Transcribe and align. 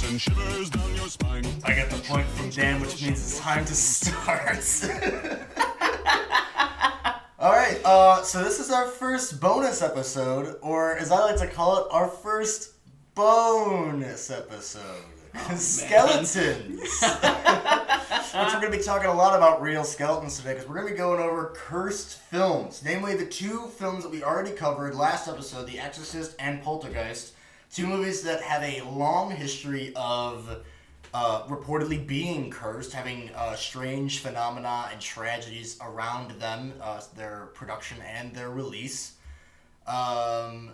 send 0.00 0.20
shivers 0.20 0.70
down 0.70 0.94
your 0.94 1.08
spine. 1.08 1.44
I 1.62 1.74
get 1.74 1.90
the 1.90 1.98
point 1.98 2.26
from 2.28 2.48
Dan, 2.48 2.80
which 2.80 3.02
means 3.02 3.20
it's 3.20 3.38
time 3.38 3.66
to 3.66 3.74
start. 3.74 4.48
All 7.38 7.52
right, 7.52 7.78
uh, 7.84 8.22
so 8.22 8.42
this 8.42 8.60
is 8.60 8.70
our 8.70 8.86
first 8.86 9.40
bonus 9.40 9.82
episode, 9.82 10.56
or 10.62 10.96
as 10.96 11.10
I 11.10 11.18
like 11.20 11.36
to 11.38 11.46
call 11.46 11.84
it, 11.84 11.86
our 11.90 12.08
first 12.08 12.72
bonus 13.14 14.30
episode. 14.30 15.04
Skeletons. 15.56 16.74
Which 16.80 18.54
we're 18.54 18.60
going 18.60 18.72
to 18.72 18.78
be 18.78 18.82
talking 18.82 19.08
a 19.08 19.14
lot 19.14 19.36
about 19.36 19.60
real 19.60 19.84
skeletons 19.84 20.38
today 20.38 20.54
because 20.54 20.68
we're 20.68 20.76
going 20.76 20.86
to 20.88 20.92
be 20.92 20.98
going 20.98 21.20
over 21.20 21.52
cursed 21.54 22.18
films. 22.18 22.82
Namely, 22.84 23.16
the 23.16 23.26
two 23.26 23.66
films 23.76 24.02
that 24.02 24.10
we 24.10 24.24
already 24.24 24.52
covered 24.52 24.94
last 24.94 25.28
episode 25.28 25.66
The 25.66 25.78
Exorcist 25.78 26.34
and 26.38 26.62
Poltergeist. 26.62 27.34
Two 27.72 27.86
movies 27.86 28.22
that 28.22 28.42
have 28.42 28.64
a 28.64 28.82
long 28.82 29.30
history 29.30 29.92
of 29.94 30.64
uh, 31.14 31.42
reportedly 31.44 32.04
being 32.04 32.50
cursed, 32.50 32.92
having 32.92 33.30
uh, 33.36 33.54
strange 33.54 34.18
phenomena 34.18 34.88
and 34.90 35.00
tragedies 35.00 35.78
around 35.80 36.32
them, 36.40 36.72
uh, 36.82 37.00
their 37.16 37.50
production 37.54 37.98
and 38.02 38.34
their 38.34 38.50
release. 38.50 39.12
Um, 39.86 40.70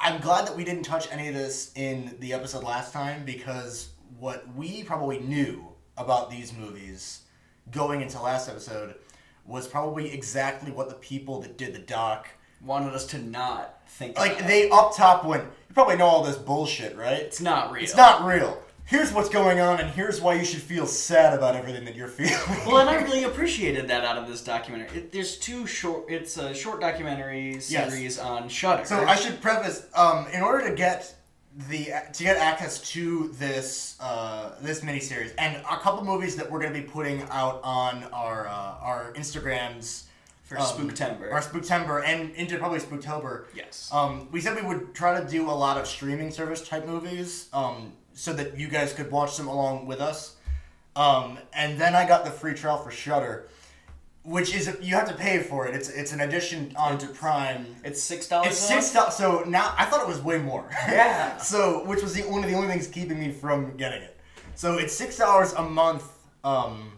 I'm 0.00 0.18
glad 0.22 0.46
that 0.46 0.56
we 0.56 0.64
didn't 0.64 0.84
touch 0.84 1.12
any 1.12 1.28
of 1.28 1.34
this 1.34 1.72
in 1.76 2.16
the 2.20 2.32
episode 2.32 2.64
last 2.64 2.94
time 2.94 3.26
because 3.26 3.90
what 4.18 4.46
we 4.54 4.82
probably 4.82 5.18
knew 5.18 5.68
about 5.98 6.30
these 6.30 6.54
movies 6.54 7.20
going 7.70 8.00
into 8.00 8.18
last 8.20 8.48
episode 8.48 8.94
was 9.44 9.68
probably 9.68 10.10
exactly 10.10 10.72
what 10.72 10.88
the 10.88 10.94
people 10.94 11.42
that 11.42 11.58
did 11.58 11.74
the 11.74 11.80
doc 11.80 12.28
Wanted 12.64 12.94
us 12.94 13.04
to 13.08 13.18
not 13.18 13.73
think 13.88 14.18
like 14.18 14.36
about. 14.36 14.48
they 14.48 14.68
up 14.70 14.96
top 14.96 15.24
went 15.24 15.44
you 15.68 15.74
probably 15.74 15.96
know 15.96 16.06
all 16.06 16.22
this 16.22 16.36
bullshit 16.36 16.96
right 16.96 17.18
It's 17.20 17.40
not 17.40 17.72
real. 17.72 17.82
it's 17.82 17.96
not 17.96 18.24
real 18.26 18.58
here's 18.86 19.12
what's 19.12 19.28
going 19.30 19.60
on 19.60 19.80
and 19.80 19.88
here's 19.90 20.20
why 20.20 20.34
you 20.34 20.44
should 20.44 20.60
feel 20.60 20.86
sad 20.86 21.32
about 21.32 21.56
everything 21.56 21.84
that 21.86 21.94
you're 21.94 22.08
feeling 22.18 22.34
Well, 22.66 22.78
and 22.78 22.88
I 22.90 23.02
really 23.02 23.24
appreciated 23.24 23.88
that 23.88 24.04
out 24.04 24.18
of 24.18 24.28
this 24.28 24.42
documentary. 24.44 24.98
It, 24.98 25.12
there's 25.12 25.38
two 25.38 25.66
short. 25.66 26.04
It's 26.10 26.36
a 26.36 26.52
short 26.52 26.80
documentary 26.82 27.52
Yes. 27.52 27.70
series 27.90 28.18
on 28.18 28.48
Shudder. 28.50 28.84
So 28.84 29.02
I 29.04 29.14
should 29.16 29.40
preface, 29.40 29.86
um, 29.94 30.26
in 30.34 30.42
order 30.42 30.68
to 30.68 30.74
get 30.74 31.14
the 31.68 31.86
to 32.12 32.24
get 32.24 32.36
access 32.36 32.80
to 32.90 33.28
this 33.38 33.96
uh, 34.00 34.50
this 34.60 34.80
miniseries 34.80 35.32
and 35.38 35.56
a 35.56 35.78
couple 35.78 36.04
movies 36.04 36.34
that 36.36 36.50
we're 36.50 36.60
going 36.60 36.72
to 36.74 36.78
be 36.80 36.84
putting 36.86 37.22
out 37.30 37.60
on 37.62 38.04
our 38.12 38.46
uh, 38.48 38.52
our 38.82 39.12
Instagrams 39.14 40.04
for 40.44 40.58
um, 40.58 40.64
Spooktember. 40.64 41.32
our 41.32 41.40
Spooktember, 41.40 42.04
and 42.06 42.30
into 42.36 42.56
probably 42.58 42.78
Spooktober. 42.78 43.46
Yes. 43.54 43.90
Um, 43.92 44.28
we 44.30 44.40
said 44.40 44.54
we 44.56 44.62
would 44.62 44.94
try 44.94 45.18
to 45.20 45.26
do 45.26 45.50
a 45.50 45.52
lot 45.52 45.76
of 45.78 45.86
streaming 45.86 46.30
service 46.30 46.66
type 46.66 46.86
movies, 46.86 47.48
um, 47.52 47.92
so 48.12 48.32
that 48.34 48.56
you 48.56 48.68
guys 48.68 48.92
could 48.92 49.10
watch 49.10 49.36
them 49.36 49.48
along 49.48 49.86
with 49.86 50.00
us. 50.00 50.36
Um, 50.96 51.38
and 51.52 51.78
then 51.80 51.94
I 51.96 52.06
got 52.06 52.24
the 52.24 52.30
free 52.30 52.54
trial 52.54 52.78
for 52.78 52.90
Shudder, 52.92 53.48
which 54.22 54.54
is 54.54 54.76
you 54.80 54.94
have 54.94 55.08
to 55.08 55.14
pay 55.14 55.42
for 55.42 55.66
it. 55.66 55.74
It's 55.74 55.88
it's 55.88 56.12
an 56.12 56.20
addition 56.20 56.72
onto 56.76 57.08
Prime. 57.08 57.66
it's 57.82 58.00
six 58.00 58.28
dollars. 58.28 58.48
It's 58.52 58.58
six 58.60 58.92
dollars. 58.92 59.14
So 59.14 59.42
now 59.46 59.74
I 59.76 59.86
thought 59.86 60.02
it 60.02 60.08
was 60.08 60.20
way 60.22 60.38
more. 60.38 60.68
Yeah. 60.88 61.36
so 61.38 61.84
which 61.86 62.02
was 62.02 62.14
the 62.14 62.22
one 62.22 62.44
of 62.44 62.50
the 62.50 62.54
only 62.56 62.68
things 62.68 62.86
keeping 62.86 63.18
me 63.18 63.32
from 63.32 63.76
getting 63.76 64.02
it. 64.02 64.20
So 64.54 64.78
it's 64.78 64.94
six 64.94 65.16
dollars 65.18 65.52
a 65.54 65.62
month, 65.62 66.04
um, 66.44 66.92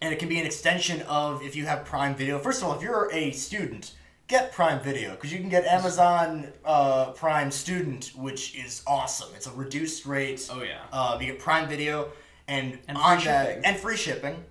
and 0.00 0.12
it 0.12 0.18
can 0.18 0.28
be 0.28 0.38
an 0.38 0.46
extension 0.46 1.02
of 1.02 1.42
if 1.42 1.56
you 1.56 1.66
have 1.66 1.84
Prime 1.84 2.14
Video. 2.14 2.38
First 2.38 2.62
of 2.62 2.68
all, 2.68 2.76
if 2.76 2.82
you're 2.82 3.10
a 3.12 3.30
student, 3.32 3.92
get 4.28 4.52
Prime 4.52 4.80
Video 4.80 5.12
because 5.12 5.32
you 5.32 5.38
can 5.38 5.48
get 5.48 5.64
Amazon 5.64 6.52
uh, 6.64 7.12
Prime 7.12 7.50
Student, 7.50 8.12
which 8.16 8.56
is 8.56 8.82
awesome. 8.86 9.28
It's 9.34 9.46
a 9.46 9.52
reduced 9.52 10.06
rate. 10.06 10.46
Oh, 10.52 10.62
yeah. 10.62 10.80
Uh, 10.92 11.16
you 11.20 11.26
get 11.26 11.38
Prime 11.38 11.68
Video 11.68 12.10
and, 12.48 12.78
And 12.88 12.96
on 12.98 13.16
free 13.18 13.24
that 13.26 13.46
shipping. 13.46 13.64
and 13.64 13.76
free 13.76 13.96
shipping. 13.96 14.44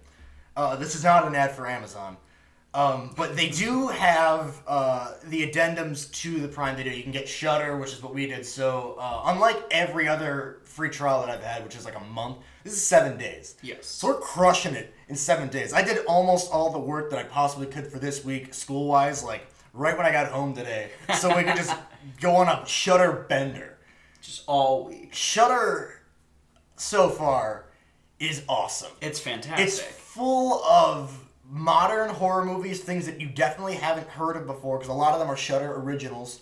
Uh, 0.58 0.76
this 0.78 0.96
is 0.96 1.04
not 1.04 1.28
an 1.28 1.36
ad 1.36 1.52
for 1.52 1.68
Amazon. 1.68 2.18
Um, 2.74 3.12
but 3.16 3.38
they 3.38 3.48
do 3.50 3.88
have 3.88 4.62
uh, 4.68 5.14
the 5.26 5.50
addendums 5.50 6.12
to 6.22 6.42
the 6.42 6.48
Prime 6.50 6.76
Video. 6.76 6.92
You 6.92 7.04
can 7.04 7.14
get 7.14 7.30
Shudder, 7.30 7.78
which 7.78 7.94
is 7.94 8.04
what 8.04 8.14
we 8.14 8.26
did. 8.28 8.46
So, 8.46 8.98
uh, 9.00 9.22
unlike 9.28 9.64
every 9.72 10.10
other 10.10 10.58
free 10.66 10.90
trial 10.90 11.22
that 11.22 11.30
I've 11.30 11.44
had, 11.44 11.64
which 11.64 11.78
is 11.78 11.86
like 11.86 11.96
a 11.96 12.04
month, 12.04 12.38
this 12.66 12.74
is 12.74 12.86
seven 12.86 13.18
days. 13.18 13.56
Yes. 13.62 13.86
So 13.86 14.08
we're 14.08 14.20
crushing 14.20 14.74
it 14.74 14.94
in 15.08 15.16
seven 15.16 15.48
days. 15.50 15.74
I 15.74 15.84
did 15.84 16.06
almost 16.06 16.52
all 16.52 16.72
the 16.72 16.80
work 16.80 17.10
that 17.12 17.20
I 17.20 17.24
possibly 17.24 17.68
could 17.68 17.88
for 17.88 18.00
this 18.00 18.26
week, 18.26 18.54
school 18.54 18.88
wise, 18.88 19.24
like 19.24 19.48
right 19.74 19.96
when 19.96 20.06
I 20.06 20.12
got 20.12 20.32
home 20.32 20.54
today, 20.54 20.90
so 21.20 21.36
we 21.36 21.44
could 21.44 21.56
just 21.56 21.76
go 22.22 22.36
on 22.36 22.48
a 22.48 22.66
Shudder 22.66 23.26
bender. 23.30 23.78
Just 24.22 24.44
all 24.48 24.86
week. 24.86 25.14
Shudder, 25.14 26.02
so 26.76 27.10
far, 27.10 27.66
is 28.20 28.44
awesome. 28.50 28.92
It's 29.02 29.20
fantastic. 29.20 29.66
It's 29.66 29.80
full 29.80 30.64
of 30.64 31.26
modern 31.48 32.10
horror 32.10 32.46
movies, 32.46 32.82
things 32.82 33.06
that 33.06 33.22
you 33.22 33.28
definitely 33.28 33.76
haven't 33.76 34.08
heard 34.08 34.36
of 34.36 34.48
before, 34.48 34.78
because 34.78 34.90
a 34.90 34.94
lot 34.94 35.14
of 35.14 35.20
them 35.20 35.30
are 35.30 35.38
Shudder 35.38 35.76
originals, 35.76 36.42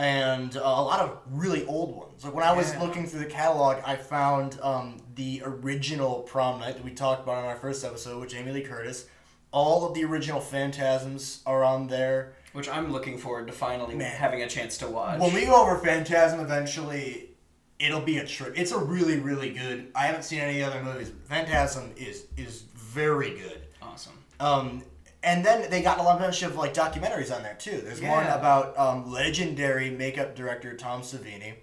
and 0.00 0.56
uh, 0.56 0.60
a 0.60 0.82
lot 0.82 1.00
of 1.00 1.18
really 1.30 1.66
old 1.66 1.94
ones. 1.94 2.24
Like 2.24 2.34
when 2.34 2.44
I 2.44 2.52
was 2.52 2.72
Yeah. 2.72 2.82
looking 2.82 3.06
through 3.06 3.20
the 3.20 3.26
catalog, 3.26 3.76
I 3.84 3.96
found 3.96 4.58
um, 4.62 4.96
the 5.14 5.42
original 5.44 6.20
Prom 6.20 6.60
Night 6.60 6.76
that 6.76 6.84
we 6.84 6.92
talked 6.92 7.22
about 7.22 7.38
in 7.44 7.50
our 7.50 7.56
first 7.56 7.84
episode 7.84 8.18
with 8.20 8.30
Jamie 8.30 8.52
Lee 8.52 8.62
Curtis. 8.62 9.06
All 9.52 9.86
of 9.86 9.94
the 9.94 10.04
original 10.04 10.40
Phantasms 10.40 11.42
are 11.44 11.64
on 11.64 11.88
there. 11.88 12.32
which 12.52 12.68
I'm 12.68 12.90
looking 12.92 13.18
forward 13.18 13.46
to 13.48 13.52
finally 13.52 13.94
Man. 13.94 14.10
having 14.16 14.42
a 14.42 14.48
chance 14.48 14.78
to 14.78 14.88
watch. 14.88 15.20
When 15.20 15.34
we 15.34 15.44
go 15.44 15.62
over 15.62 15.76
Phantasm 15.78 16.40
eventually, 16.40 17.30
it'll 17.78 18.00
be 18.00 18.18
a 18.18 18.26
trip. 18.26 18.54
It's 18.56 18.72
a 18.72 18.78
really, 18.78 19.18
really 19.18 19.50
good. 19.50 19.90
I 19.94 20.06
haven't 20.06 20.22
seen 20.24 20.40
any 20.40 20.62
other 20.62 20.82
movies. 20.82 21.10
But 21.10 21.26
Phantasm 21.28 21.92
is 21.96 22.24
is 22.36 22.62
very 22.74 23.30
good. 23.38 23.60
awesome. 23.82 24.14
Um, 24.40 24.82
and 25.22 25.44
then 25.44 25.70
they 25.70 25.82
got 25.82 25.98
a 26.00 26.02
bunch 26.02 26.42
of 26.42 26.56
like 26.56 26.74
documentaries 26.74 27.34
on 27.34 27.42
there 27.42 27.56
too. 27.58 27.80
There's 27.82 28.00
one 28.00 28.26
about 28.26 28.78
um, 28.78 29.10
legendary 29.10 29.90
makeup 29.90 30.34
director 30.34 30.74
Tom 30.76 31.02
Savini. 31.02 31.54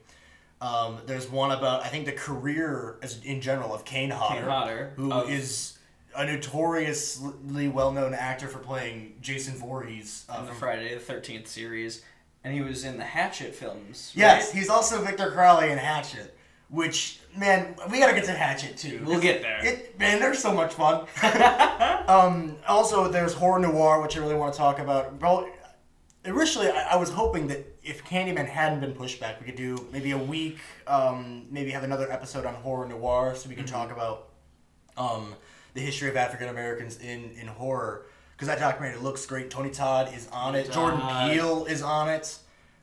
Um, 0.62 1.00
there's 1.06 1.30
one 1.30 1.52
about 1.52 1.84
I 1.84 1.88
think 1.88 2.06
the 2.06 2.12
career 2.14 2.98
as 3.02 3.24
in 3.24 3.42
general 3.42 3.74
of 3.74 3.86
Kane 3.86 4.10
Hodder, 4.10 4.50
Hodder, 4.50 4.94
who 4.96 5.12
of- 5.12 5.30
is 5.30 5.78
a 6.16 6.26
notoriously 6.26 7.68
well-known 7.68 8.14
actor 8.14 8.48
for 8.48 8.58
playing 8.60 9.16
Jason 9.22 9.56
Voorhees. 9.56 10.26
Uh, 10.30 10.34
On 10.38 10.46
the 10.46 10.52
from- 10.52 10.58
Friday 10.60 10.94
the 10.94 11.00
Thirteenth 11.00 11.48
series, 11.48 12.04
and 12.44 12.54
he 12.54 12.62
was 12.62 12.84
in 12.84 12.98
the 12.98 13.04
Hatchet 13.04 13.54
films. 13.54 14.12
yes, 14.16 14.52
he's 14.52 14.70
also 14.70 15.04
Victor 15.04 15.32
Crowley 15.32 15.72
in 15.72 15.78
Hatchet. 15.78 16.36
Which 16.70 17.20
man, 17.36 17.76
we 17.90 18.00
gotta 18.00 18.14
get 18.14 18.26
to 18.26 18.34
Hatchet 18.34 18.78
too. 18.78 19.02
We'll 19.06 19.22
get 19.22 19.42
there. 19.42 19.66
It, 19.66 19.98
man, 19.98 20.20
they're 20.20 20.34
so 20.34 20.54
much 20.54 20.74
fun. 20.74 21.08
um, 22.08 22.56
also, 22.68 23.10
there's 23.10 23.34
Horror 23.34 23.60
Noire, 23.60 24.02
which 24.02 24.18
I 24.18 24.20
really 24.20 24.36
want 24.36 24.54
to 24.54 24.58
talk 24.58 24.80
about. 24.80 25.22
Well, 25.22 25.50
originally, 26.26 26.70
I, 26.70 26.94
I 26.94 26.96
was 26.98 27.10
hoping 27.10 27.48
that 27.48 27.66
if 27.84 28.04
Candyman 28.04 28.48
hadn't 28.48 28.82
been 28.82 28.94
pushed 28.94 29.20
back, 29.20 29.40
we 29.40 29.46
could 29.46 29.56
do 29.56 29.88
maybe 29.94 30.12
a 30.12 30.18
week, 30.18 30.58
um, 30.88 31.46
maybe 31.50 31.72
have 31.72 31.84
another 31.84 32.12
episode 32.12 32.46
on 32.46 32.54
Horror 32.56 32.88
Noire, 32.88 33.36
so 33.36 33.48
we 33.48 33.56
can 33.56 33.66
talk 33.66 33.92
about 33.92 34.30
um, 34.98 35.36
the 35.74 35.82
history 35.82 36.10
of 36.10 36.18
African 36.18 36.50
Americans 36.50 36.98
in 36.98 37.32
in 37.40 37.48
horror. 37.48 38.08
Because 38.36 38.50
that 38.50 38.60
documentary 38.60 39.02
looks 39.02 39.26
great. 39.26 39.50
Tony 39.50 39.72
Todd 39.72 40.14
is 40.14 40.28
on 40.32 40.54
it. 40.54 40.72
Jordan 40.72 41.00
Todd. 41.00 41.32
Peele 41.32 41.66
is 41.66 41.82
on 41.82 42.08
it. 42.10 42.38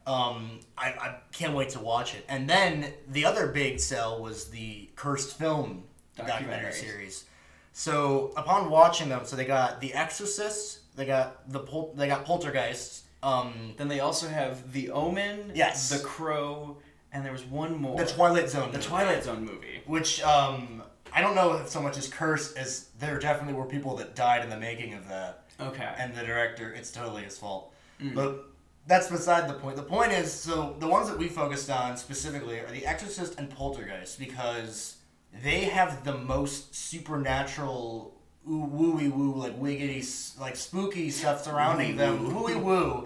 Um, 0.06 0.60
I, 0.76 0.88
I 0.90 1.16
can't 1.32 1.54
wait 1.54 1.70
to 1.70 1.80
watch 1.80 2.14
it. 2.14 2.24
And 2.28 2.48
then 2.48 2.92
the 3.08 3.24
other 3.24 3.46
big 3.48 3.80
sell 3.80 4.20
was 4.22 4.46
the 4.50 4.90
Cursed 4.96 5.38
Film 5.38 5.84
documentary 6.16 6.72
series. 6.72 7.24
So 7.72 8.32
upon 8.36 8.70
watching 8.70 9.08
them, 9.08 9.22
so 9.24 9.34
they 9.36 9.44
got 9.46 9.80
The 9.80 9.94
Exorcist, 9.94 10.80
they 10.96 11.06
got 11.06 11.50
the 11.50 11.60
Pol- 11.60 11.92
they 11.96 12.06
got 12.06 12.24
Poltergeist, 12.24 13.04
um, 13.22 13.72
Then 13.78 13.88
they 13.88 14.00
also 14.00 14.28
have 14.28 14.72
The 14.72 14.90
Omen, 14.90 15.52
Yes. 15.54 15.88
The 15.88 16.04
Crow, 16.04 16.76
and 17.12 17.24
there 17.24 17.32
was 17.32 17.44
one 17.44 17.74
more. 17.80 17.96
the 17.96 18.06
Twilight 18.06 18.50
Zone, 18.50 18.70
The 18.72 18.78
movie, 18.78 18.88
Twilight 18.88 19.24
Zone 19.24 19.44
movie. 19.44 19.82
which 19.86 20.22
um, 20.22 20.82
I 21.12 21.20
don't 21.22 21.34
know 21.34 21.54
if 21.54 21.68
so 21.68 21.80
much 21.80 21.96
as 21.96 22.08
cursed 22.08 22.56
as 22.58 22.88
there 22.98 23.18
definitely 23.18 23.54
were 23.54 23.64
people 23.66 23.96
that 23.96 24.14
died 24.14 24.42
in 24.44 24.50
the 24.50 24.58
making 24.58 24.94
of 24.94 25.08
that. 25.08 25.40
Okay. 25.60 25.88
and 25.98 26.14
the 26.14 26.22
director, 26.22 26.72
it's 26.72 26.90
totally 26.92 27.22
his 27.22 27.38
fault. 27.38 27.72
Mm. 28.02 28.14
But 28.14 28.44
that's 28.86 29.10
beside 29.10 29.48
the 29.48 29.54
point. 29.54 29.76
The 29.76 29.82
point 29.82 30.12
is, 30.12 30.32
so 30.32 30.76
the 30.78 30.86
ones 30.86 31.08
that 31.08 31.18
we 31.18 31.28
focused 31.28 31.70
on 31.70 31.96
specifically 31.96 32.60
are 32.60 32.70
The 32.70 32.86
Exorcist 32.86 33.38
and 33.38 33.48
Poltergeist 33.48 34.18
because 34.18 34.96
they 35.42 35.60
have 35.64 36.04
the 36.04 36.16
most 36.18 36.74
supernatural 36.74 38.14
ooh, 38.48 38.70
wooey 38.72 39.10
woo, 39.10 39.34
like 39.34 39.58
wiggity, 39.60 40.38
like 40.38 40.56
spooky 40.56 41.10
stuff 41.10 41.44
surrounding 41.44 41.96
them. 41.96 42.30
Wooey 42.34 42.62
woo 42.62 43.04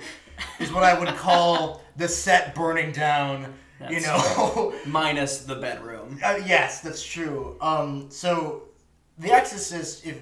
is 0.58 0.72
what 0.72 0.84
I 0.84 0.98
would 0.98 1.14
call 1.16 1.82
the 1.96 2.08
set 2.08 2.54
burning 2.54 2.92
down. 2.92 3.54
you 3.88 4.00
know, 4.00 4.74
Minus 4.86 5.44
the 5.44 5.54
bedroom. 5.54 6.19
Uh, 6.24 6.40
yes, 6.44 6.81
that's 6.81 7.04
true. 7.04 7.56
Um, 7.60 8.06
so, 8.10 8.64
The 9.19 9.31
Exorcist, 9.31 10.04
if 10.04 10.19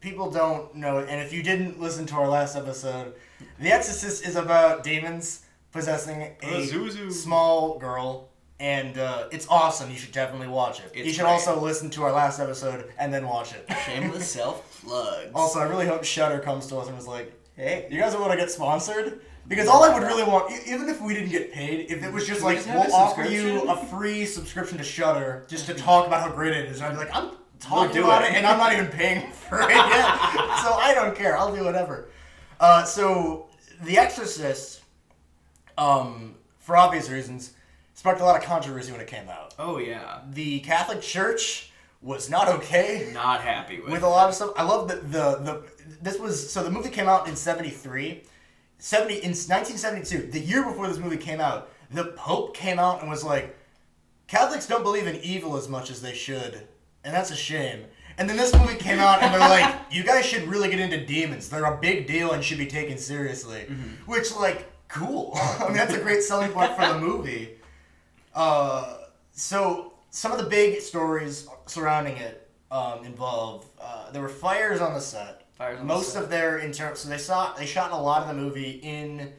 people 0.00 0.30
don't 0.30 0.74
know 0.74 0.98
it, 0.98 1.08
and 1.08 1.20
if 1.20 1.32
you 1.32 1.42
didn't 1.42 1.80
listen 1.80 2.06
to 2.06 2.14
our 2.16 2.28
last 2.28 2.56
episode, 2.56 3.14
The 3.58 3.70
Exorcist 3.72 4.26
is 4.26 4.36
about 4.36 4.82
demons 4.84 5.44
possessing 5.72 6.22
a 6.22 6.36
Azuzu. 6.42 7.12
small 7.12 7.78
girl 7.78 8.28
and 8.58 8.98
uh, 8.98 9.28
it's 9.32 9.46
awesome. 9.48 9.90
You 9.90 9.96
should 9.96 10.12
definitely 10.12 10.48
watch 10.48 10.80
it. 10.80 10.94
you 10.94 11.12
should 11.12 11.22
great. 11.22 11.30
also 11.30 11.58
listen 11.60 11.88
to 11.90 12.02
our 12.02 12.12
last 12.12 12.38
episode 12.40 12.92
and 12.98 13.12
then 13.14 13.26
watch 13.26 13.54
it. 13.54 13.66
Shameless 13.86 14.28
self 14.30 14.82
plugs. 14.84 15.30
Also, 15.34 15.60
I 15.60 15.64
really 15.64 15.86
hope 15.86 16.04
Shudder 16.04 16.40
comes 16.40 16.66
to 16.66 16.76
us 16.76 16.86
and 16.86 16.94
was 16.94 17.06
like, 17.06 17.32
"Hey, 17.56 17.86
you 17.90 17.98
guys 17.98 18.14
want 18.14 18.32
to 18.32 18.36
get 18.36 18.50
sponsored?" 18.50 19.22
Because 19.48 19.66
all 19.66 19.82
I 19.82 19.94
would 19.94 20.02
really 20.06 20.24
want, 20.24 20.52
even 20.68 20.90
if 20.90 21.00
we 21.00 21.14
didn't 21.14 21.30
get 21.30 21.52
paid, 21.52 21.90
if 21.90 22.04
it 22.04 22.12
was 22.12 22.26
just 22.26 22.40
we 22.42 22.48
like 22.48 22.56
just 22.58 22.68
have 22.68 22.84
we'll 22.86 22.94
a 22.94 22.98
offer 22.98 23.22
you 23.24 23.60
subscription? 23.60 23.68
a 23.70 23.86
free 23.86 24.26
subscription 24.26 24.76
to 24.78 24.84
Shudder 24.84 25.46
just 25.48 25.64
to 25.66 25.72
talk 25.74 26.06
about 26.06 26.20
how 26.20 26.30
great 26.30 26.52
it 26.54 26.66
is, 26.66 26.76
and 26.82 26.86
I'd 26.86 26.92
be 26.92 26.98
like, 26.98 27.16
"I'm 27.16 27.30
talking 27.60 27.94
do 27.94 28.04
about 28.04 28.22
it." 28.24 28.30
it, 28.32 28.36
and 28.36 28.46
I'm 28.46 28.58
not 28.58 28.72
even 28.72 28.86
paying 28.88 29.30
for 29.48 29.60
it 29.62 29.68
yet, 29.70 30.18
so 30.62 30.72
I 30.74 30.92
don't 30.94 31.14
care. 31.16 31.36
I'll 31.36 31.54
do 31.54 31.64
whatever." 31.64 32.08
Uh, 32.58 32.84
so, 32.84 33.48
The 33.82 33.96
Exorcist, 33.98 34.82
um, 35.78 36.34
for 36.58 36.76
obvious 36.76 37.08
reasons, 37.08 37.52
sparked 37.94 38.20
a 38.20 38.24
lot 38.24 38.36
of 38.36 38.42
controversy 38.42 38.92
when 38.92 39.00
it 39.00 39.06
came 39.06 39.28
out. 39.28 39.54
oh 39.58 39.78
yeah, 39.78 40.20
The 40.30 40.60
Catholic 40.60 41.00
Church 41.00 41.70
was 42.02 42.30
not 42.30 42.48
okay 42.48 43.10
not 43.12 43.42
happy 43.42 43.78
with. 43.80 43.90
with 43.92 44.02
a 44.02 44.08
lot 44.08 44.28
of 44.28 44.34
stuff. 44.34 44.52
I 44.56 44.62
love 44.62 44.88
that 44.88 45.12
the 45.12 45.36
the 45.36 45.62
this 46.00 46.18
was 46.18 46.50
so 46.50 46.62
the 46.62 46.70
movie 46.70 46.88
came 46.88 47.08
out 47.08 47.28
in 47.28 47.36
73 47.36 48.22
70 48.78 49.14
in 49.16 49.30
1972 49.32 50.30
the 50.30 50.40
year 50.40 50.64
before 50.64 50.88
this 50.88 50.96
movie 50.96 51.18
came 51.18 51.40
out 51.40 51.68
the 51.90 52.04
pope 52.16 52.56
came 52.56 52.78
out 52.78 53.02
and 53.02 53.10
was 53.10 53.22
like 53.22 53.54
catholics 54.28 54.66
don't 54.66 54.82
believe 54.82 55.06
in 55.06 55.16
evil 55.16 55.58
as 55.58 55.68
much 55.68 55.90
as 55.90 56.00
they 56.00 56.14
should 56.14 56.66
and 57.04 57.14
that's 57.14 57.30
a 57.30 57.36
shame. 57.36 57.84
And 58.18 58.28
then 58.28 58.36
this 58.36 58.54
movie 58.54 58.76
came 58.76 58.98
out 58.98 59.22
and 59.22 59.32
they're 59.32 59.40
like 59.40 59.74
you 59.90 60.04
guys 60.04 60.26
should 60.26 60.42
really 60.46 60.68
get 60.68 60.78
into 60.80 61.04
demons. 61.06 61.48
They're 61.48 61.64
a 61.64 61.78
big 61.78 62.06
deal 62.06 62.32
and 62.32 62.44
should 62.44 62.58
be 62.58 62.66
taken 62.66 62.98
seriously. 62.98 63.66
Which 64.06 64.34
like 64.36 64.70
cool. 64.88 65.32
I 65.34 65.64
mean 65.68 65.76
that's 65.76 65.94
a 65.94 66.00
great 66.00 66.22
selling 66.22 66.50
point 66.52 66.74
for 66.76 66.86
the 66.86 66.98
movie. 66.98 67.50
Uh, 68.34 68.98
so 69.32 69.94
some 70.10 70.32
of 70.32 70.38
the 70.38 70.44
big 70.44 70.80
stories 70.80 71.48
surrounding 71.66 72.16
it 72.16 72.48
um, 72.70 73.04
involve 73.04 73.66
uh, 73.80 74.10
there 74.12 74.22
were 74.22 74.28
fires 74.28 74.80
on 74.80 74.92
the 74.94 75.00
set. 75.00 75.46
Fires 75.52 75.80
on 75.80 75.86
the 75.86 75.94
Most 75.94 76.12
set. 76.12 76.22
of 76.22 76.30
their 76.30 76.58
inter 76.58 76.94
so 76.94 77.08
they 77.08 77.18
saw 77.18 77.54
they 77.54 77.66
shot 77.66 77.90
a 77.92 77.96
lot 77.96 78.22
of 78.22 78.28
the 78.28 78.34
movie 78.34 78.80
in 78.82 79.32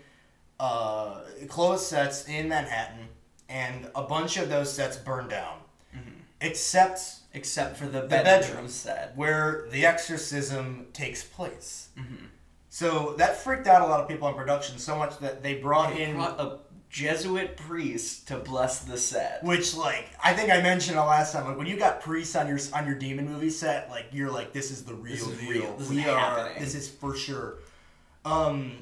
uh, 0.59 1.21
closed 1.47 1.83
sets 1.85 2.27
in 2.27 2.47
Manhattan, 2.47 3.07
and 3.49 3.89
a 3.95 4.03
bunch 4.03 4.37
of 4.37 4.47
those 4.47 4.71
sets 4.71 4.95
burned 4.95 5.29
down, 5.31 5.57
except 6.39 7.20
except 7.33 7.77
for 7.77 7.85
the, 7.85 8.01
the 8.01 8.07
bedroom, 8.07 8.41
bedroom 8.41 8.67
set. 8.67 9.13
where 9.15 9.67
the 9.71 9.85
exorcism 9.85 10.87
takes 10.93 11.23
place. 11.23 11.89
So 12.69 13.15
that 13.17 13.37
freaked 13.37 13.67
out 13.67 13.81
a 13.81 13.85
lot 13.85 13.99
of 13.99 14.07
people 14.07 14.27
in 14.29 14.33
production 14.35 14.77
so 14.77 14.95
much 14.97 15.19
that 15.19 15.43
they 15.43 15.55
brought 15.55 15.93
They 15.93 16.03
in 16.03 16.15
brought 16.15 16.39
a 16.39 16.59
Jesuit 16.89 17.55
priest 17.55 18.27
to 18.29 18.37
bless 18.37 18.79
the 18.83 18.97
set. 18.97 19.43
Which 19.43 19.75
like 19.75 20.09
I 20.23 20.33
think 20.33 20.51
I 20.51 20.61
mentioned 20.61 20.97
the 20.97 21.03
last 21.05 21.31
time, 21.33 21.45
like 21.47 21.57
when 21.57 21.67
you 21.67 21.77
got 21.77 22.01
priests 22.01 22.35
on 22.35 22.47
your 22.47 22.59
on 22.73 22.85
your 22.85 22.95
demon 22.95 23.29
movie 23.31 23.49
set, 23.49 23.89
like 23.89 24.07
you're 24.11 24.31
like 24.31 24.51
this 24.53 24.71
is 24.71 24.83
the 24.83 24.93
real 24.93 25.13
is 25.13 25.37
deal. 25.39 25.49
real. 25.49 25.77
This 25.77 25.89
is 25.89 25.95
we 25.95 26.05
are 26.05 26.19
happening. 26.19 26.61
this 26.61 26.75
is 26.75 26.89
for 26.89 27.15
sure. 27.15 27.59
Um, 28.25 28.73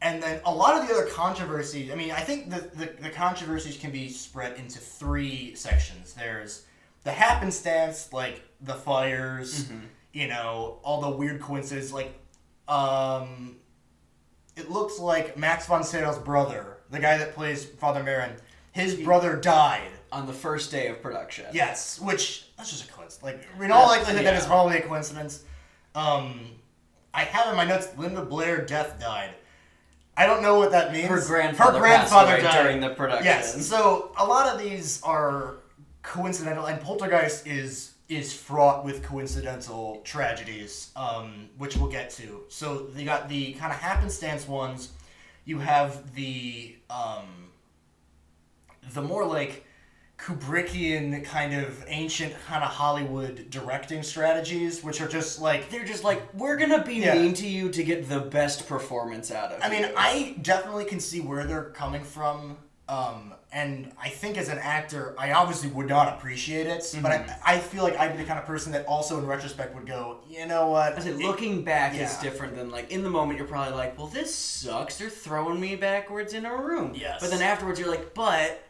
and 0.00 0.22
then 0.22 0.40
a 0.46 0.54
lot 0.54 0.80
of 0.80 0.88
the 0.88 0.94
other 0.94 1.06
controversies. 1.06 1.90
I 1.90 1.94
mean, 1.94 2.10
I 2.10 2.20
think 2.20 2.50
the, 2.50 2.70
the 2.74 3.02
the 3.02 3.10
controversies 3.10 3.76
can 3.76 3.90
be 3.90 4.08
spread 4.08 4.56
into 4.58 4.78
three 4.78 5.54
sections. 5.54 6.14
There's 6.14 6.64
the 7.08 7.14
happenstance, 7.14 8.12
like 8.12 8.42
the 8.60 8.74
fires, 8.74 9.64
Mm-hmm. 9.64 9.78
you 10.12 10.28
know, 10.28 10.78
all 10.82 11.00
the 11.00 11.08
weird 11.10 11.40
coincidences, 11.40 11.90
like 11.90 12.12
um, 12.68 13.56
it 14.56 14.70
looks 14.70 14.98
like 14.98 15.38
Max 15.38 15.66
von 15.66 15.82
Sydow's 15.82 16.18
brother, 16.18 16.78
the 16.90 16.98
guy 16.98 17.16
that 17.16 17.34
plays 17.34 17.64
Father 17.64 18.02
Merrin, 18.02 18.32
his 18.72 18.94
brother 18.94 19.36
died. 19.36 19.90
on 20.12 20.26
the 20.26 20.32
first 20.34 20.70
day 20.70 20.88
of 20.88 21.00
production. 21.02 21.46
Yes, 21.52 21.98
which 22.00 22.46
that's 22.58 22.70
just 22.70 22.84
a 22.88 22.92
coincidence. 22.92 23.22
Like 23.22 23.64
in 23.64 23.70
all 23.72 23.82
Yeah, 23.84 23.98
likelihood, 24.00 24.26
that 24.26 24.34
is 24.34 24.44
probably 24.46 24.76
a 24.78 24.82
coincidence. 24.82 25.44
Um, 25.94 26.40
I 27.14 27.24
have 27.24 27.48
in 27.50 27.56
my 27.56 27.64
notes 27.64 27.88
Linda 27.96 28.22
Blair 28.24 28.64
death 28.66 29.00
died. 29.00 29.30
I 30.16 30.26
don't 30.26 30.42
know 30.42 30.58
what 30.58 30.72
that 30.72 30.92
means. 30.92 31.08
Her 31.08 31.24
grandfather, 31.24 31.72
Her 31.74 31.78
grandfather 31.78 32.40
died 32.42 32.62
during 32.64 32.80
the 32.80 32.90
production. 32.90 33.24
Yes. 33.24 33.66
So 33.66 34.12
a 34.18 34.26
lot 34.26 34.52
of 34.52 34.58
these 34.60 35.00
are 35.02 35.56
coincidental, 36.08 36.66
and 36.66 36.80
Poltergeist 36.80 37.46
is 37.46 37.92
is 38.08 38.32
fraught 38.32 38.86
with 38.86 39.02
coincidental 39.02 40.00
tragedies, 40.02 40.90
um, 40.96 41.50
which 41.58 41.76
we'll 41.76 41.90
get 41.90 42.08
to. 42.08 42.40
So 42.48 42.86
you 42.96 43.04
got 43.04 43.28
the 43.28 43.52
kind 43.52 43.70
of 43.70 43.78
happenstance 43.78 44.48
ones. 44.48 44.92
You 45.44 45.58
have 45.58 46.14
the 46.14 46.74
um, 46.88 47.50
the 48.94 49.02
more 49.02 49.26
like 49.26 49.66
Kubrickian 50.16 51.22
kind 51.24 51.54
of 51.54 51.84
ancient 51.86 52.34
kind 52.46 52.64
of 52.64 52.70
Hollywood 52.70 53.50
directing 53.50 54.02
strategies, 54.02 54.82
which 54.82 55.00
are 55.02 55.08
just 55.08 55.40
like 55.40 55.68
They're 55.70 55.84
just 55.84 56.04
like, 56.04 56.22
we're 56.34 56.56
gonna 56.56 56.82
be 56.82 56.94
Yeah. 56.96 57.14
mean 57.14 57.34
to 57.34 57.46
you 57.46 57.68
to 57.70 57.82
get 57.84 58.08
the 58.08 58.20
best 58.20 58.66
performance 58.66 59.30
out 59.30 59.52
of 59.52 59.60
I 59.62 59.68
mean, 59.68 59.82
you. 59.82 59.94
I 59.96 60.34
definitely 60.40 60.86
can 60.86 61.00
see 61.00 61.20
where 61.20 61.44
they're 61.44 61.70
coming 61.70 62.02
from. 62.02 62.56
Um, 62.88 63.34
and 63.52 63.92
I 63.98 64.08
think 64.10 64.36
as 64.36 64.48
an 64.48 64.58
actor, 64.58 65.14
I 65.18 65.32
obviously 65.32 65.70
would 65.70 65.86
not 65.88 66.08
appreciate 66.18 66.66
it, 66.66 66.84
but 67.02 67.12
Mm-hmm. 67.12 67.30
I, 67.44 67.54
I 67.54 67.58
feel 67.58 67.82
like 67.82 67.98
I'd 67.98 68.12
be 68.16 68.18
the 68.22 68.28
kind 68.28 68.38
of 68.38 68.44
person 68.44 68.72
that 68.72 68.84
also, 68.86 69.18
in 69.18 69.26
retrospect, 69.26 69.74
would 69.74 69.86
go, 69.86 70.18
you 70.28 70.44
know 70.46 70.68
what? 70.68 70.94
I 70.94 70.98
said, 71.00 71.14
It- 71.14 71.24
looking 71.26 71.64
back 71.64 71.94
is 71.94 72.14
different 72.18 72.54
than 72.56 72.70
like 72.70 72.90
in 72.90 73.02
the 73.02 73.10
moment. 73.10 73.38
You're 73.38 73.48
probably 73.48 73.74
like, 73.74 73.96
well, 73.96 74.06
this 74.08 74.34
sucks. 74.34 74.98
They're 74.98 75.08
throwing 75.08 75.58
me 75.60 75.76
backwards 75.76 76.34
in 76.34 76.44
a 76.44 76.54
room. 76.54 76.92
Yes. 76.94 77.20
But 77.20 77.30
then 77.30 77.40
afterwards, 77.42 77.80
you're 77.80 77.90
like, 77.90 78.12
but 78.14 78.62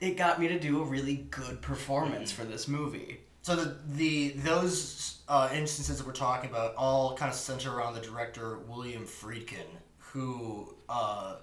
it 0.00 0.16
got 0.16 0.38
me 0.40 0.48
to 0.48 0.58
do 0.58 0.82
a 0.82 0.84
really 0.84 1.26
good 1.30 1.62
performance 1.62 2.32
Mm-hmm. 2.32 2.42
for 2.42 2.48
this 2.48 2.68
movie. 2.68 3.20
So 3.44 3.56
the 3.56 3.76
the 3.96 4.28
those 4.36 5.18
uh, 5.28 5.48
instances 5.52 5.98
that 5.98 6.06
we're 6.06 6.12
talking 6.12 6.48
about 6.50 6.74
all 6.76 7.16
kind 7.16 7.28
of 7.30 7.36
center 7.36 7.72
around 7.74 7.94
the 7.94 8.00
director 8.00 8.58
William 8.68 9.04
Friedkin, 9.04 9.66
who 9.98 10.74
uh, 10.88 11.36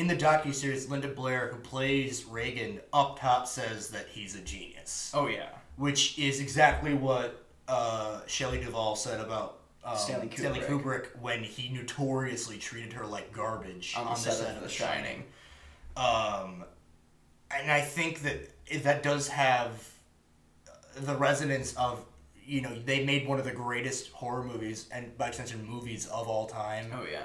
in 0.00 0.06
the 0.06 0.16
docu 0.16 0.54
series 0.54 0.88
Linda 0.88 1.08
Blair, 1.08 1.48
who 1.52 1.58
plays 1.60 2.24
Regan, 2.24 2.80
up 2.90 3.20
top 3.20 3.46
says 3.46 3.90
that 3.90 4.06
he's 4.08 4.34
a 4.34 4.40
genius. 4.40 5.12
Oh 5.12 5.26
yeah. 5.26 5.50
which 5.76 6.18
is 6.18 6.40
exactly 6.40 6.94
what 6.94 7.44
uh, 7.68 8.20
Shelley 8.26 8.60
Duvall 8.60 8.96
said 8.96 9.20
about 9.20 9.58
um, 9.84 9.96
Stanley 9.98 10.28
Kubrick. 10.28 10.66
Kubrick 10.66 11.06
when 11.20 11.42
he 11.44 11.68
notoriously 11.68 12.56
treated 12.56 12.94
her 12.94 13.04
like 13.06 13.30
garbage 13.32 13.94
On 13.96 14.06
the 14.06 14.14
set 14.14 14.56
of 14.56 14.62
The 14.62 14.68
Shining. 14.70 15.24
Um, 15.98 16.64
and 17.50 17.70
I 17.70 17.82
think 17.82 18.22
that 18.22 18.48
that 18.82 19.02
does 19.02 19.28
have 19.28 19.86
the 20.96 21.14
resonance 21.14 21.74
of 21.76 22.02
you 22.42 22.62
know 22.62 22.74
they 22.86 23.04
made 23.04 23.28
one 23.28 23.38
of 23.38 23.44
the 23.44 23.52
greatest 23.52 24.12
horror 24.12 24.42
movies 24.44 24.88
and 24.92 25.16
by 25.18 25.28
extension 25.28 25.64
movies 25.68 26.06
of 26.06 26.26
all 26.26 26.46
time 26.46 26.86
Oh 26.92 27.04
yeah. 27.10 27.24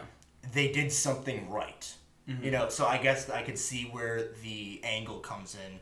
they 0.54 0.72
did 0.72 0.92
something 0.92 1.50
right. 1.50 1.94
Mm-hmm. 2.28 2.44
You 2.44 2.52
know, 2.52 2.70
so 2.70 2.86
I 2.86 2.98
guess 2.98 3.30
I 3.30 3.42
could 3.44 3.58
see 3.58 3.84
where 3.92 4.30
the 4.44 4.82
angle 4.84 5.20
comes 5.20 5.56
in. 5.56 5.80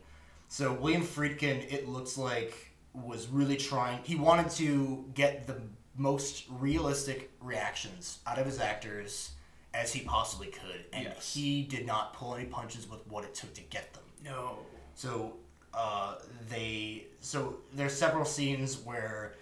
So 0.49 0.73
William 0.73 1.01
Friedkin, 1.01 1.71
it 1.73 1.87
looks 1.87 2.17
like, 2.17 2.71
was 2.93 3.27
really 3.27 3.55
trying. 3.57 3.99
He 4.03 4.15
wanted 4.15 4.49
to 4.51 5.05
get 5.15 5.47
the 5.47 5.61
most 5.95 6.45
realistic 6.49 7.31
reactions 7.41 8.19
out 8.27 8.37
of 8.37 8.45
his 8.45 8.59
actors 8.59 9.31
as 9.73 9.91
he 9.93 10.01
possibly 10.01 10.47
could, 10.47 10.85
and 10.91 11.05
Yes. 11.05 11.33
he 11.33 11.63
did 11.63 11.85
not 11.87 12.13
pull 12.13 12.35
any 12.35 12.45
punches 12.45 12.87
with 12.87 12.99
what 13.07 13.23
it 13.23 13.33
took 13.33 13.53
to 13.55 13.61
get 13.61 13.91
them. 13.93 14.03
No. 14.23 14.57
So 14.95 15.33
uh, 15.73 16.15
they 16.49 17.05
so 17.21 17.57
there's 17.73 17.93
several 17.97 18.25
scenes 18.25 18.77
where 18.77 19.33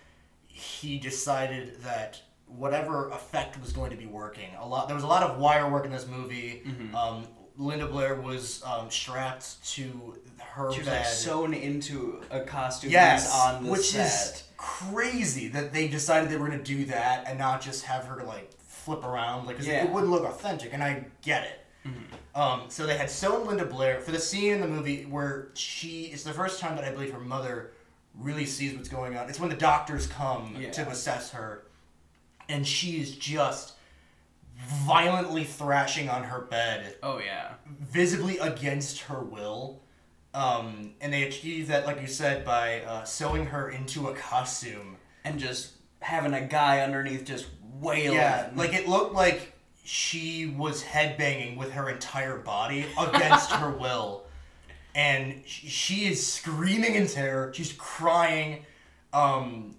he 0.47 0.97
decided 0.97 1.81
that 1.81 2.21
whatever 2.57 3.09
effect 3.09 3.59
was 3.61 3.71
going 3.73 3.91
to 3.91 3.97
be 3.97 4.05
working. 4.05 4.49
A 4.59 4.67
lot 4.67 4.87
there 4.87 4.95
was 4.95 5.03
a 5.03 5.07
lot 5.07 5.23
of 5.23 5.39
wire 5.39 5.69
work 5.69 5.85
in 5.85 5.91
this 5.91 6.07
movie. 6.07 6.63
Mm-hmm. 6.65 6.95
Um, 6.95 7.23
Linda 7.57 7.85
Blair 7.85 8.15
was 8.15 8.63
um, 8.63 8.89
strapped 8.89 9.63
to 9.73 10.15
her 10.39 10.71
She 10.71 10.79
was 10.79 10.87
bed. 10.87 10.97
like 10.99 11.05
sewn 11.05 11.53
into 11.53 12.21
a 12.31 12.41
costume 12.41 12.91
yes, 12.91 13.31
on 13.33 13.63
the 13.65 13.71
which 13.71 13.91
set. 13.91 14.05
is 14.05 14.43
crazy 14.57 15.47
that 15.49 15.73
they 15.73 15.87
decided 15.87 16.29
they 16.29 16.37
were 16.37 16.47
going 16.47 16.57
to 16.57 16.63
do 16.63 16.85
that 16.85 17.25
and 17.27 17.37
not 17.37 17.61
just 17.61 17.83
have 17.85 18.05
her 18.05 18.23
like 18.23 18.51
flip 18.59 19.03
around 19.03 19.45
like 19.47 19.57
Yeah. 19.61 19.79
Mm-hmm. 19.79 19.87
it 19.87 19.93
wouldn't 19.93 20.11
look 20.11 20.23
authentic 20.25 20.73
and 20.73 20.81
I 20.83 21.05
get 21.21 21.43
it. 21.43 21.57
Um, 22.33 22.61
so 22.69 22.85
they 22.85 22.95
had 22.95 23.09
sewn 23.09 23.45
Linda 23.47 23.65
Blair 23.65 23.99
for 23.99 24.11
the 24.11 24.19
scene 24.19 24.53
in 24.53 24.61
the 24.61 24.67
movie 24.67 25.03
where 25.03 25.49
she 25.53 26.03
it's 26.13 26.23
the 26.23 26.31
first 26.31 26.59
time 26.61 26.75
that 26.77 26.85
I 26.85 26.91
believe 26.91 27.11
her 27.11 27.19
mother 27.19 27.71
really 28.15 28.45
sees 28.45 28.73
what's 28.75 28.87
going 28.87 29.17
on. 29.17 29.27
It's 29.29 29.39
when 29.39 29.49
the 29.49 29.55
doctors 29.55 30.07
come 30.07 30.55
Yeah. 30.57 30.71
to 30.71 30.87
assess 30.89 31.31
her, 31.31 31.63
and 32.51 32.65
she 32.67 32.99
is 33.01 33.15
just 33.15 33.73
violently 34.85 35.43
thrashing 35.43 36.09
on 36.09 36.23
her 36.23 36.41
bed, 36.41 36.95
Oh 37.01 37.19
yeah. 37.19 37.53
visibly 37.79 38.37
against 38.37 38.99
her 39.01 39.19
will. 39.21 39.81
Um, 40.33 40.91
and 41.01 41.11
they 41.11 41.23
achieve 41.23 41.67
that, 41.67 41.85
like 41.85 41.99
you 42.01 42.07
said, 42.07 42.45
by 42.45 42.81
uh, 42.81 43.03
sewing 43.03 43.47
her 43.47 43.69
into 43.69 44.07
a 44.07 44.13
costume. 44.13 44.97
And 45.25 45.39
just 45.39 45.73
having 45.99 46.33
a 46.33 46.41
guy 46.41 46.81
underneath 46.81 47.25
just 47.25 47.47
wailing. 47.79 48.17
Yeah, 48.17 48.49
like 48.55 48.73
it 48.73 48.87
looked 48.87 49.13
like 49.13 49.53
she 49.83 50.47
was 50.57 50.83
headbanging 50.83 51.57
with 51.57 51.71
her 51.73 51.89
entire 51.89 52.37
body 52.37 52.85
against 52.97 53.51
her 53.51 53.69
will. 53.79 54.23
and 54.95 55.41
she 55.45 56.05
is 56.05 56.25
screaming 56.25 56.95
in 56.95 57.07
terror. 57.07 57.51
She's 57.53 57.73
crying, 57.73 58.65
um, 59.13 59.75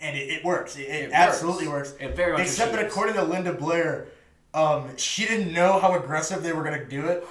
and 0.00 0.16
it, 0.16 0.28
it 0.30 0.44
works. 0.44 0.76
It, 0.76 0.82
it, 0.82 1.04
It 1.04 1.10
absolutely 1.12 1.68
works. 1.68 1.94
It 2.00 2.16
very 2.16 2.32
much 2.32 2.42
Except 2.42 2.72
that 2.72 2.84
according 2.84 3.14
to 3.14 3.22
Linda 3.22 3.52
Blair, 3.52 4.08
um, 4.54 4.96
she 4.96 5.26
didn't 5.26 5.52
know 5.52 5.78
how 5.78 5.94
aggressive 5.94 6.42
they 6.42 6.52
were 6.52 6.64
gonna 6.64 6.84
do 6.84 7.06
it, 7.06 7.26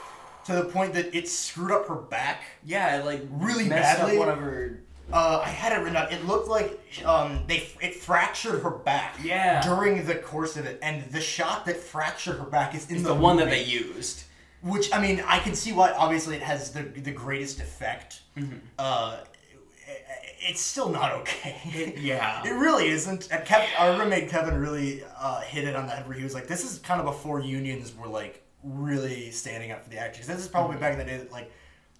to 0.45 0.53
the 0.53 0.65
point 0.65 0.93
that 0.93 1.15
it 1.15 1.27
screwed 1.27 1.71
up 1.71 1.87
her 1.87 1.95
back. 1.95 2.43
Yeah, 2.65 3.01
like 3.03 3.21
Really 3.31 3.69
badly? 3.69 4.17
one 4.17 4.29
of 4.29 4.39
her. 4.39 4.79
Uh, 5.11 5.41
I 5.43 5.49
had 5.49 5.73
it 5.73 5.77
written 5.77 5.93
down. 5.93 6.11
It 6.11 6.25
looked 6.25 6.47
like 6.47 6.79
um, 7.03 7.43
they 7.47 7.67
it 7.81 7.95
fractured 7.95 8.61
her 8.61 8.69
back. 8.69 9.15
Yeah. 9.23 9.61
During 9.61 10.05
the 10.05 10.15
course 10.15 10.55
of 10.55 10.65
it, 10.65 10.77
and 10.83 11.03
the 11.11 11.21
shot 11.21 11.65
that 11.65 11.77
fractured 11.77 12.37
her 12.37 12.45
back 12.45 12.75
is 12.75 12.87
in 12.89 12.97
It's 12.97 13.03
the, 13.03 13.15
the 13.15 13.19
one 13.19 13.37
that 13.37 13.49
they 13.49 13.63
used. 13.63 14.25
Which 14.61 14.93
I 14.93 15.01
mean, 15.01 15.23
I 15.25 15.39
can 15.39 15.55
see 15.55 15.71
why. 15.71 15.91
Obviously, 15.93 16.35
it 16.35 16.43
has 16.43 16.71
the 16.71 16.83
the 16.83 17.11
greatest 17.11 17.59
effect. 17.59 18.21
Mm-hmm. 18.37 18.57
Uh, 18.77 19.17
it's 20.41 20.61
still 20.61 20.89
not 20.89 21.11
okay. 21.13 21.95
yeah. 21.99 22.41
It 22.45 22.51
really 22.51 22.87
isn't. 22.87 23.29
And 23.31 23.45
Kev, 23.45 23.65
our 23.77 23.99
roommate 23.99 24.29
Kevin 24.29 24.57
really 24.57 25.03
uh, 25.17 25.41
hit 25.41 25.65
it 25.65 25.75
on 25.75 25.85
the 25.85 25.91
head 25.91 26.07
where 26.07 26.17
he 26.17 26.23
was 26.23 26.33
like, 26.33 26.47
"This 26.47 26.63
is 26.63 26.79
kind 26.79 26.99
of 26.99 27.05
before 27.05 27.39
unions 27.39 27.95
were 27.95 28.07
like 28.07 28.43
really 28.63 29.31
standing 29.31 29.71
up 29.71 29.83
for 29.83 29.89
the 29.89 29.97
actors. 29.97 30.27
This 30.27 30.39
is 30.39 30.47
probably 30.47 30.77
back 30.77 30.93
in 30.93 30.99
the 30.99 31.05
day 31.05 31.17
that 31.17 31.31
like 31.31 31.51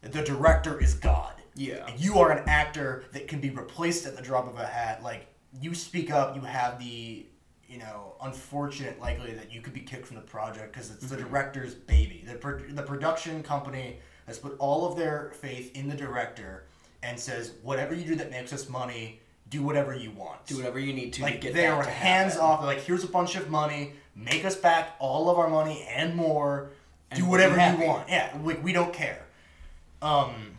the 0.02 0.22
director 0.22 0.80
is 0.80 0.94
God. 0.94 1.34
Yeah. 1.56 1.86
And 1.88 2.00
you 2.00 2.20
are 2.20 2.32
an 2.32 2.48
actor 2.48 3.06
that 3.12 3.28
can 3.28 3.40
be 3.40 3.50
replaced 3.50 4.06
at 4.06 4.16
the 4.16 4.22
drop 4.22 4.48
of 4.48 4.58
a 4.58 4.66
hat. 4.66 5.04
Like 5.04 5.28
you 5.60 5.74
speak 5.74 6.12
up, 6.12 6.36
you 6.36 6.42
have 6.42 6.80
the 6.80 7.26
you 7.68 7.78
know 7.78 8.16
unfortunate 8.22 9.00
likely 9.00 9.34
that 9.34 9.52
you 9.52 9.62
could 9.62 9.74
be 9.74 9.82
kicked 9.82 10.08
from 10.08 10.16
the 10.16 10.22
project 10.22 10.74
because 10.74 10.92
it's 10.92 11.08
the 11.08 11.18
director's 11.18 11.76
baby. 11.76 12.24
The 12.28 12.36
pro- 12.36 12.60
the 12.60 12.84
production 12.84 13.44
company 13.44 14.00
has 14.26 14.38
put 14.38 14.56
all 14.60 14.88
of 14.88 14.98
their 14.98 15.32
faith 15.36 15.76
in 15.76 15.90
the 15.90 15.96
director 15.96 16.66
and 17.04 17.20
says 17.20 17.54
whatever 17.64 17.94
you 17.94 18.04
do 18.06 18.16
that 18.16 18.32
makes 18.32 18.52
us 18.54 18.70
money, 18.70 19.20
do 19.50 19.64
whatever 19.64 19.96
you 19.96 20.12
want. 20.12 20.46
Do 20.46 20.58
whatever 20.58 20.80
you 20.80 20.94
need 20.94 21.14
to 21.14 21.20
to 21.20 21.24
Like 21.26 21.42
get 21.42 21.54
they 21.54 21.68
are 21.68 21.84
to 21.84 21.90
hands 21.90 22.34
happen. 22.34 22.48
off. 22.48 22.64
Like, 22.64 22.80
here's 22.82 23.04
a 23.04 23.08
bunch 23.08 23.36
of 23.36 23.50
money. 23.50 23.94
Make 24.16 24.46
us 24.46 24.56
back 24.56 24.96
all 25.00 25.30
of 25.30 25.40
our 25.40 25.50
money 25.50 25.88
and 25.90 26.16
more. 26.16 26.72
And 27.12 27.20
do 27.20 27.26
whatever 27.26 27.56
you 27.56 27.88
want. 27.88 28.10
Yeah, 28.10 28.36
like 28.44 28.64
we 28.64 28.74
don't 28.74 28.94
care. 28.94 29.26
Um, 30.02 30.58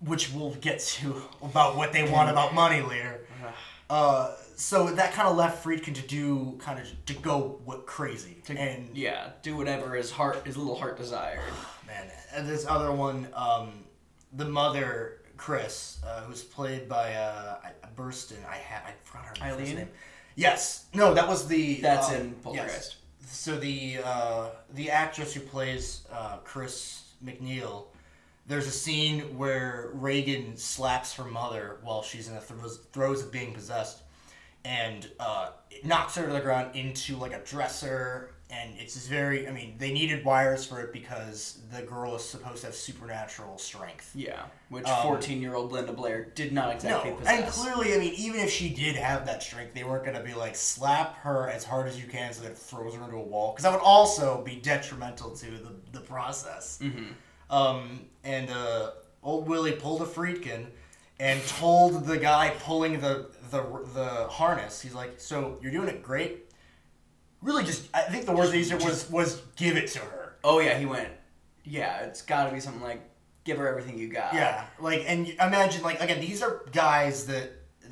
which 0.00 0.32
we'll 0.32 0.54
get 0.54 0.80
to 0.80 1.22
about 1.42 1.76
what 1.76 1.92
they 1.92 2.08
want 2.10 2.30
about 2.30 2.54
money 2.54 2.82
later. 2.82 3.20
Uh, 3.90 4.34
so 4.56 4.86
that 4.86 5.12
kind 5.12 5.28
of 5.28 5.36
left 5.36 5.62
Friedkin 5.62 5.94
to 5.94 6.00
do 6.00 6.56
kind 6.60 6.78
of 6.78 6.86
to 7.04 7.12
go 7.12 7.60
what 7.66 7.84
crazy 7.84 8.38
To- 8.46 8.58
and 8.58 8.88
yeah, 8.96 9.30
do 9.42 9.54
whatever 9.54 9.94
his 9.94 10.10
heart, 10.10 10.46
his 10.46 10.56
little 10.56 10.76
heart 10.76 10.96
desired. 10.96 11.40
man, 11.86 12.10
and 12.34 12.48
this 12.48 12.64
other 12.66 12.90
one, 12.90 13.28
um, 13.34 13.84
the 14.32 14.46
mother 14.46 15.20
Chris, 15.42 15.98
uh, 16.06 16.20
who's 16.20 16.44
played 16.44 16.88
by 16.88 17.14
uh, 17.14 17.56
I- 17.64 17.88
Burstyn. 17.96 18.36
I 18.48 18.54
had 18.58 18.82
I 18.86 18.92
forgot 19.02 19.36
her 19.36 19.44
Eileen? 19.44 19.74
name. 19.74 19.88
Yes, 20.36 20.84
no, 20.94 21.14
that 21.14 21.26
was 21.26 21.48
the 21.48 21.80
That's 21.80 22.12
uh, 22.12 22.14
in 22.14 22.26
yes. 22.28 22.36
Poltergeist. 22.44 22.96
So 23.26 23.56
the 23.58 23.98
uh, 24.04 24.50
the 24.74 24.88
actress 24.92 25.34
who 25.34 25.40
plays 25.40 26.06
uh, 26.12 26.36
Chris 26.44 27.02
MacNeil, 27.24 27.86
there's 28.46 28.68
a 28.68 28.70
scene 28.70 29.36
where 29.36 29.90
Regan 29.94 30.56
slaps 30.56 31.12
her 31.14 31.24
mother 31.24 31.78
while 31.82 32.04
she's 32.04 32.28
in 32.28 32.36
the 32.36 32.40
throes, 32.40 32.78
throes 32.92 33.20
of 33.20 33.32
being 33.32 33.52
possessed, 33.52 34.02
and 34.64 35.10
uh, 35.18 35.48
knocks 35.82 36.14
her 36.14 36.24
to 36.24 36.32
the 36.32 36.40
ground 36.40 36.76
into 36.76 37.16
like 37.16 37.32
a 37.32 37.40
dresser. 37.40 38.30
And 38.54 38.74
it's 38.78 38.92
just 38.92 39.08
very. 39.08 39.48
I 39.48 39.50
mean, 39.50 39.76
they 39.78 39.92
needed 39.94 40.26
wires 40.26 40.66
for 40.66 40.78
it 40.82 40.92
because 40.92 41.60
the 41.74 41.80
girl 41.80 42.14
is 42.14 42.22
supposed 42.22 42.60
to 42.60 42.66
have 42.66 42.74
supernatural 42.74 43.56
strength. 43.56 44.10
Yeah, 44.14 44.42
which 44.68 44.86
Um, 44.86 45.02
fourteen-year-old 45.04 45.72
Linda 45.72 45.94
Blair 45.94 46.26
did 46.34 46.52
not 46.52 46.70
exactly 46.74 47.12
No, 47.12 47.16
possess. 47.16 47.32
and 47.32 47.46
clearly, 47.50 47.94
I 47.94 47.98
mean, 47.98 48.12
even 48.12 48.40
if 48.40 48.50
she 48.50 48.68
did 48.68 48.94
have 48.96 49.24
that 49.24 49.42
strength, 49.42 49.72
they 49.72 49.84
weren't 49.84 50.04
going 50.04 50.18
to 50.18 50.22
be 50.22 50.34
like 50.34 50.54
slap 50.54 51.16
her 51.20 51.48
as 51.48 51.64
hard 51.64 51.88
as 51.88 51.98
you 51.98 52.06
can 52.06 52.30
so 52.34 52.42
that 52.42 52.50
it 52.52 52.58
throws 52.58 52.94
her 52.94 53.02
into 53.02 53.16
a 53.16 53.22
wall, 53.22 53.52
because 53.52 53.62
that 53.62 53.72
would 53.72 53.80
also 53.80 54.42
be 54.44 54.56
detrimental 54.56 55.30
to 55.30 55.46
the, 55.50 55.72
the 55.92 56.00
process. 56.00 56.78
Mm-hmm. 56.82 57.04
Um, 57.50 58.00
and 58.22 58.50
uh, 58.50 58.90
old 59.22 59.48
Willie 59.48 59.72
pulled 59.72 60.02
a 60.02 60.06
Friedkin 60.06 60.66
and 61.18 61.40
told 61.46 62.04
the 62.06 62.18
guy 62.18 62.50
pulling 62.60 63.00
the, 63.00 63.30
the 63.50 63.62
the 63.94 64.26
harness, 64.28 64.82
he's 64.82 64.94
like, 64.94 65.18
"So 65.18 65.58
you're 65.62 65.72
doing 65.72 65.88
it 65.88 66.02
great. 66.02 66.51
Really, 67.42 67.64
just 67.64 67.88
I 67.94 68.02
think 68.02 68.26
the 68.26 68.32
word 68.32 68.50
they 68.52 68.58
used 68.58 68.72
was 68.74 69.10
was 69.10 69.42
give 69.56 69.76
it 69.76 69.88
to 69.88 69.98
her." 69.98 70.34
Oh 70.44 70.60
yeah, 70.60 70.78
he 70.78 70.86
went. 70.86 71.08
Yeah, 71.64 72.00
it's 72.00 72.22
got 72.22 72.48
to 72.48 72.52
be 72.54 72.60
something 72.60 72.82
like 72.82 73.02
give 73.44 73.58
her 73.58 73.68
everything 73.68 73.98
you 73.98 74.08
got. 74.08 74.34
Yeah, 74.34 74.64
like, 74.80 75.04
and 75.06 75.26
you- 75.26 75.34
imagine, 75.40 75.82
like, 75.82 76.00
again, 76.00 76.20
these 76.20 76.42
are 76.42 76.62
guys 76.72 77.26
that 77.26 77.50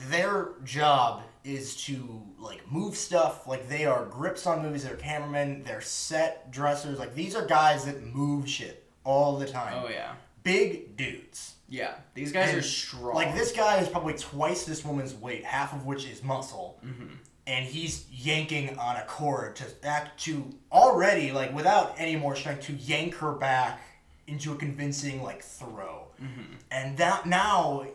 their 0.08 0.50
job 0.64 1.22
is 1.42 1.74
to 1.84 2.22
like 2.38 2.70
move 2.70 2.94
stuff. 2.96 3.46
Like, 3.46 3.68
they 3.68 3.84
are 3.84 4.04
grips 4.06 4.46
on 4.46 4.62
movies. 4.62 4.84
They're 4.84 4.96
cameramen. 4.96 5.62
They're 5.64 5.80
set 5.80 6.50
dressers. 6.50 6.98
Like, 6.98 7.14
these 7.14 7.34
are 7.34 7.44
guys 7.46 7.84
that 7.86 8.02
move 8.02 8.48
shit 8.48 8.84
all 9.04 9.38
the 9.38 9.46
time. 9.46 9.82
Oh 9.84 9.88
yeah. 9.88 10.14
Big 10.42 10.96
dudes. 10.96 11.54
Yeah, 11.68 11.94
these 12.14 12.32
guys 12.32 12.48
And, 12.50 12.58
are 12.58 12.62
strong. 12.62 13.14
Like, 13.14 13.34
this 13.36 13.52
guy 13.52 13.78
is 13.78 13.88
probably 13.88 14.14
twice 14.14 14.64
this 14.64 14.84
woman's 14.84 15.14
weight, 15.14 15.44
half 15.44 15.72
of 15.72 15.86
which 15.86 16.04
is 16.04 16.22
muscle. 16.24 16.80
Mm-hmm. 16.84 17.14
And 17.50 17.66
he's 17.66 18.06
yanking 18.12 18.78
on 18.78 18.94
a 18.96 19.04
cord 19.06 19.56
to 19.56 19.64
act 19.82 20.20
to 20.24 20.32
already 20.70 21.32
like 21.32 21.52
without 21.54 21.94
any 21.98 22.14
more 22.16 22.36
strength 22.36 22.62
to 22.66 22.74
yank 22.74 23.14
her 23.16 23.32
back 23.32 23.80
into 24.28 24.52
a 24.52 24.56
convincing 24.56 25.22
like 25.22 25.42
throw. 25.42 26.06
Mm-hmm. 26.22 26.54
And 26.70 26.96
that 26.98 27.26
now 27.26 27.86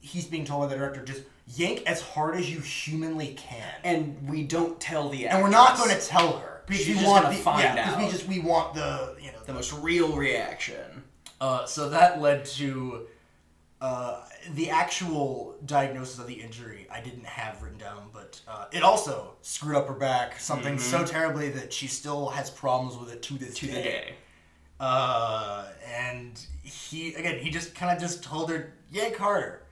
he's 0.00 0.26
being 0.26 0.44
told 0.44 0.62
by 0.62 0.66
the 0.74 0.76
director 0.80 1.02
just 1.04 1.22
yank 1.56 1.82
as 1.86 2.00
hard 2.00 2.34
as 2.36 2.50
you 2.52 2.58
humanly 2.60 3.34
can. 3.34 3.62
And, 3.84 3.96
and 4.18 4.28
we 4.28 4.42
don't 4.42 4.80
tell 4.80 5.08
the 5.08 5.26
actress. 5.26 5.34
And 5.34 5.44
we're 5.44 5.50
not 5.50 5.76
going 5.76 5.90
to 5.90 6.00
tell 6.04 6.38
her 6.38 6.62
because 6.66 6.82
She's 6.84 6.96
we 6.96 7.02
just 7.02 7.06
want 7.06 7.24
gonna 7.24 7.36
the, 7.36 7.42
find 7.42 7.62
yeah, 7.62 7.84
'cause 7.90 7.98
we 8.04 8.10
just 8.10 8.26
we 8.26 8.38
want 8.40 8.74
the 8.74 9.14
you 9.20 9.30
know 9.32 9.38
the 9.46 9.52
most 9.52 9.72
real 9.74 10.16
reaction. 10.16 11.04
uh, 11.40 11.66
so 11.66 11.90
that 11.90 12.20
led 12.20 12.44
to 12.46 13.06
uh, 13.84 14.24
the 14.54 14.70
actual 14.70 15.54
diagnosis 15.66 16.18
of 16.18 16.26
the 16.26 16.32
injury. 16.32 16.86
I 16.90 17.00
didn't 17.00 17.26
have 17.26 17.62
written 17.62 17.76
down, 17.76 18.08
but 18.14 18.40
uh, 18.48 18.64
it 18.72 18.82
also 18.82 19.34
screwed 19.42 19.76
up 19.76 19.86
her 19.88 19.94
back. 19.94 20.40
Something 20.40 20.78
so 20.78 21.04
terribly 21.04 21.50
that 21.50 21.70
she 21.70 21.86
still 21.86 22.30
has 22.30 22.48
problems 22.48 22.96
with 22.96 23.12
it 23.12 23.20
to 23.24 23.34
this 23.34 23.54
To 23.58 23.66
day. 23.66 23.72
the 23.74 23.82
day. 23.82 24.14
Uh, 24.80 25.66
and 25.86 26.42
he 26.62 27.14
again, 27.14 27.38
he 27.38 27.50
just 27.50 27.74
kind 27.74 27.94
of 27.94 28.00
just 28.00 28.24
told 28.24 28.48
her 28.50 28.72
yank 28.90 29.16
harder, 29.16 29.62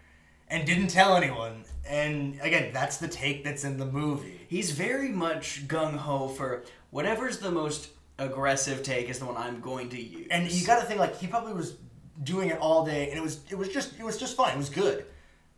and 0.48 0.66
didn't 0.66 0.88
tell 0.88 1.16
anyone. 1.16 1.64
And 1.88 2.38
again, 2.42 2.70
that's 2.70 2.98
the 2.98 3.08
take 3.08 3.44
that's 3.44 3.64
in 3.64 3.78
the 3.78 3.86
movie. 3.86 4.40
He's 4.46 4.72
very 4.72 5.08
much 5.08 5.66
gung 5.68 5.96
ho 5.96 6.28
for 6.28 6.64
whatever's 6.90 7.38
the 7.38 7.50
most 7.50 7.88
aggressive 8.18 8.82
take 8.82 9.08
is 9.08 9.18
the 9.20 9.24
one 9.24 9.38
I'm 9.38 9.60
going 9.60 9.88
to 9.88 10.00
use. 10.00 10.26
And 10.30 10.50
you 10.50 10.66
got 10.66 10.80
to 10.80 10.86
think 10.86 11.00
like 11.00 11.18
he 11.18 11.26
probably 11.26 11.54
was 11.54 11.76
doing 12.22 12.50
it 12.50 12.58
all 12.58 12.84
day, 12.84 13.08
and 13.08 13.18
it 13.18 13.22
was 13.22 13.40
it 13.50 13.56
was 13.56 13.68
just 13.68 13.98
it 13.98 14.04
was 14.04 14.18
just 14.18 14.36
fine. 14.36 14.54
It 14.54 14.58
was 14.58 14.70
good, 14.70 15.04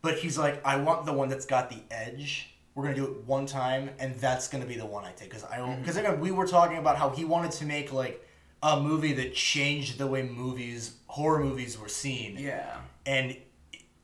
but 0.02 0.18
he's 0.18 0.38
like, 0.38 0.64
I 0.64 0.76
want 0.76 1.06
the 1.06 1.12
one 1.12 1.28
that's 1.28 1.46
got 1.46 1.70
the 1.70 1.82
edge. 1.90 2.50
We're 2.75 2.84
gonna 2.84 2.96
do 2.96 3.04
it 3.04 3.25
one 3.25 3.46
time, 3.46 3.90
and 3.99 4.14
that's 4.16 4.49
gonna 4.49 4.66
be 4.66 4.76
the 4.76 4.87
one 4.87 5.04
I 5.04 5.12
take 5.12 5.30
because 5.30 5.44
I 5.44 5.58
don't 5.58 5.80
because 5.80 5.96
again 5.96 6.20
we 6.20 6.30
were 6.30 6.46
talking 6.46 6.78
about 6.78 6.96
how 6.96 7.11
he 7.11 7.25
wanted 7.25 7.52
to 7.52 7.66
make 7.66 7.92
like 7.92 8.26
a 8.62 8.80
movie 8.80 9.12
that 9.14 9.34
changed 9.34 9.99
the 9.99 10.06
way 10.06 10.23
movies 10.23 10.96
horror 11.06 11.44
movies 11.44 11.78
were 11.78 11.88
seen, 11.88 12.37
yeah. 12.38 12.78
and 13.06 13.37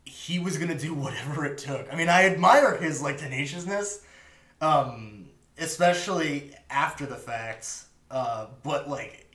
he 0.05 0.39
was 0.39 0.59
gonna 0.59 0.79
do 0.79 0.95
whatever 0.95 1.45
it 1.45 1.59
took. 1.59 1.93
I 1.93 1.97
mean, 1.97 2.09
I 2.09 2.27
admire 2.27 2.77
his 2.77 3.03
like 3.03 3.19
tenaciousness, 3.19 4.05
um, 4.61 5.27
especially 5.59 6.53
after 6.69 7.07
the 7.07 7.17
facts. 7.17 7.87
Uh, 8.11 8.47
but 8.63 8.89
like, 8.89 9.30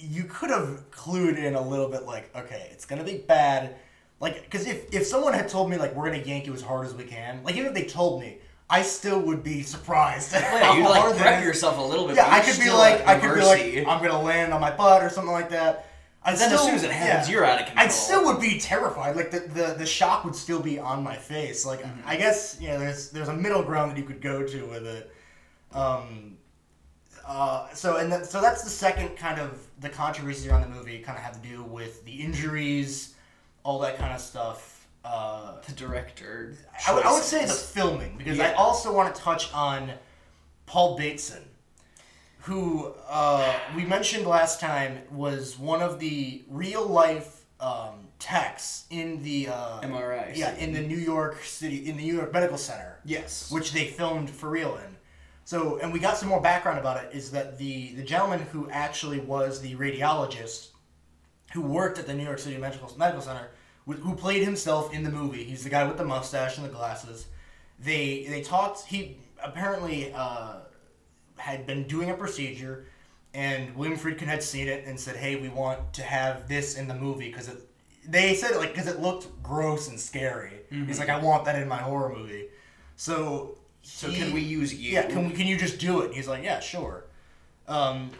you 0.00 0.24
could 0.24 0.50
have 0.50 0.90
clued 0.90 1.38
in 1.38 1.54
a 1.54 1.60
little 1.60 1.88
bit, 1.88 2.04
like, 2.04 2.34
okay, 2.36 2.68
it's 2.72 2.84
gonna 2.84 3.04
be 3.04 3.18
bad. 3.18 3.76
Like, 4.20 4.42
because 4.44 4.66
if 4.66 4.92
if 4.92 5.06
someone 5.06 5.32
had 5.32 5.48
told 5.48 5.70
me 5.70 5.76
like 5.76 5.94
we're 5.94 6.10
gonna 6.10 6.22
yank 6.22 6.46
you 6.46 6.52
as 6.52 6.62
hard 6.62 6.86
as 6.86 6.94
we 6.94 7.04
can, 7.04 7.42
like 7.42 7.54
even 7.56 7.66
if 7.68 7.74
they 7.74 7.84
told 7.84 8.20
me, 8.20 8.38
I 8.68 8.82
still 8.82 9.20
would 9.20 9.42
be 9.42 9.62
surprised. 9.62 10.32
yeah, 10.34 10.76
you'd 10.76 10.84
like 10.84 11.16
prep 11.16 11.42
yourself 11.42 11.78
a 11.78 11.82
little 11.82 12.06
bit. 12.06 12.16
Yeah, 12.16 12.28
I 12.28 12.40
could 12.40 12.58
be 12.60 12.70
like, 12.70 13.06
I 13.06 13.18
could 13.18 13.34
be 13.34 13.42
like, 13.42 13.86
I'm 13.88 14.02
gonna 14.02 14.20
land 14.20 14.52
on 14.52 14.60
my 14.60 14.70
butt 14.70 15.02
or 15.02 15.10
something 15.10 15.32
like 15.32 15.50
that. 15.50 15.86
I 16.22 16.34
then 16.34 16.52
as 16.52 16.60
soon 16.60 16.74
as 16.74 16.82
it 16.82 16.90
happens, 16.90 17.30
you're 17.30 17.44
out 17.44 17.60
of 17.60 17.66
control. 17.66 17.86
I 17.86 17.88
still 17.88 18.24
would 18.26 18.40
be 18.40 18.60
terrified. 18.60 19.16
Like 19.16 19.30
the, 19.30 19.40
the, 19.40 19.74
the 19.78 19.86
shock 19.86 20.24
would 20.24 20.36
still 20.36 20.60
be 20.60 20.78
on 20.78 21.02
my 21.02 21.16
face. 21.16 21.64
Like 21.64 21.80
Mm-hmm. 21.80 22.00
I 22.06 22.16
guess 22.16 22.58
you 22.60 22.68
know, 22.68 22.78
there's 22.78 23.10
there's 23.10 23.28
a 23.28 23.34
middle 23.34 23.62
ground 23.62 23.90
that 23.92 23.98
you 23.98 24.04
could 24.04 24.20
go 24.20 24.46
to 24.46 24.66
with 24.66 24.86
it. 24.86 25.10
Um, 25.72 26.36
uh, 27.26 27.72
so 27.72 27.96
and 27.96 28.12
that, 28.12 28.26
so 28.26 28.40
that's 28.42 28.62
the 28.62 28.70
second 28.70 29.16
kind 29.16 29.40
of 29.40 29.58
the 29.80 29.88
controversies 29.88 30.46
around 30.46 30.62
the 30.62 30.68
movie. 30.68 30.98
Kind 31.00 31.18
of 31.18 31.24
have 31.24 31.40
to 31.40 31.48
do 31.48 31.62
with 31.62 32.04
the 32.04 32.12
injuries, 32.12 33.14
all 33.64 33.78
that 33.80 33.98
kind 33.98 34.12
of 34.12 34.20
stuff. 34.20 34.86
Uh, 35.02 35.54
the 35.66 35.72
director. 35.72 36.54
I 36.86 36.92
would- 36.94 37.04
I 37.04 37.12
would 37.12 37.22
say 37.22 37.46
the 37.46 37.52
filming 37.54 38.18
because 38.18 38.38
I 38.38 38.52
also 38.52 38.92
want 38.92 39.14
to 39.14 39.20
touch 39.20 39.50
on 39.54 39.92
Paul 40.66 40.94
Bateson, 40.98 41.42
who 42.40 42.92
uh, 43.08 43.58
we 43.74 43.84
mentioned 43.86 44.26
last 44.26 44.60
time 44.60 45.00
was 45.10 45.58
one 45.58 45.80
of 45.80 46.00
the 46.00 46.42
real 46.48 46.84
life 46.86 47.44
um, 47.60 48.08
techs 48.18 48.84
in 48.90 49.22
the 49.22 49.48
uh, 49.48 49.80
MRI 49.80 50.36
Yeah, 50.36 50.54
in 50.56 50.74
the 50.74 50.82
New 50.82 50.98
York 50.98 51.42
City, 51.44 51.88
in 51.88 51.96
the 51.96 52.02
New 52.04 52.14
York 52.16 52.30
Medical 52.32 52.58
Center. 52.58 52.98
Yes. 53.04 53.50
Which 53.50 53.72
they 53.72 53.86
filmed 53.86 54.28
for 54.28 54.50
real 54.50 54.76
in. 54.76 54.96
So, 55.44 55.78
and 55.78 55.92
we 55.92 55.98
got 55.98 56.16
some 56.16 56.28
more 56.28 56.40
background 56.40 56.78
about 56.78 57.02
it. 57.02 57.10
Is 57.12 57.30
that 57.32 57.58
the 57.58 57.94
the 57.94 58.02
gentleman 58.02 58.40
who 58.52 58.70
actually 58.70 59.20
was 59.20 59.60
the 59.60 59.74
radiologist 59.74 60.68
who 61.52 61.62
worked 61.62 61.98
at 61.98 62.06
the 62.06 62.14
New 62.14 62.24
York 62.24 62.38
City 62.38 62.56
Medical 62.56 62.92
Medical 62.96 63.22
Center, 63.22 63.48
wh- 63.88 63.94
who 63.94 64.14
played 64.14 64.44
himself 64.44 64.92
in 64.94 65.02
the 65.02 65.10
movie. 65.10 65.42
He's 65.44 65.64
the 65.64 65.70
guy 65.70 65.84
with 65.84 65.96
the 65.96 66.04
mustache 66.04 66.56
and 66.56 66.66
the 66.66 66.70
glasses. 66.70 67.26
They 67.80 68.26
they 68.28 68.42
talked. 68.42 68.86
He 68.86 69.16
apparently 69.42 70.12
uh, 70.14 70.58
had 71.36 71.66
been 71.66 71.88
doing 71.88 72.10
a 72.10 72.14
procedure, 72.14 72.86
and 73.34 73.74
William 73.74 73.98
Friedkin 73.98 74.26
had 74.26 74.42
seen 74.42 74.68
it 74.68 74.84
and 74.86 75.00
said, 75.00 75.16
"Hey, 75.16 75.36
we 75.36 75.48
want 75.48 75.92
to 75.94 76.02
have 76.02 76.46
this 76.46 76.76
in 76.76 76.86
the 76.86 76.94
movie 76.94 77.28
because 77.28 77.48
it." 77.48 77.66
They 78.06 78.34
said 78.34 78.52
it 78.52 78.58
like 78.58 78.72
because 78.72 78.86
it 78.86 79.00
looked 79.00 79.42
gross 79.42 79.88
and 79.88 79.98
scary. 79.98 80.52
He's 80.86 80.98
like, 81.00 81.08
"I 81.08 81.18
want 81.18 81.44
that 81.46 81.60
in 81.60 81.66
my 81.66 81.78
horror 81.78 82.14
movie." 82.14 82.46
So. 82.94 83.56
So 83.82 84.08
he- 84.08 84.16
can 84.16 84.32
we 84.32 84.40
use 84.40 84.72
you? 84.74 84.92
yeah, 84.92 85.06
can 85.06 85.28
we, 85.28 85.34
can 85.34 85.46
you 85.46 85.56
just 85.56 85.78
do 85.78 86.00
it? 86.02 86.14
He's 86.14 86.28
like, 86.28 86.42
yeah, 86.44 86.60
sure. 86.60 87.04
Um, 87.68 88.10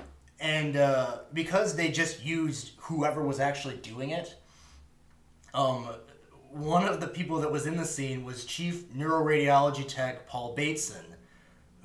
and 0.40 0.76
uh, 0.76 1.18
because 1.34 1.76
they 1.76 1.90
just 1.90 2.24
used 2.24 2.72
whoever 2.78 3.22
was 3.22 3.40
actually 3.40 3.76
doing 3.76 4.10
it, 4.10 4.34
um, 5.54 5.88
one 6.50 6.86
of 6.86 7.00
the 7.00 7.06
people 7.06 7.40
that 7.40 7.50
was 7.52 7.66
in 7.66 7.76
the 7.76 7.84
scene 7.84 8.24
was 8.24 8.44
Chief 8.44 8.92
Neuroradiology 8.94 9.86
Tech 9.86 10.26
Paul 10.26 10.54
Bateson, 10.54 11.04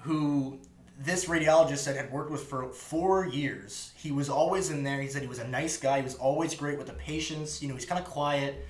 who 0.01 0.59
this 0.97 1.25
radiologist 1.25 1.79
said 1.79 1.95
had 1.97 2.11
worked 2.11 2.31
with 2.31 2.43
for 2.43 2.69
four 2.69 3.25
years. 3.27 3.91
He 3.97 4.11
was 4.11 4.29
always 4.29 4.69
in 4.69 4.83
there. 4.83 5.01
He 5.01 5.07
said 5.09 5.21
he 5.21 5.27
was 5.27 5.39
a 5.39 5.47
nice 5.47 5.77
guy. 5.77 5.97
He 5.97 6.03
was 6.03 6.15
always 6.15 6.55
great 6.55 6.77
with 6.77 6.87
the 6.87 6.93
patients. 6.93 7.61
You 7.61 7.67
know, 7.67 7.73
he's 7.75 7.85
kind 7.85 7.99
of 8.03 8.09
quiet. 8.09 8.65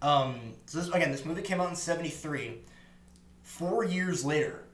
Um, 0.00 0.38
so 0.66 0.78
this, 0.78 0.88
again, 0.88 1.10
this 1.10 1.24
movie 1.24 1.42
came 1.42 1.60
out 1.60 1.68
in 1.70 1.76
'73 1.76 2.58
four 3.58 3.84
years 3.84 4.24
later, 4.24 4.64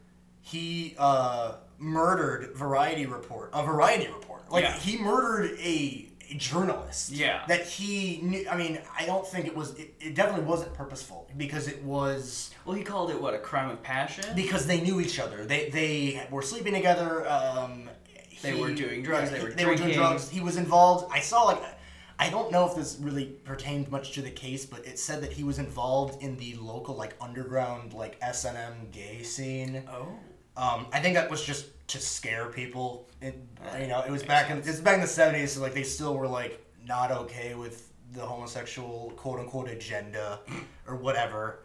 he 0.40 0.94
uh, 0.99 1.56
murdered 1.78 2.54
Variety 2.56 3.06
Report. 3.06 3.50
A 3.52 3.62
Variety 3.64 4.06
Report. 4.08 4.50
Like 4.50 4.64
Yeah. 4.64 4.72
he 4.78 4.99
murdered 4.99 5.58
a, 5.60 6.08
a 6.30 6.34
journalist. 6.34 7.10
Yeah. 7.10 7.42
That 7.49 7.66
he 7.66 8.20
knew. 8.22 8.46
I 8.50 8.56
mean, 8.56 8.80
I 8.99 9.06
don't 9.06 9.26
think 9.26 9.46
it 9.46 9.54
was. 9.56 9.75
It, 9.78 9.94
it 10.00 10.14
definitely 10.14 10.44
wasn't 10.46 10.72
purposeful 10.75 11.28
because 11.37 11.68
it 11.68 11.82
was 11.84 12.50
Well, 12.64 12.76
he 12.76 12.82
called 12.82 13.10
it 13.10 13.20
what 13.20 13.34
a 13.34 13.38
crime 13.38 13.70
of 13.70 13.82
passion. 13.82 14.25
because 14.34 14.66
they 14.66 14.80
knew 14.80 15.00
each 15.00 15.18
other. 15.20 15.44
They 15.44 15.68
they 15.70 16.26
were 16.30 16.42
sleeping 16.42 16.75
together. 16.75 17.28
Um, 17.28 17.88
They 18.42 18.52
he- 18.54 18.60
were 18.60 18.72
doing 18.72 19.02
drugs, 19.02 19.30
yeah, 19.30 19.38
they 19.38 19.44
were 19.44 19.50
they 19.52 19.66
were 19.66 19.76
doing 19.76 19.92
drugs. 19.94 20.30
He 20.30 20.40
was 20.40 20.56
involved. 20.56 21.10
I 21.12 21.20
saw 21.20 21.42
like. 21.44 21.62
I 22.20 22.28
don't 22.28 22.52
know 22.52 22.68
if 22.68 22.76
this 22.76 22.98
really 23.00 23.24
pertained 23.24 23.90
much 23.90 24.12
to 24.12 24.20
the 24.20 24.30
case, 24.30 24.66
but 24.66 24.86
it 24.86 24.98
said 24.98 25.22
that 25.22 25.32
he 25.32 25.42
was 25.42 25.58
involved 25.58 26.22
in 26.22 26.36
the 26.36 26.54
local 26.56 26.94
like 26.94 27.16
underground 27.18 27.94
like 27.94 28.18
S 28.20 28.44
and 28.44 28.58
M 28.58 28.74
gay 28.92 29.22
scene. 29.22 29.82
oh. 29.88 30.08
Um, 30.54 30.86
I 30.92 31.00
think 31.00 31.14
that 31.14 31.30
was 31.30 31.42
just 31.42 31.66
to 31.88 31.98
scare 31.98 32.46
people. 32.46 33.08
It, 33.22 33.38
you 33.80 33.86
know, 33.86 34.02
it 34.02 34.10
was 34.10 34.22
back 34.22 34.50
in 34.50 34.58
it's 34.58 34.80
back 34.80 34.96
in 34.96 35.00
the 35.00 35.06
seventies, 35.06 35.52
so 35.52 35.62
like 35.62 35.72
they 35.72 35.82
still 35.82 36.14
were 36.14 36.28
like 36.28 36.62
not 36.86 37.10
okay 37.10 37.54
with 37.54 37.90
the 38.12 38.20
homosexual 38.20 39.14
quote 39.16 39.40
unquote 39.40 39.70
agenda 39.70 40.40
or 40.86 40.96
whatever. 40.96 41.60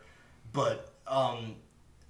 But 0.54 0.94
um, 1.06 1.56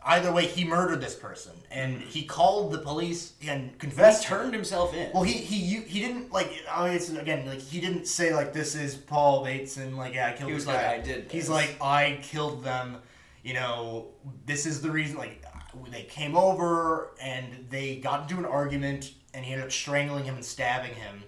either 0.05 0.31
way, 0.31 0.45
he 0.45 0.63
murdered 0.63 1.01
this 1.01 1.15
person, 1.15 1.53
and 1.71 2.00
he 2.00 2.24
called 2.24 2.71
the 2.71 2.77
police 2.77 3.33
and 3.45 3.77
confessed. 3.79 4.24
to 4.24 4.27
turned 4.29 4.53
himself 4.53 4.93
in. 4.93 5.12
Well, 5.13 5.24
he 5.24 5.33
he 5.33 5.81
he 5.81 6.00
didn't 6.00 6.31
like. 6.31 6.51
I 6.71 6.88
mean, 6.88 6.95
it's, 6.95 7.09
again, 7.09 7.45
like 7.45 7.59
he 7.59 7.81
didn't 7.81 8.05
say 8.05 8.33
like 8.33 8.53
this 8.53 8.75
is 8.75 8.95
Paul 8.95 9.43
Bateson. 9.43 9.97
Like 9.97 10.13
yeah, 10.13 10.27
I 10.27 10.34
killed. 10.34 10.49
He 10.49 10.56
this 10.56 10.65
was 10.65 10.67
like, 10.67 10.82
guy. 10.82 10.93
"I 10.93 11.01
did 11.01 11.32
He's 11.32 11.43
this." 11.43 11.49
like 11.49 11.77
I 11.82 12.19
killed 12.21 12.63
them. 12.63 12.97
You 13.43 13.56
know, 13.56 14.08
this 14.45 14.65
is 14.65 14.82
the 14.82 14.91
reason. 14.91 15.17
Like 15.17 15.43
they 15.91 16.03
came 16.03 16.38
over 16.38 17.12
and 17.21 17.65
they 17.69 17.97
got 17.97 18.23
into 18.23 18.38
an 18.38 18.45
argument, 18.45 19.12
and 19.34 19.43
he 19.43 19.51
ended 19.51 19.65
up 19.65 19.71
strangling 19.71 20.23
him 20.23 20.36
and 20.36 20.45
stabbing 20.45 20.93
him. 20.93 21.23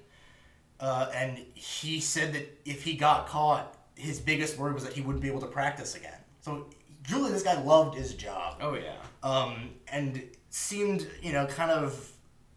Uh, 0.80 1.10
and 1.14 1.40
he 1.56 2.00
said 2.00 2.34
that 2.34 2.60
if 2.64 2.84
he 2.84 2.94
got 2.94 3.28
caught, 3.28 3.76
his 3.96 4.20
biggest 4.20 4.58
worry 4.60 4.74
was 4.74 4.84
that 4.84 4.94
he 4.94 5.02
wouldn't 5.02 5.24
be 5.24 5.28
able 5.28 5.42
to 5.42 5.48
practice 5.48 5.96
again. 5.96 6.20
So 6.42 6.68
truly, 7.08 7.32
this 7.32 7.44
guy 7.44 7.62
loved 7.62 7.98
his 7.98 8.14
job 8.14 8.58
oh 8.62 8.76
yeah. 8.76 8.94
um, 9.24 9.70
and 9.92 10.22
seemed 10.50 11.08
you 11.22 11.34
know 11.34 11.46
kind 11.46 11.72
of 11.72 12.12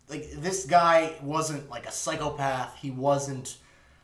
like 0.09 0.31
this 0.33 0.67
guy 0.67 1.15
wasn't 1.23 1.71
like 1.71 1.87
a 1.87 1.93
psychopath. 1.93 2.77
He 2.77 2.91
wasn't 2.91 3.57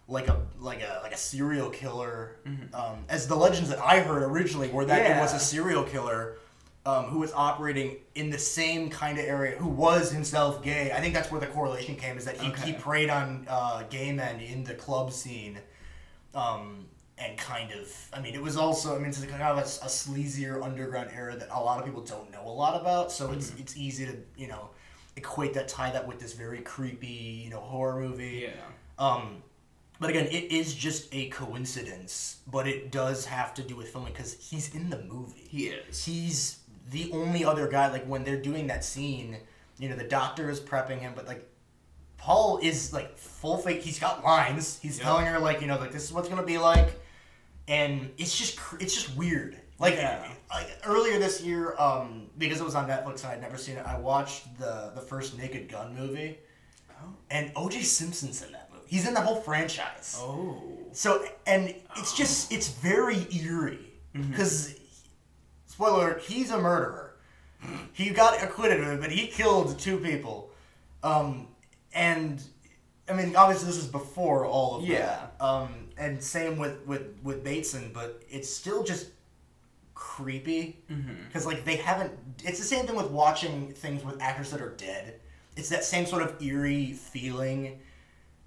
like 0.09 0.29
a 0.29 0.41
like 0.59 0.83
a 0.83 1.01
like 1.03 1.13
a 1.13 1.17
serial 1.17 1.71
killer. 1.71 2.37
Um, 2.75 3.05
as 3.09 3.27
the 3.27 3.35
legends 3.35 3.69
that 3.71 3.81
I 3.81 4.01
heard 4.01 4.23
originally 4.23 4.69
were 4.69 4.85
that 4.85 5.11
it 5.11 5.21
was 5.21 5.35
a 5.35 5.41
serial 5.41 5.83
killer. 5.83 6.39
Um, 6.85 7.07
who 7.07 7.19
was 7.19 7.33
operating 7.33 7.97
in 8.15 8.31
the 8.31 8.39
same 8.39 8.91
kind 8.91 9.19
of 9.19 9.25
area, 9.25 9.57
who 9.57 9.69
was 9.69 10.13
himself 10.13 10.63
gay. 10.63 10.93
I 10.93 11.01
think 11.01 11.15
that's 11.15 11.33
where 11.33 11.41
the 11.41 11.49
correlation 11.49 11.97
came, 11.97 12.17
is 12.17 12.25
that 12.27 12.37
he, 12.37 12.53
he 12.65 12.75
preyed 12.75 13.11
on 13.11 13.45
uh, 13.49 13.83
gay 13.91 14.13
men 14.13 14.39
in 14.39 14.63
the 14.63 14.75
club 14.75 15.13
scene. 15.13 15.59
Um, 16.33 16.86
and 17.19 17.37
kind 17.39 17.73
of, 17.73 17.91
I 18.13 18.21
mean, 18.21 18.35
it 18.35 18.43
was 18.43 18.57
also, 18.57 18.95
I 18.95 18.99
mean, 18.99 19.09
it's 19.09 19.25
kind 19.25 19.43
of 19.43 19.57
a, 19.57 19.61
a 19.61 19.89
sleazier 19.89 20.63
underground 20.63 21.11
era 21.15 21.35
that 21.37 21.49
a 21.51 21.61
lot 21.61 21.79
of 21.79 21.85
people 21.87 22.03
don't 22.03 22.31
know 22.31 22.43
a 22.47 22.51
lot 22.51 22.79
about. 22.81 23.11
So 23.11 23.33
it's 23.33 23.51
Mm-hmm. 23.51 23.61
it's 23.63 23.77
easy 23.77 24.07
to 24.07 24.17
you 24.37 24.49
know 24.49 24.71
equate 25.17 25.55
that, 25.55 25.67
tie 25.69 25.91
that 25.91 26.07
with 26.07 26.19
this 26.21 26.35
very 26.35 26.61
creepy 26.61 27.43
you 27.45 27.51
know 27.51 27.61
horror 27.61 28.01
movie. 28.01 28.47
Yeah. 28.49 28.51
Um, 28.99 29.43
but 29.99 30.11
again, 30.11 30.27
it 30.27 30.53
is 30.53 30.75
just 30.75 31.09
a 31.15 31.29
coincidence, 31.31 32.39
but 32.47 32.69
it 32.69 32.93
does 32.93 33.25
have 33.25 33.55
to 33.55 33.63
do 33.63 33.77
with 33.77 33.89
filming 33.89 34.13
because 34.13 34.35
he's 34.35 34.75
in 34.75 34.91
the 34.91 35.03
movie. 35.05 35.47
He 35.49 35.69
is. 35.69 36.05
He's 36.05 36.59
the 36.91 37.11
only 37.13 37.47
other 37.47 37.67
guy. 37.67 37.91
Like 37.91 38.05
when 38.05 38.23
they're 38.25 38.41
doing 38.43 38.67
that 38.67 38.85
scene, 38.85 39.39
you 39.79 39.89
know, 39.89 39.97
the 39.97 40.05
doctor 40.05 40.51
is 40.51 40.61
prepping 40.61 40.99
him, 41.01 41.13
but 41.17 41.27
like 41.27 41.49
Paul 42.19 42.59
is 42.63 42.93
like 42.93 43.17
full 43.17 43.57
fake. 43.59 43.83
He's 43.83 43.99
got 43.99 44.23
lines. 44.25 44.79
He's 44.83 44.99
Yep. 44.99 45.05
telling 45.05 45.27
her 45.27 45.39
like 45.39 45.61
you 45.63 45.67
know 45.67 45.79
like 45.79 45.93
this 45.93 46.05
is 46.05 46.13
what's 46.13 46.29
gonna 46.29 46.43
be 46.43 46.59
like, 46.59 46.89
and 47.69 48.11
it's 48.19 48.37
just 48.37 48.59
it's 48.81 48.95
just 48.95 49.17
weird. 49.17 49.61
Like, 49.79 49.95
Yeah. 49.97 50.27
like 50.49 50.69
earlier 50.87 51.19
this 51.19 51.43
year, 51.43 51.75
um, 51.79 52.31
because 52.39 52.61
it 52.61 52.65
was 52.65 52.75
on 52.75 52.89
Netflix 52.89 53.25
and 53.25 53.33
I'd 53.33 53.43
never 53.43 53.59
seen 53.59 53.77
it, 53.77 53.85
I 53.87 53.99
watched 53.99 54.59
the 54.59 54.93
the 54.95 55.01
first 55.03 55.37
Naked 55.37 55.69
Gun 55.69 55.95
movie, 55.95 56.39
Oh. 56.91 57.15
and 57.31 57.53
O.J. 57.57 57.83
Simpson's 57.83 58.43
in 58.43 58.53
that 58.53 58.71
movie. 58.73 58.85
He's 58.89 59.07
in 59.07 59.13
the 59.15 59.21
whole 59.21 59.41
franchise. 59.43 60.17
Oh. 60.19 60.63
So 60.93 61.27
and 61.47 61.75
it's 61.97 62.17
just 62.17 62.53
it's 62.53 62.69
very 62.69 63.27
eerie 63.33 63.93
Mm-hmm. 64.15 64.31
because 64.31 64.75
spoiler 65.67 66.07
alert, 66.13 66.23
he's 66.23 66.51
a 66.51 66.59
murderer. 66.59 67.17
He 67.93 68.11
got 68.11 68.43
acquitted 68.43 68.81
of 68.81 68.89
it, 68.89 69.01
but 69.01 69.11
he 69.11 69.27
killed 69.27 69.79
two 69.79 69.99
people. 69.99 70.51
Um, 71.03 71.49
and 71.93 72.43
I 73.11 73.13
mean, 73.13 73.37
obviously 73.37 73.67
this 73.67 73.77
is 73.77 73.87
before 73.87 74.47
all 74.47 74.77
of 74.77 74.85
Yeah. 74.85 75.07
that. 75.39 75.45
Um, 75.45 75.86
and 75.99 76.23
same 76.23 76.59
with 76.59 76.85
with 76.87 77.19
with 77.23 77.43
Bateson, 77.45 77.91
but 77.93 78.23
it's 78.29 78.53
still 78.53 78.83
just 78.83 79.09
creepy 79.95 80.79
because 81.27 81.47
like 81.47 81.65
they 81.65 81.77
haven't. 81.77 82.13
It's 82.45 82.59
the 82.59 82.65
same 82.65 82.87
thing 82.87 82.97
with 82.97 83.11
watching 83.11 83.73
things 83.73 84.05
with 84.05 84.21
actors 84.21 84.51
that 84.51 84.61
are 84.61 84.75
dead. 84.77 85.21
It's 85.57 85.71
that 85.71 85.85
same 85.85 86.05
sort 86.07 86.23
of 86.23 86.41
eerie 86.43 86.93
feeling 86.93 87.81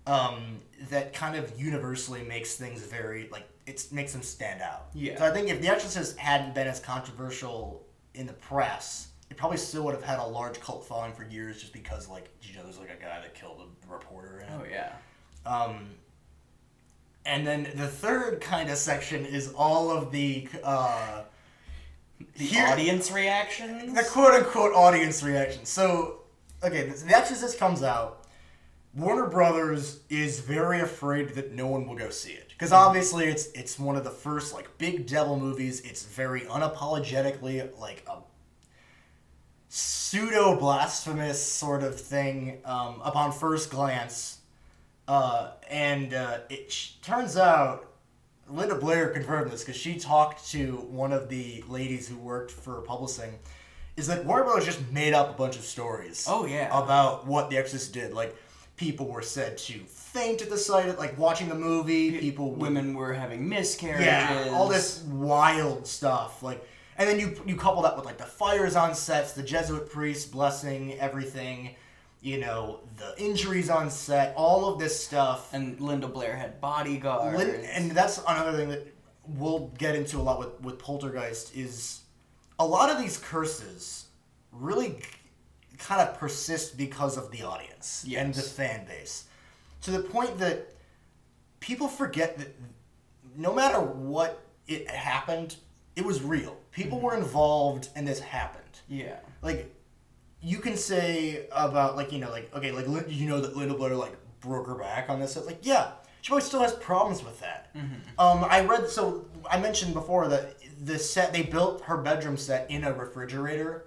um, 0.06 0.60
that 0.90 1.14
kind 1.14 1.36
of 1.36 1.60
universally 1.60 2.24
makes 2.24 2.56
things 2.56 2.82
very 2.82 3.30
like 3.32 3.48
it 3.66 3.88
makes 3.92 4.14
them 4.14 4.22
stand 4.22 4.62
out. 4.62 4.88
Yeah. 4.94 5.18
So 5.18 5.26
I 5.26 5.32
think 5.32 5.50
if 5.50 5.62
The 5.62 5.68
Exorcist 5.68 6.18
hadn't 6.18 6.56
been 6.56 6.68
as 6.68 6.80
controversial 6.80 7.86
in 8.16 8.26
the 8.26 8.34
press, 8.34 9.10
it 9.30 9.38
probably 9.38 9.58
still 9.58 9.84
would 9.86 9.94
have 9.94 10.04
had 10.04 10.20
a 10.20 10.26
large 10.26 10.60
cult 10.60 10.86
following 10.86 11.14
for 11.14 11.24
years, 11.24 11.60
just 11.60 11.74
because 11.74 12.10
like 12.10 12.30
you 12.42 12.56
know 12.56 12.64
there's 12.64 12.80
like 12.80 12.90
a 12.90 13.02
guy 13.02 13.20
that 13.22 13.36
killed 13.36 13.62
a 13.62 13.92
reporter. 13.92 14.46
Oh 14.52 14.64
yeah. 14.70 14.94
Um, 15.46 15.90
and 17.26 17.46
then 17.46 17.68
the 17.76 17.88
third 17.88 18.42
kind 18.42 18.70
of 18.70 18.78
section 18.78 19.26
is 19.26 19.54
all 19.56 19.92
of 19.92 20.12
the 20.12 20.48
uh, 20.64 21.24
The 22.38 22.46
here- 22.46 22.66
audience 22.68 23.12
reactions. 23.12 23.94
the 23.94 24.04
quote 24.04 24.34
unquote 24.34 24.74
audience 24.74 25.22
reactions. 25.24 25.70
So, 25.70 26.22
okay, 26.64 26.90
The 26.90 27.16
Exorcist 27.16 27.58
comes 27.60 27.84
out. 27.84 28.16
Warner 28.96 29.28
Brothers 29.28 30.00
is 30.10 30.40
very 30.40 30.80
afraid 30.82 31.30
that 31.36 31.52
no 31.54 31.68
one 31.68 31.88
will 31.88 31.96
go 31.96 32.10
see 32.10 32.32
it 32.32 32.48
because 32.50 32.72
obviously 32.72 33.26
it's 33.28 33.46
it's 33.52 33.78
one 33.78 33.96
of 33.96 34.04
the 34.04 34.10
first 34.10 34.52
like 34.54 34.76
big 34.80 35.06
devil 35.06 35.40
movies. 35.40 35.82
It's 35.82 36.04
very 36.04 36.42
unapologetically 36.42 37.70
like 37.80 38.04
a 38.08 38.18
pseudo 39.68 40.58
blasphemous 40.58 41.40
sort 41.46 41.84
of 41.84 42.00
thing 42.02 42.58
um, 42.66 43.00
upon 43.04 43.32
first 43.32 43.70
glance, 43.70 44.39
uh, 45.10 45.52
and 45.70 46.14
uh, 46.14 46.38
it 46.50 46.72
sh- 46.72 46.92
turns 47.02 47.36
out 47.36 47.86
Linda 48.48 48.76
Blair 48.76 49.10
confirmed 49.10 49.52
this 49.52 49.62
because 49.64 49.76
she 49.80 49.96
talked 50.00 50.48
to 50.52 50.78
one 50.90 51.12
of 51.12 51.30
the 51.30 51.64
ladies 51.68 52.08
who 52.08 52.18
worked 52.18 52.52
for 52.52 52.82
publishing. 52.82 53.38
Is 53.98 54.08
that 54.08 54.24
Warner 54.26 54.46
Bros. 54.46 54.66
just 54.66 54.80
made 54.92 55.14
up 55.14 55.30
a 55.30 55.34
bunch 55.34 55.58
of 55.58 55.64
stories. 55.64 56.26
Oh, 56.30 56.46
yeah. 56.46 56.68
About 56.72 57.28
what 57.28 57.50
The 57.50 57.58
Exorcist 57.58 57.92
did. 57.92 58.14
Like, 58.14 58.34
people 58.78 59.08
were 59.08 59.22
said 59.22 59.58
to 59.58 59.74
faint 59.80 60.42
at 60.42 60.50
the 60.50 60.58
sight 60.58 60.88
of 60.88 60.98
like 60.98 61.18
watching 61.18 61.50
the 61.50 61.56
movie. 61.56 62.18
People 62.18 62.52
would- 62.52 62.62
Women 62.62 62.94
were 62.94 63.14
having 63.14 63.50
miscarriages. 63.50 64.06
yeah, 64.06 64.50
all 64.54 64.68
this 64.70 65.02
wild 65.04 65.86
stuff. 65.86 66.42
Like, 66.42 66.66
and 66.98 67.10
then 67.10 67.20
you 67.20 67.36
you 67.46 67.56
couple 67.58 67.82
that 67.82 67.96
with 67.98 68.06
like 68.06 68.18
the 68.18 68.24
fires 68.26 68.76
on 68.78 68.96
sets, 68.96 69.34
the 69.34 69.44
Jesuit 69.44 69.90
priests 69.92 70.26
blessing 70.30 70.98
everything, 71.00 71.76
you 72.22 72.40
know, 72.40 72.82
the 72.98 73.14
injuries 73.18 73.70
on 73.70 73.90
set, 73.90 74.34
all 74.36 74.72
of 74.72 74.80
this 74.80 75.04
stuff. 75.04 75.54
And 75.54 75.80
Linda 75.80 76.08
Blair 76.08 76.36
had 76.36 76.60
bodyguards. 76.60 77.38
Lin- 77.38 77.66
and 77.66 77.92
that's 77.92 78.22
another 78.28 78.58
thing 78.58 78.70
that 78.70 78.88
we'll 79.26 79.72
get 79.78 79.96
into 79.96 80.18
a 80.18 80.22
lot 80.22 80.40
with 80.40 80.60
with 80.62 80.80
Poltergeist 80.80 81.56
is 81.56 82.02
a 82.58 82.66
lot 82.66 82.90
of 82.90 82.98
these 82.98 83.18
curses 83.18 84.06
really 84.52 85.00
kind 85.78 86.02
of 86.02 86.18
persist 86.18 86.78
because 86.78 87.18
of 87.18 87.32
the 87.32 87.44
audience 87.44 88.06
and 88.16 88.34
the 88.34 88.42
fan 88.42 88.86
base 88.86 89.26
to 89.82 89.92
the 89.92 90.00
point 90.00 90.38
that 90.38 90.74
people 91.60 91.88
forget 91.88 92.38
that 92.38 92.54
no 93.38 93.54
matter 93.54 93.80
what 93.80 94.44
it 94.68 94.90
happened 94.90 95.56
it 95.96 96.04
was 96.04 96.22
real 96.22 96.58
people 96.72 96.98
mm-hmm. 96.98 97.08
were 97.08 97.16
involved 97.16 97.88
and 97.96 98.06
this 98.06 98.20
happened 98.20 98.64
yeah. 98.90 99.20
like 99.42 99.74
you 100.42 100.60
can 100.60 100.76
say 100.78 101.48
about 101.52 101.96
like 101.96 102.12
you 102.12 102.20
know 102.20 102.30
like 102.32 102.54
okay 102.56 102.72
like 102.72 102.86
you 103.10 103.28
know 103.28 103.42
that 103.42 103.56
Linda 103.58 103.74
Blair 103.74 103.96
like 103.96 104.16
broke 104.40 104.68
her 104.68 104.76
back 104.76 105.10
on 105.10 105.20
this 105.20 105.34
set 105.34 105.46
like 105.46 105.60
yeah 105.64 105.92
she 106.22 106.30
probably 106.30 106.46
still 106.46 106.62
has 106.62 106.74
problems 106.74 107.24
with 107.24 107.40
that. 107.42 107.72
Um 108.18 108.46
I 108.50 108.66
read 108.66 108.88
so 108.90 109.26
I 109.50 109.60
mentioned 109.60 109.94
before 109.94 110.28
that 110.30 110.56
the 110.86 110.98
set 110.98 111.34
they 111.34 111.44
built 111.44 111.82
her 111.84 111.98
bedroom 111.98 112.38
set 112.38 112.70
in 112.72 112.84
a 112.86 112.94
refrigerator 112.94 113.86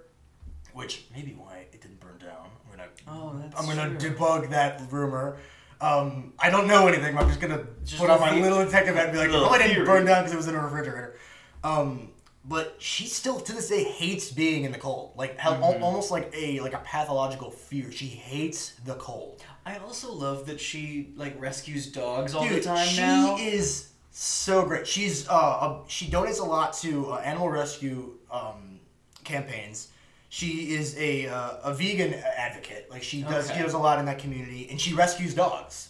which 0.73 1.05
maybe 1.13 1.31
why 1.33 1.65
it 1.71 1.81
didn't 1.81 1.99
burn 1.99 2.17
down 2.19 2.47
I'm 2.71 2.77
gonna 2.77 2.89
Oh, 3.07 3.35
that's 3.39 3.59
I'm 3.59 3.65
gonna 3.75 3.99
true. 3.99 4.11
debug 4.11 4.49
that 4.51 4.81
rumor. 4.91 5.37
Um 5.81 6.33
I 6.39 6.49
don't 6.51 6.67
know 6.67 6.87
anything 6.87 7.17
I'm 7.17 7.27
just 7.27 7.41
gonna 7.41 7.65
Just 7.83 7.99
put 7.99 8.09
on 8.11 8.19
my 8.19 8.33
the- 8.35 8.41
little 8.41 8.63
detective 8.63 8.95
hat 8.95 9.05
and 9.05 9.13
be 9.13 9.19
like 9.19 9.29
oh 9.31 9.53
it 9.55 9.59
didn't 9.59 9.85
burn 9.85 10.05
down 10.05 10.23
because 10.23 10.33
it 10.33 10.37
was 10.37 10.47
in 10.47 10.55
a 10.55 10.59
refrigerator. 10.61 11.15
Um 11.63 12.09
but 12.45 12.75
she 12.79 13.05
still 13.07 13.39
to 13.39 13.53
this 13.53 13.69
day 13.69 13.83
hates 13.83 14.29
being 14.31 14.63
in 14.65 14.71
the 14.71 14.77
cold 14.77 15.13
like 15.15 15.37
how, 15.37 15.53
Mm-hmm. 15.53 15.83
almost 15.83 16.11
like 16.11 16.29
a 16.35 16.59
like 16.59 16.73
a 16.73 16.79
pathological 16.79 17.49
fear 17.51 17.91
she 17.91 18.07
hates 18.07 18.73
the 18.85 18.95
cold 18.95 19.41
I 19.65 19.77
also 19.77 20.11
love 20.11 20.45
that 20.47 20.59
she 20.59 21.13
like 21.15 21.39
rescues 21.39 21.87
dogs 21.87 22.33
all 22.35 22.43
Dude, 22.43 22.59
the 22.61 22.65
time 22.65 22.85
she 22.87 23.01
now. 23.01 23.37
is 23.39 23.91
so 24.11 24.65
great 24.65 24.85
she's 24.87 25.27
uh 25.29 25.33
a, 25.33 25.81
she 25.87 26.07
donates 26.07 26.39
a 26.41 26.43
lot 26.43 26.73
to 26.81 27.11
uh, 27.13 27.17
animal 27.19 27.49
rescue 27.49 28.13
um 28.29 28.79
campaigns 29.23 29.87
she 30.29 30.73
is 30.73 30.97
a 30.97 31.27
uh, 31.27 31.51
a 31.63 31.73
vegan 31.73 32.13
advocate 32.37 32.87
like 32.89 33.03
she 33.03 33.21
does 33.21 33.45
Okay. 33.49 33.57
she 33.59 33.63
does 33.63 33.73
a 33.73 33.77
lot 33.77 33.99
in 33.99 34.05
that 34.05 34.19
community 34.19 34.67
and 34.69 34.79
she 34.81 34.93
rescues 34.93 35.33
dogs 35.33 35.89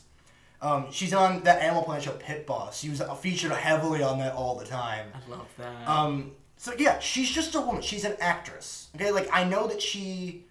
um, 0.61 0.85
she's 0.91 1.13
on 1.13 1.43
that 1.43 1.61
Animal 1.61 1.83
Planet 1.83 2.05
show 2.05 2.11
Pit 2.13 2.47
Boss. 2.47 2.79
She 2.79 2.87
was 2.89 3.01
uh, 3.01 3.13
featured 3.15 3.51
heavily 3.51 4.01
on 4.01 4.17
that 4.19 4.33
all 4.33 4.55
the 4.57 4.63
time. 4.65 5.07
I 5.13 5.29
love 5.29 5.47
that. 5.57 5.85
Um, 5.89 6.31
so 6.63 6.71
yeah, 6.79 6.97
she's 6.99 7.29
just 7.29 7.55
a 7.55 7.59
woman. 7.59 7.81
She's 7.81 8.05
an 8.05 8.15
actress. 8.21 8.87
Okay, 8.95 9.11
like 9.11 9.27
I 9.33 9.43
know 9.43 9.67
that 9.67 9.81
she 9.81 10.45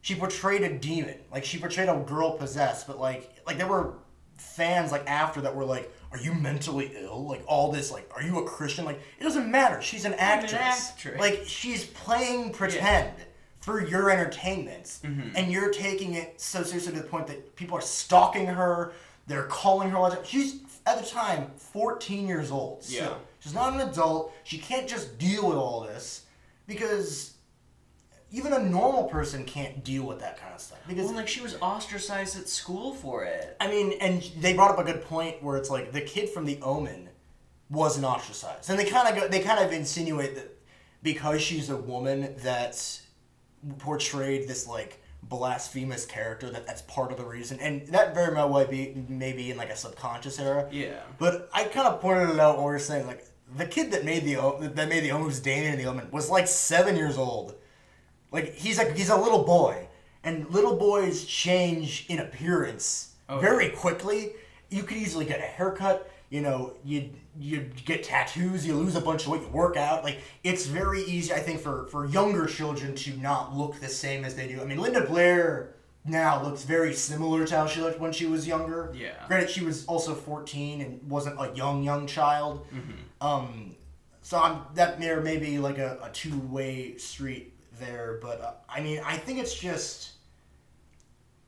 she 0.00 0.14
portrayed 0.14 0.62
a 0.62 0.78
demon. 0.78 1.18
Like 1.30 1.44
she 1.44 1.58
portrayed 1.58 1.90
a 1.90 1.96
girl 2.06 2.38
possessed, 2.38 2.86
but 2.86 2.98
like 2.98 3.30
like 3.46 3.58
there 3.58 3.66
were 3.66 3.92
fans 4.38 4.92
like 4.92 5.06
after 5.06 5.42
that 5.42 5.54
were 5.54 5.66
like, 5.66 5.92
"Are 6.10 6.16
you 6.16 6.32
mentally 6.32 6.90
ill?" 6.98 7.26
Like 7.26 7.44
all 7.46 7.70
this 7.70 7.92
like, 7.92 8.10
"Are 8.16 8.22
you 8.22 8.38
a 8.38 8.48
Christian?" 8.48 8.86
Like 8.86 8.98
it 9.20 9.24
doesn't 9.24 9.50
matter. 9.50 9.82
She's 9.82 10.06
an 10.06 10.14
an 10.14 10.20
actress. 10.20 10.54
actress. 10.54 11.20
Like 11.20 11.42
she's 11.44 11.84
playing 11.84 12.54
pretend 12.54 13.12
for 13.60 13.86
your 13.86 14.10
entertainment, 14.10 14.84
mm-hmm. 15.04 15.36
and 15.36 15.52
you're 15.52 15.70
taking 15.70 16.14
it 16.14 16.40
so 16.40 16.62
seriously 16.62 16.94
to 16.94 17.02
the 17.02 17.08
point 17.08 17.26
that 17.26 17.56
people 17.56 17.76
are 17.76 17.82
stalking 17.82 18.46
her. 18.46 18.94
They're 19.26 19.48
calling 19.48 19.90
her. 19.90 20.24
She's 20.24 20.60
at 20.86 20.98
the 20.98 21.06
time 21.06 21.50
14 21.56 22.26
years 22.26 22.50
old. 22.50 22.84
So 22.84 22.94
Yeah. 22.94 23.14
She's 23.46 23.54
not 23.54 23.74
an 23.74 23.88
adult. 23.88 24.34
She 24.42 24.58
can't 24.58 24.88
just 24.88 25.18
deal 25.18 25.46
with 25.46 25.56
all 25.56 25.82
this 25.82 26.24
because 26.66 27.34
even 28.32 28.52
a 28.52 28.58
normal 28.58 29.04
person 29.04 29.44
can't 29.44 29.84
deal 29.84 30.02
with 30.02 30.18
that 30.18 30.36
kind 30.40 30.52
of 30.52 30.60
stuff. 30.60 30.80
Because 30.88 31.06
well, 31.06 31.14
like 31.14 31.28
she 31.28 31.40
was 31.40 31.56
ostracized 31.62 32.36
at 32.36 32.48
school 32.48 32.92
for 32.92 33.22
it. 33.22 33.56
I 33.60 33.68
mean, 33.68 33.92
and 34.00 34.20
they 34.40 34.54
brought 34.54 34.72
up 34.72 34.80
a 34.80 34.82
good 34.82 35.04
point 35.04 35.44
where 35.44 35.56
it's 35.56 35.70
like 35.70 35.92
the 35.92 36.00
kid 36.00 36.28
from 36.28 36.44
The 36.44 36.60
Omen 36.60 37.08
wasn't 37.70 38.04
ostracized, 38.04 38.68
and 38.68 38.76
they 38.80 38.84
kind 38.84 39.08
of 39.08 39.22
go, 39.22 39.28
they 39.28 39.38
kind 39.38 39.64
of 39.64 39.72
insinuate 39.72 40.34
that 40.34 40.50
because 41.04 41.40
she's 41.40 41.70
a 41.70 41.76
woman 41.76 42.34
that 42.38 43.00
portrayed 43.78 44.48
this 44.48 44.66
like 44.66 45.00
blasphemous 45.22 46.04
character 46.04 46.50
that 46.50 46.66
that's 46.66 46.82
part 46.82 47.12
of 47.12 47.18
the 47.18 47.24
reason, 47.24 47.60
and 47.60 47.86
that 47.88 48.12
very 48.12 48.34
well 48.34 48.48
might 48.48 48.70
be 48.70 49.04
maybe 49.08 49.52
in 49.52 49.56
like 49.56 49.70
a 49.70 49.76
subconscious 49.76 50.40
era. 50.40 50.68
Yeah. 50.72 50.98
But 51.18 51.48
I 51.52 51.62
kind 51.64 51.86
of 51.86 52.00
pointed 52.00 52.30
it 52.30 52.40
out 52.40 52.56
when 52.56 52.66
we 52.66 52.72
were 52.72 52.78
saying 52.80 53.06
like 53.06 53.24
the 53.56 53.66
kid 53.66 53.90
that 53.92 54.04
made 54.04 54.24
the 54.24 54.36
O- 54.36 54.58
that 54.60 54.88
made 54.88 55.00
the 55.04 55.12
Omen 55.12 55.26
who's 55.26 55.40
Damien 55.40 55.72
in 55.74 55.78
the 55.78 55.86
Omen 55.86 56.08
was 56.10 56.30
like 56.30 56.48
seven 56.48 56.96
years 56.96 57.16
old. 57.18 57.54
Like 58.32 58.54
he's 58.54 58.78
like 58.78 58.96
he's 58.96 59.10
a 59.10 59.16
little 59.16 59.44
boy, 59.44 59.88
and 60.24 60.48
little 60.50 60.76
boys 60.76 61.24
change 61.24 62.06
in 62.08 62.18
appearance 62.18 63.12
Oh, 63.28 63.38
very 63.40 63.70
quickly. 63.70 64.32
You 64.70 64.82
could 64.84 64.96
easily 64.96 65.24
get 65.24 65.40
a 65.40 65.44
haircut. 65.44 66.10
You 66.30 66.40
know, 66.40 66.74
you 66.84 67.10
you 67.38 67.70
get 67.84 68.02
tattoos. 68.02 68.66
You 68.66 68.74
lose 68.74 68.96
a 68.96 69.00
bunch 69.00 69.22
of 69.24 69.28
weight. 69.30 69.42
You 69.42 69.48
work 69.48 69.76
out. 69.76 70.02
Like 70.04 70.18
it's 70.42 70.66
very 70.66 71.02
easy, 71.02 71.32
I 71.32 71.38
think, 71.38 71.60
for 71.60 71.86
for 71.86 72.06
younger 72.06 72.46
children 72.46 72.94
to 72.96 73.16
not 73.18 73.56
look 73.56 73.78
the 73.80 73.88
same 73.88 74.24
as 74.24 74.34
they 74.34 74.48
do. 74.48 74.60
I 74.60 74.64
mean, 74.64 74.78
Linda 74.78 75.02
Blair 75.06 75.74
now 76.04 76.42
looks 76.42 76.62
very 76.62 76.94
similar 76.94 77.44
to 77.46 77.56
how 77.56 77.66
she 77.66 77.80
looked 77.80 77.98
when 78.00 78.12
she 78.12 78.26
was 78.26 78.46
younger. 78.46 78.92
Yeah. 78.94 79.14
Granted, 79.26 79.50
she 79.50 79.64
was 79.64 79.84
also 79.86 80.14
14 80.14 80.80
and 80.80 81.10
wasn't 81.10 81.40
a 81.40 81.52
young, 81.56 81.82
young 81.82 82.06
child. 82.06 82.64
Mm-hmm. 82.72 82.92
Um, 83.20 83.74
so 84.22 84.38
I'm, 84.38 84.62
that 84.74 85.00
there 85.00 85.20
may 85.20 85.36
be 85.38 85.58
like 85.58 85.78
a, 85.78 85.98
a 86.02 86.10
two 86.10 86.38
way 86.40 86.96
street 86.98 87.54
there, 87.78 88.18
but 88.22 88.40
uh, 88.40 88.52
I 88.68 88.80
mean, 88.80 89.00
I 89.04 89.16
think 89.16 89.38
it's 89.38 89.54
just 89.54 90.12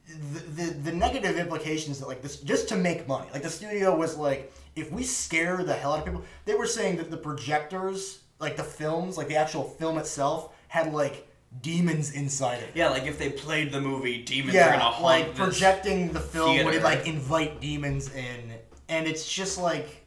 the, 0.08 0.40
the 0.40 0.70
the 0.90 0.92
negative 0.92 1.36
implications 1.36 1.98
that 2.00 2.06
like 2.08 2.22
this 2.22 2.36
just 2.40 2.68
to 2.70 2.76
make 2.76 3.06
money. 3.06 3.28
Like 3.32 3.42
the 3.42 3.50
studio 3.50 3.94
was 3.96 4.16
like, 4.16 4.52
if 4.76 4.90
we 4.90 5.02
scare 5.02 5.62
the 5.64 5.74
hell 5.74 5.92
out 5.92 6.00
of 6.00 6.04
people, 6.06 6.22
they 6.46 6.54
were 6.54 6.66
saying 6.66 6.96
that 6.96 7.10
the 7.10 7.16
projectors, 7.16 8.20
like 8.38 8.56
the 8.56 8.64
films, 8.64 9.18
like 9.18 9.28
the 9.28 9.36
actual 9.36 9.64
film 9.64 9.98
itself, 9.98 10.54
had 10.68 10.92
like 10.94 11.28
demons 11.60 12.12
inside 12.12 12.62
it. 12.62 12.70
Yeah, 12.74 12.88
like 12.88 13.04
if 13.04 13.18
they 13.18 13.30
played 13.30 13.70
the 13.72 13.80
movie, 13.80 14.22
demons 14.22 14.54
are 14.54 14.58
Yeah, 14.58 14.72
gonna 14.72 14.84
haunt 14.84 15.02
like 15.02 15.34
projecting 15.34 16.12
the 16.12 16.20
film 16.20 16.56
would 16.64 16.72
theater. 16.72 16.84
like 16.84 17.06
invite 17.06 17.60
demons 17.60 18.12
in, 18.14 18.54
and 18.88 19.06
it's 19.06 19.30
just 19.30 19.58
like 19.58 20.06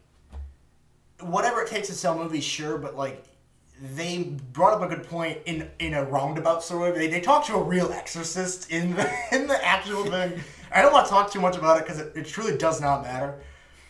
whatever 1.24 1.62
it 1.62 1.68
takes 1.68 1.88
to 1.88 1.94
sell 1.94 2.18
movies, 2.18 2.44
sure, 2.44 2.78
but 2.78 2.96
like 2.96 3.26
they 3.96 4.24
brought 4.54 4.74
up 4.74 4.82
a 4.82 4.96
good 4.96 5.08
point 5.08 5.40
in 5.46 5.70
in 5.80 5.94
a 5.94 6.04
roundabout 6.04 6.64
sort 6.64 6.90
of 6.90 6.96
way. 6.96 7.08
They, 7.08 7.14
they 7.14 7.22
talked 7.22 7.48
to 7.48 7.56
a 7.56 7.64
real 7.64 7.92
exorcist 7.92 8.72
in 8.72 8.96
the 8.96 9.12
in 9.32 9.48
the 9.48 9.64
actual 9.66 10.06
thing. 10.06 10.40
I 10.74 10.82
don't 10.82 10.94
want 10.94 11.08
to 11.08 11.12
talk 11.12 11.32
too 11.32 11.42
much 11.42 11.58
about 11.58 11.78
it 11.78 11.86
because 11.86 12.00
it, 12.00 12.16
it 12.16 12.26
truly 12.26 12.58
does 12.58 12.80
not 12.80 13.04
matter. 13.04 13.40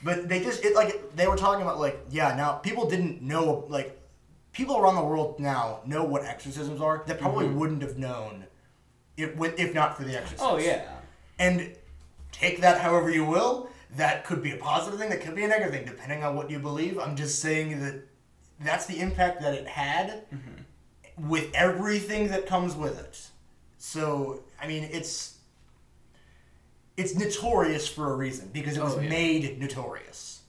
But 0.04 0.30
they 0.30 0.42
just 0.42 0.64
it 0.64 0.76
like 0.76 1.16
they 1.16 1.28
were 1.28 1.36
talking 1.36 1.62
about 1.62 1.80
like 1.80 2.00
yeah 2.10 2.36
now 2.36 2.54
people 2.54 2.90
didn't 2.90 3.22
know 3.22 3.66
like 3.70 4.00
people 4.54 4.78
around 4.78 4.96
the 4.96 5.04
world 5.04 5.40
now 5.40 5.82
know 5.86 6.04
what 6.04 6.24
exorcisms 6.24 6.82
are 6.82 7.04
that 7.08 7.20
probably 7.20 7.46
mm-hmm. 7.46 7.60
wouldn't 7.60 7.82
have 7.82 7.98
known 7.98 8.46
if 9.18 9.32
if 9.60 9.74
not 9.74 9.98
for 9.98 10.04
the 10.04 10.16
exorcist. 10.16 10.42
Oh 10.44 10.58
yeah. 10.58 10.86
And 11.38 11.76
take 12.32 12.62
that 12.62 12.80
however 12.80 13.10
you 13.10 13.26
will. 13.26 13.70
That 13.98 14.26
could 14.26 14.42
be 14.42 14.52
a 14.52 14.58
positive 14.58 15.00
thing. 15.00 15.10
That 15.10 15.22
could 15.22 15.36
be 15.36 15.44
a 15.44 15.48
negative 15.48 15.74
thing, 15.74 15.86
depending 15.86 16.24
on 16.24 16.36
what 16.36 16.50
you 16.50 16.60
believe. 16.60 16.98
I'm 17.00 17.16
just 17.16 17.40
saying 17.40 17.82
that 17.82 18.02
that's 18.60 18.86
the 18.86 19.00
impact 19.00 19.42
that 19.42 19.54
it 19.54 19.68
had 19.68 20.24
with 21.18 21.50
everything 21.54 22.30
that 22.30 22.46
comes 22.46 22.76
with 22.76 23.00
it. 23.00 23.28
So, 23.78 24.44
I 24.62 24.68
mean, 24.68 24.84
it's 24.92 25.38
it's 26.98 27.16
notorious 27.16 27.88
for 27.88 28.12
a 28.12 28.16
reason 28.16 28.50
because 28.54 28.78
it 28.78 28.84
was 28.84 28.96
Oh, 28.96 29.00
yeah. 29.00 29.10
made 29.10 29.60
notorious. 29.60 30.42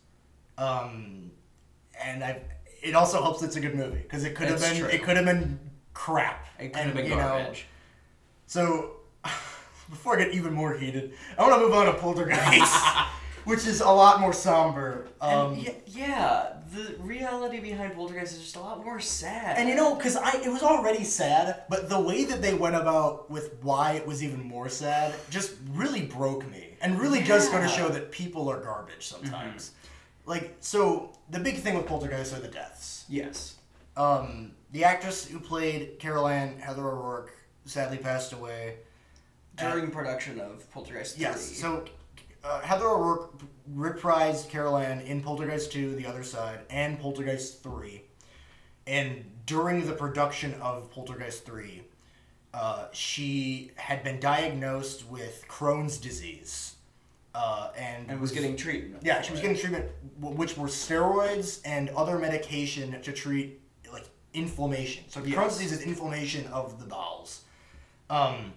Um, 0.59 1.31
and 2.03 2.23
I, 2.23 2.43
it 2.83 2.95
also 2.95 3.23
helps 3.23 3.43
it's 3.43 3.57
a 3.57 3.61
good 3.61 3.75
movie 3.75 3.99
because 4.03 4.25
it 4.25 4.35
could 4.35 4.49
have 4.49 4.61
been 4.61 4.77
true. 4.77 4.89
it 4.89 5.03
could 5.03 5.17
have 5.17 5.25
been 5.25 5.59
crap. 5.95 6.47
It 6.59 6.73
could 6.73 6.83
have 6.85 6.95
been 6.95 7.05
you 7.07 7.11
know, 7.13 7.17
garbage. 7.17 7.67
so, 8.47 8.97
before 9.91 10.17
I 10.19 10.25
get 10.25 10.35
even 10.35 10.53
more 10.53 10.75
heated, 10.75 11.15
I 11.39 11.43
want 11.43 11.55
to 11.55 11.61
move 11.61 11.73
on 11.75 11.87
to 11.87 11.95
Poltergeist, 11.95 12.41
which 13.45 13.67
is 13.67 13.81
a 13.81 13.89
lot 13.91 14.21
more 14.21 14.33
somber. 14.33 15.09
Um, 15.21 15.55
and 15.55 15.57
y- 15.67 15.75
yeah, 15.87 16.53
the 16.75 16.97
reality 17.01 17.61
behind 17.61 17.95
Poltergeist 17.95 18.35
is 18.35 18.41
just 18.43 18.57
a 18.57 18.61
lot 18.61 18.85
more 18.85 19.01
sad. 19.01 19.59
and 19.59 19.69
you 19.69 19.75
know, 19.75 19.95
because 19.95 20.17
I 20.17 20.33
it 20.43 20.49
was 20.51 20.63
already 20.63 21.05
sad, 21.05 21.63
but 21.69 21.89
the 21.89 22.01
way 22.01 22.25
that 22.25 22.41
they 22.43 22.55
went 22.55 22.75
about 22.77 23.31
with 23.31 23.55
why 23.63 23.93
it 23.93 24.07
was 24.07 24.23
even 24.23 24.43
more 24.43 24.69
sad 24.69 25.15
just 25.31 25.55
really 25.73 26.03
broke 26.03 26.49
me, 26.51 26.77
and 26.81 26.99
really 27.01 27.23
does 27.23 27.49
go 27.49 27.61
to 27.61 27.69
show 27.69 27.89
that 27.89 28.11
people 28.13 28.49
are 28.49 28.61
garbage 28.61 29.07
sometimes. 29.07 29.73
Like, 30.25 30.55
so 30.61 31.13
the 31.31 31.41
big 31.41 31.57
thing 31.57 31.77
with 31.77 31.87
Poltergeist 31.87 32.33
are 32.35 32.41
the 32.41 32.49
deaths. 32.49 33.05
yes. 33.09 33.57
Um, 33.97 34.53
the 34.71 34.85
actress 34.85 35.27
who 35.27 35.39
played 35.39 35.99
Carol 35.99 36.27
Anne 36.27 36.59
Heather 36.59 36.87
O'Rourke 36.89 37.35
sadly 37.67 37.99
passed 37.99 38.33
away. 38.33 38.77
during 39.59 39.91
production 39.91 40.41
of 40.41 40.71
Poltergeist 40.71 41.17
3. 41.17 41.23
Yes. 41.25 41.43
So 41.59 41.85
uh, 42.45 42.61
Heather 42.61 42.87
O'Rourke 42.87 43.33
reprised 43.75 44.49
Carol 44.49 44.77
Anne 44.77 45.01
in 45.01 45.21
Poltergeist 45.23 45.73
2, 45.73 45.95
The 45.95 46.07
Other 46.07 46.23
Side, 46.23 46.61
and 46.71 46.99
Poltergeist 46.99 47.63
3. 47.63 48.03
And 48.87 49.25
during 49.47 49.87
the 49.87 49.93
production 49.93 50.55
of 50.61 50.91
Poltergeist 50.91 51.45
3, 51.45 51.83
uh, 52.55 52.87
she 52.93 53.71
had 53.77 54.03
been 54.03 54.21
diagnosed 54.21 55.09
with 55.09 55.45
Crohn's 55.49 55.99
disease. 55.99 56.75
Uh, 57.35 57.71
and, 57.79 58.11
and 58.11 58.21
was 58.21 58.31
getting 58.31 58.55
treatment. 58.57 59.03
yeah, 59.03 59.23
she 59.23 59.33
was 59.33 59.41
getting 59.41 59.57
treatment, 59.57 59.91
which 60.21 60.55
were 60.59 60.67
steroids 60.67 61.61
and 61.65 61.89
other 61.91 62.19
medication 62.19 63.01
to 63.01 63.11
treat 63.11 63.59
like 63.91 64.05
inflammation. 64.35 65.05
So 65.09 65.23
Yes. 65.25 65.39
Crohn's 65.39 65.57
disease 65.57 65.73
is 65.73 65.83
inflammation 65.83 66.47
of 66.49 66.79
the 66.79 66.85
bowels. 66.85 67.45
Um, 68.11 68.53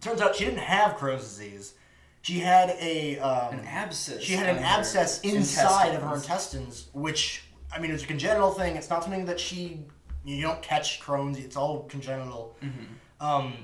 turns 0.00 0.22
out 0.22 0.34
she 0.34 0.46
didn't 0.46 0.60
have 0.60 0.96
Crohn's 0.96 1.22
disease. 1.24 1.74
She 2.22 2.38
had 2.38 2.76
a 2.80 3.18
um, 3.18 3.58
An 3.58 3.66
abscess 3.66 4.22
She 4.22 4.34
had 4.34 4.48
an 4.48 4.62
abscess 4.62 5.20
inside 5.22 5.94
of 5.94 6.02
her 6.02 6.14
intestines. 6.14 6.54
intestines, 6.54 6.88
which 6.92 7.44
I 7.74 7.80
mean, 7.80 7.90
it's 7.90 8.04
a 8.04 8.06
congenital 8.06 8.52
thing. 8.52 8.76
It's 8.76 8.90
not 8.90 9.02
something 9.02 9.24
that 9.26 9.40
she 9.40 9.80
you 10.24 10.40
don't 10.40 10.62
catch 10.62 11.00
Crohn's. 11.00 11.38
It's 11.38 11.56
all 11.56 11.84
congenital. 11.84 12.56
Mm-hmm. 12.62 13.26
Um, 13.26 13.54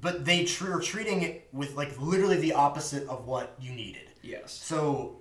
but 0.00 0.24
they 0.24 0.44
tr- 0.44 0.72
are 0.72 0.80
treating 0.80 1.22
it 1.22 1.48
with 1.52 1.76
like 1.76 1.98
literally 2.00 2.36
the 2.38 2.54
opposite 2.54 3.06
of 3.08 3.26
what 3.26 3.54
you 3.60 3.72
needed. 3.72 4.08
Yes. 4.22 4.52
So 4.52 5.16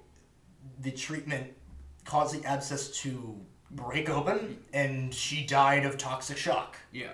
the 0.80 0.92
treatment 0.92 1.52
caused 2.06 2.40
the 2.40 2.46
abscess 2.48 2.90
to 3.02 3.36
break 3.72 4.10
open, 4.10 4.60
and 4.74 5.14
she 5.14 5.46
died 5.46 5.86
of 5.86 5.98
toxic 5.98 6.38
shock. 6.38 6.78
Yeah. 6.92 7.10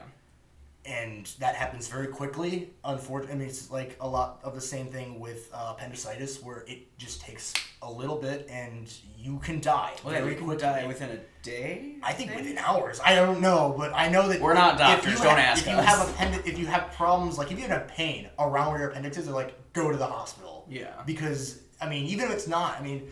And 0.89 1.28
that 1.38 1.56
happens 1.56 1.88
very 1.88 2.08
quickly. 2.08 2.71
Unfortunately, 2.84 3.36
I 3.36 3.38
mean, 3.38 3.47
it's 3.47 3.69
like 3.69 3.95
a 4.02 4.08
lot 4.08 4.39
of 4.43 4.56
the 4.56 4.62
same 4.62 4.88
thing 4.88 5.19
with 5.19 5.52
uh, 5.54 5.75
appendicitis, 5.78 6.41
where 6.41 6.63
it 6.67 6.97
just 6.97 7.21
takes 7.21 7.54
a 7.84 7.91
little 7.91 8.15
bit, 8.15 8.47
and 8.49 8.91
you 9.15 9.38
can 9.38 9.60
die 9.62 9.93
Well, 10.04 10.13
yeah, 10.15 10.21
very 10.21 10.34
quickly. 10.36 10.58
die 10.58 10.88
within 10.88 11.12
a 11.12 11.19
day. 11.43 11.97
I 12.02 12.13
think 12.13 12.36
within 12.36 12.58
hours. 12.58 12.99
I 13.06 13.13
don't 13.13 13.39
know, 13.39 13.75
but 13.78 13.93
I 13.93 14.10
know 14.10 14.28
that 14.30 14.41
We're 14.41 14.56
not 14.56 14.80
doctors, 14.80 15.21
don't 15.21 15.38
have, 15.38 15.58
ask 15.58 15.62
If 15.62 15.69
you 15.69 15.75
have 15.78 16.08
appendi- 16.08 16.47
if 16.47 16.58
you 16.58 16.65
have 16.65 16.91
problems, 16.93 17.38
like 17.38 17.52
if 17.52 17.60
you 17.60 17.67
have 17.67 17.88
pain 17.88 18.28
around 18.39 18.71
where 18.71 18.80
your 18.82 18.89
appendix 18.89 19.17
is, 19.17 19.25
they're 19.25 19.36
like 19.36 19.54
go 19.73 19.91
to 19.91 19.97
the 19.97 20.08
hospital. 20.08 20.65
Yeah. 20.67 20.88
Because 21.06 21.62
I 21.80 21.88
mean, 21.88 22.06
even 22.06 22.25
if 22.25 22.32
it's 22.32 22.47
not, 22.47 22.80
I 22.80 22.82
mean, 22.84 23.12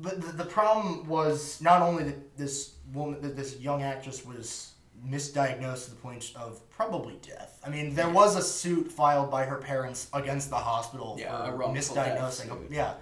but 0.00 0.20
the, 0.20 0.32
the 0.32 0.44
problem 0.44 1.06
was 1.06 1.60
not 1.60 1.80
only 1.80 2.02
that 2.04 2.36
this 2.36 2.74
woman, 2.92 3.20
that 3.22 3.36
this 3.36 3.60
young 3.60 3.82
actress 3.82 4.24
was 4.26 4.71
misdiagnosed 5.06 5.84
to 5.84 5.90
the 5.90 5.96
point 5.96 6.32
of 6.36 6.68
probably 6.70 7.18
death. 7.26 7.58
I 7.64 7.70
mean, 7.70 7.94
there 7.94 8.08
was 8.10 8.36
a 8.36 8.42
suit 8.42 8.90
filed 8.90 9.30
by 9.30 9.44
her 9.44 9.56
parents 9.56 10.08
against 10.12 10.50
the 10.50 10.56
hospital 10.56 11.16
Yeah, 11.18 11.50
for 11.50 11.58
death 11.58 11.68
misdiagnosing. 11.74 12.48
suit. 12.48 12.68
Yeah, 12.70 12.94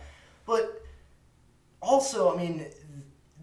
but 0.46 0.82
also, 1.82 2.34
I 2.34 2.36
mean, 2.36 2.66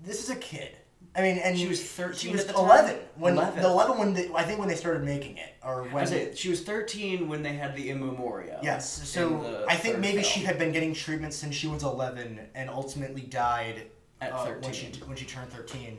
this 0.04 0.24
is 0.24 0.30
a 0.30 0.36
kid. 0.36 0.76
I 1.16 1.22
mean, 1.22 1.40
and 1.40 1.58
She 1.58 1.68
was 1.68 1.82
13 1.84 2.16
She 2.20 2.30
was 2.32 2.42
at 2.42 2.48
the 2.48 2.54
time? 2.54 2.66
eleven 2.66 2.96
when 3.16 3.34
11. 3.34 3.64
the 3.64 3.68
eleven 3.68 3.98
when 3.98 4.14
they, 4.14 4.30
I 4.36 4.44
think 4.44 4.60
when 4.60 4.68
they 4.68 4.76
started 4.76 5.04
making 5.04 5.38
it, 5.38 5.56
or 5.66 5.84
when 5.86 6.06
say 6.06 6.36
she 6.36 6.50
was 6.50 6.62
13 6.64 7.28
when 7.28 7.42
they 7.42 7.54
had 7.54 7.76
the 7.76 7.90
in 7.90 8.00
memoriam. 8.00 8.60
Yes. 8.62 9.08
So 9.08 9.66
I 9.68 9.76
think 9.76 9.98
maybe 9.98 10.22
film. 10.22 10.32
she 10.32 10.40
had 10.42 10.60
been 10.60 10.72
getting 10.72 10.94
treatment 10.94 11.34
since 11.34 11.56
she 11.56 11.66
was 11.68 11.82
11 11.82 12.40
and 12.54 12.70
ultimately 12.70 13.22
died 13.24 13.88
At 14.22 14.32
uh, 14.32 14.46
when 14.62 14.74
she 14.74 14.86
13. 14.88 15.08
when 15.08 15.18
she 15.18 15.26
turned 15.26 15.50
13. 15.52 15.98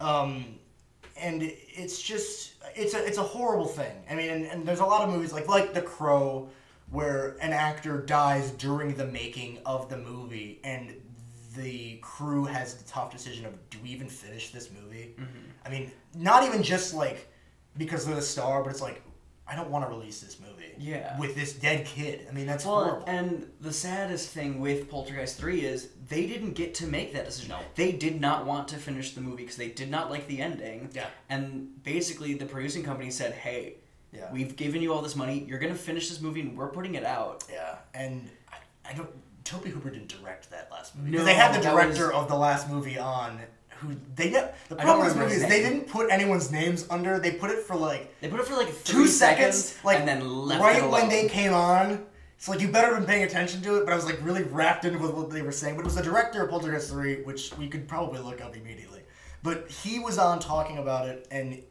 Um, 0.00 0.44
and 1.16 1.42
it's 1.42 2.00
just 2.00 2.54
it's 2.74 2.94
a 2.94 3.04
it's 3.06 3.18
a 3.18 3.22
horrible 3.22 3.66
thing. 3.66 3.92
I 4.10 4.14
mean, 4.14 4.30
and, 4.30 4.44
and 4.46 4.66
there's 4.66 4.80
a 4.80 4.86
lot 4.86 5.02
of 5.02 5.10
movies 5.10 5.32
like 5.32 5.48
like 5.48 5.74
The 5.74 5.82
Crow 5.82 6.48
where 6.90 7.36
an 7.40 7.52
actor 7.52 7.98
dies 8.02 8.50
during 8.52 8.94
the 8.94 9.06
making 9.06 9.58
of 9.64 9.88
the 9.88 9.96
movie 9.96 10.60
and 10.62 10.94
the 11.56 11.96
crew 11.96 12.44
has 12.44 12.74
the 12.74 12.84
tough 12.84 13.10
decision 13.10 13.46
of 13.46 13.70
do 13.70 13.78
we 13.82 13.90
even 13.90 14.08
finish 14.08 14.50
this 14.50 14.70
movie? 14.70 15.14
Mm-hmm. 15.18 15.38
I 15.64 15.70
mean, 15.70 15.90
not 16.14 16.44
even 16.44 16.62
just 16.62 16.94
like 16.94 17.28
because 17.76 18.06
they're 18.06 18.14
the 18.14 18.22
star, 18.22 18.62
but 18.62 18.70
it's 18.70 18.82
like 18.82 19.02
I 19.46 19.56
don't 19.56 19.70
want 19.70 19.84
to 19.84 19.90
release 19.90 20.20
this 20.20 20.38
movie. 20.40 20.72
Yeah. 20.78 21.18
With 21.18 21.34
this 21.34 21.52
dead 21.52 21.84
kid. 21.84 22.26
I 22.28 22.32
mean, 22.32 22.46
that's 22.46 22.64
Well, 22.64 22.84
horrible. 22.84 23.04
and 23.06 23.50
the 23.60 23.72
saddest 23.72 24.30
thing 24.30 24.60
with 24.60 24.88
Poltergeist 24.88 25.36
3 25.38 25.60
is 25.64 25.88
they 26.08 26.26
didn't 26.26 26.52
get 26.52 26.74
to 26.76 26.86
make 26.86 27.12
that 27.14 27.24
decision. 27.26 27.50
No. 27.50 27.58
They 27.74 27.92
did 27.92 28.20
not 28.20 28.46
want 28.46 28.68
to 28.68 28.76
finish 28.76 29.12
the 29.12 29.20
movie 29.20 29.42
because 29.42 29.56
they 29.56 29.68
did 29.68 29.90
not 29.90 30.10
like 30.10 30.26
the 30.28 30.40
ending. 30.40 30.90
Yeah. 30.92 31.06
And 31.28 31.82
basically, 31.82 32.34
the 32.34 32.46
producing 32.46 32.82
company 32.84 33.10
said, 33.10 33.32
hey, 33.34 33.74
Yeah. 34.12 34.32
we've 34.32 34.54
given 34.56 34.80
you 34.80 34.92
all 34.92 35.02
this 35.02 35.16
money. 35.16 35.44
You're 35.48 35.58
going 35.58 35.72
to 35.72 35.78
finish 35.78 36.08
this 36.08 36.20
movie 36.20 36.40
and 36.40 36.56
we're 36.56 36.68
putting 36.68 36.94
it 36.94 37.04
out. 37.04 37.44
yeah, 37.52 37.76
and 37.94 38.30
I, 38.50 38.90
I 38.90 38.92
don't. 38.94 39.10
Tobe 39.44 39.64
Hooper 39.66 39.90
didn't 39.90 40.08
direct 40.08 40.50
that 40.50 40.68
last 40.70 40.96
movie. 40.96 41.10
No, 41.10 41.24
they 41.24 41.34
had 41.34 41.52
the 41.52 41.60
director 41.60 42.06
was- 42.06 42.14
of 42.14 42.28
the 42.28 42.36
last 42.36 42.70
movie 42.70 42.96
on. 42.98 43.40
Who 43.82 43.96
they 44.14 44.30
ne- 44.30 44.50
the 44.68 44.76
problem 44.76 45.00
with 45.06 45.08
this 45.14 45.16
movie 45.16 45.34
is 45.34 45.42
they 45.48 45.62
didn't 45.62 45.88
put 45.88 46.10
anyone's 46.10 46.50
names 46.52 46.86
under. 46.90 47.18
They 47.18 47.32
put 47.32 47.50
it 47.50 47.60
for 47.60 47.74
like 47.76 48.18
They 48.20 48.28
put 48.28 48.40
it 48.40 48.46
for 48.46 48.54
like 48.56 48.68
two 48.84 48.92
three 48.94 49.06
seconds, 49.08 49.76
like 49.84 49.98
and 50.00 50.08
then 50.08 50.28
left 50.46 50.62
right 50.62 50.88
when 50.88 51.08
they 51.08 51.28
came 51.28 51.52
on. 51.52 52.06
It's 52.36 52.48
like 52.48 52.60
you 52.60 52.68
better 52.68 52.88
have 52.88 52.96
been 52.98 53.06
paying 53.06 53.22
attention 53.24 53.60
to 53.62 53.76
it, 53.76 53.84
but 53.84 53.92
I 53.92 53.96
was 53.96 54.04
like 54.04 54.18
really 54.22 54.42
wrapped 54.42 54.84
into 54.84 54.98
what 54.98 55.30
they 55.30 55.42
were 55.42 55.52
saying. 55.52 55.76
But 55.76 55.82
it 55.82 55.84
was 55.86 55.94
the 55.94 56.02
director 56.02 56.42
of 56.42 56.50
Poltergeist 56.50 56.90
3, 56.90 57.22
which 57.22 57.56
we 57.56 57.68
could 57.68 57.86
probably 57.86 58.18
look 58.20 58.40
up 58.40 58.56
immediately. 58.56 59.00
But 59.44 59.70
he 59.70 59.98
was 60.00 60.18
on 60.18 60.40
talking 60.40 60.78
about 60.78 61.08
it, 61.08 61.28
and 61.30 61.62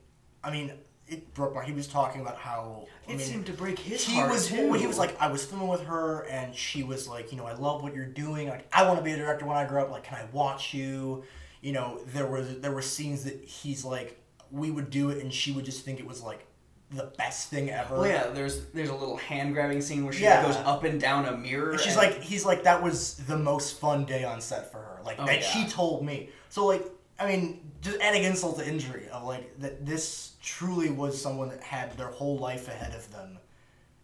I 0.43 0.49
mean, 0.51 0.71
it 1.07 1.33
broke 1.33 1.53
my. 1.55 1.63
He 1.63 1.73
was 1.73 1.87
talking 1.87 2.21
about 2.21 2.37
how 2.37 2.87
I 3.07 3.11
It 3.11 3.17
mean, 3.17 3.25
seemed 3.27 3.45
to 3.47 3.53
break 3.53 3.79
his 3.79 4.05
he 4.05 4.15
heart 4.15 4.31
was 4.31 4.47
too. 4.47 4.71
he 4.73 4.87
was 4.87 4.97
like 4.97 5.19
I 5.21 5.27
was 5.29 5.43
filming 5.45 5.67
with 5.67 5.83
her 5.83 6.21
and 6.29 6.55
she 6.55 6.83
was 6.83 7.05
like 7.07 7.31
you 7.33 7.37
know 7.37 7.45
I 7.45 7.53
love 7.53 7.83
what 7.83 7.93
you're 7.93 8.05
doing 8.05 8.47
like 8.47 8.65
I 8.73 8.85
want 8.85 8.97
to 8.99 9.03
be 9.03 9.11
a 9.11 9.17
director 9.17 9.45
when 9.45 9.57
I 9.57 9.65
grow 9.65 9.83
up 9.83 9.91
like 9.91 10.03
can 10.05 10.17
I 10.19 10.25
watch 10.31 10.73
you 10.73 11.23
you 11.61 11.71
know 11.71 11.99
there 12.13 12.27
was 12.27 12.59
there 12.59 12.71
were 12.71 12.81
scenes 12.81 13.23
that 13.23 13.43
he's 13.43 13.85
like 13.85 14.19
we 14.51 14.69
would 14.71 14.89
do 14.89 15.09
it 15.11 15.21
and 15.23 15.33
she 15.33 15.51
would 15.51 15.63
just 15.65 15.85
think 15.85 15.99
it 15.99 16.05
was 16.05 16.21
like 16.21 16.45
the 16.89 17.09
best 17.17 17.49
thing 17.49 17.69
ever 17.69 17.95
Well, 17.95 18.07
yeah, 18.07 18.27
there's 18.27 18.65
there's 18.73 18.89
a 18.89 18.95
little 18.95 19.15
hand 19.15 19.53
grabbing 19.53 19.79
scene 19.79 20.03
where 20.03 20.11
she 20.11 20.23
Yeah. 20.23 20.43
goes 20.43 20.57
up 20.57 20.83
and 20.83 20.99
down 20.99 21.25
a 21.25 21.37
mirror. 21.37 21.71
and 21.71 21.79
she's 21.79 21.93
and- 21.95 22.01
like 22.03 22.21
he's 22.21 22.45
like 22.45 22.63
that 22.63 22.83
was 22.83 23.15
the 23.27 23.37
most 23.37 23.79
fun 23.79 24.03
day 24.05 24.23
on 24.25 24.41
set 24.41 24.71
for 24.71 24.79
her 24.79 24.99
like 25.05 25.17
Oh, 25.19 25.25
that 25.25 25.41
yeah. 25.41 25.47
she 25.47 25.67
told 25.69 26.03
me 26.05 26.29
so 26.49 26.65
like 26.65 26.85
I 27.17 27.27
mean 27.27 27.71
just 27.81 27.99
adding 28.01 28.23
insult 28.23 28.57
to 28.59 28.67
injury 28.67 29.07
of 29.09 29.23
like 29.23 29.57
that 29.59 29.85
this 29.85 30.33
truly 30.41 30.89
was 30.89 31.19
someone 31.21 31.47
that 31.49 31.61
had 31.61 31.95
their 31.97 32.07
whole 32.09 32.37
life 32.37 32.67
ahead 32.67 32.93
of 32.93 33.09
them 33.11 33.37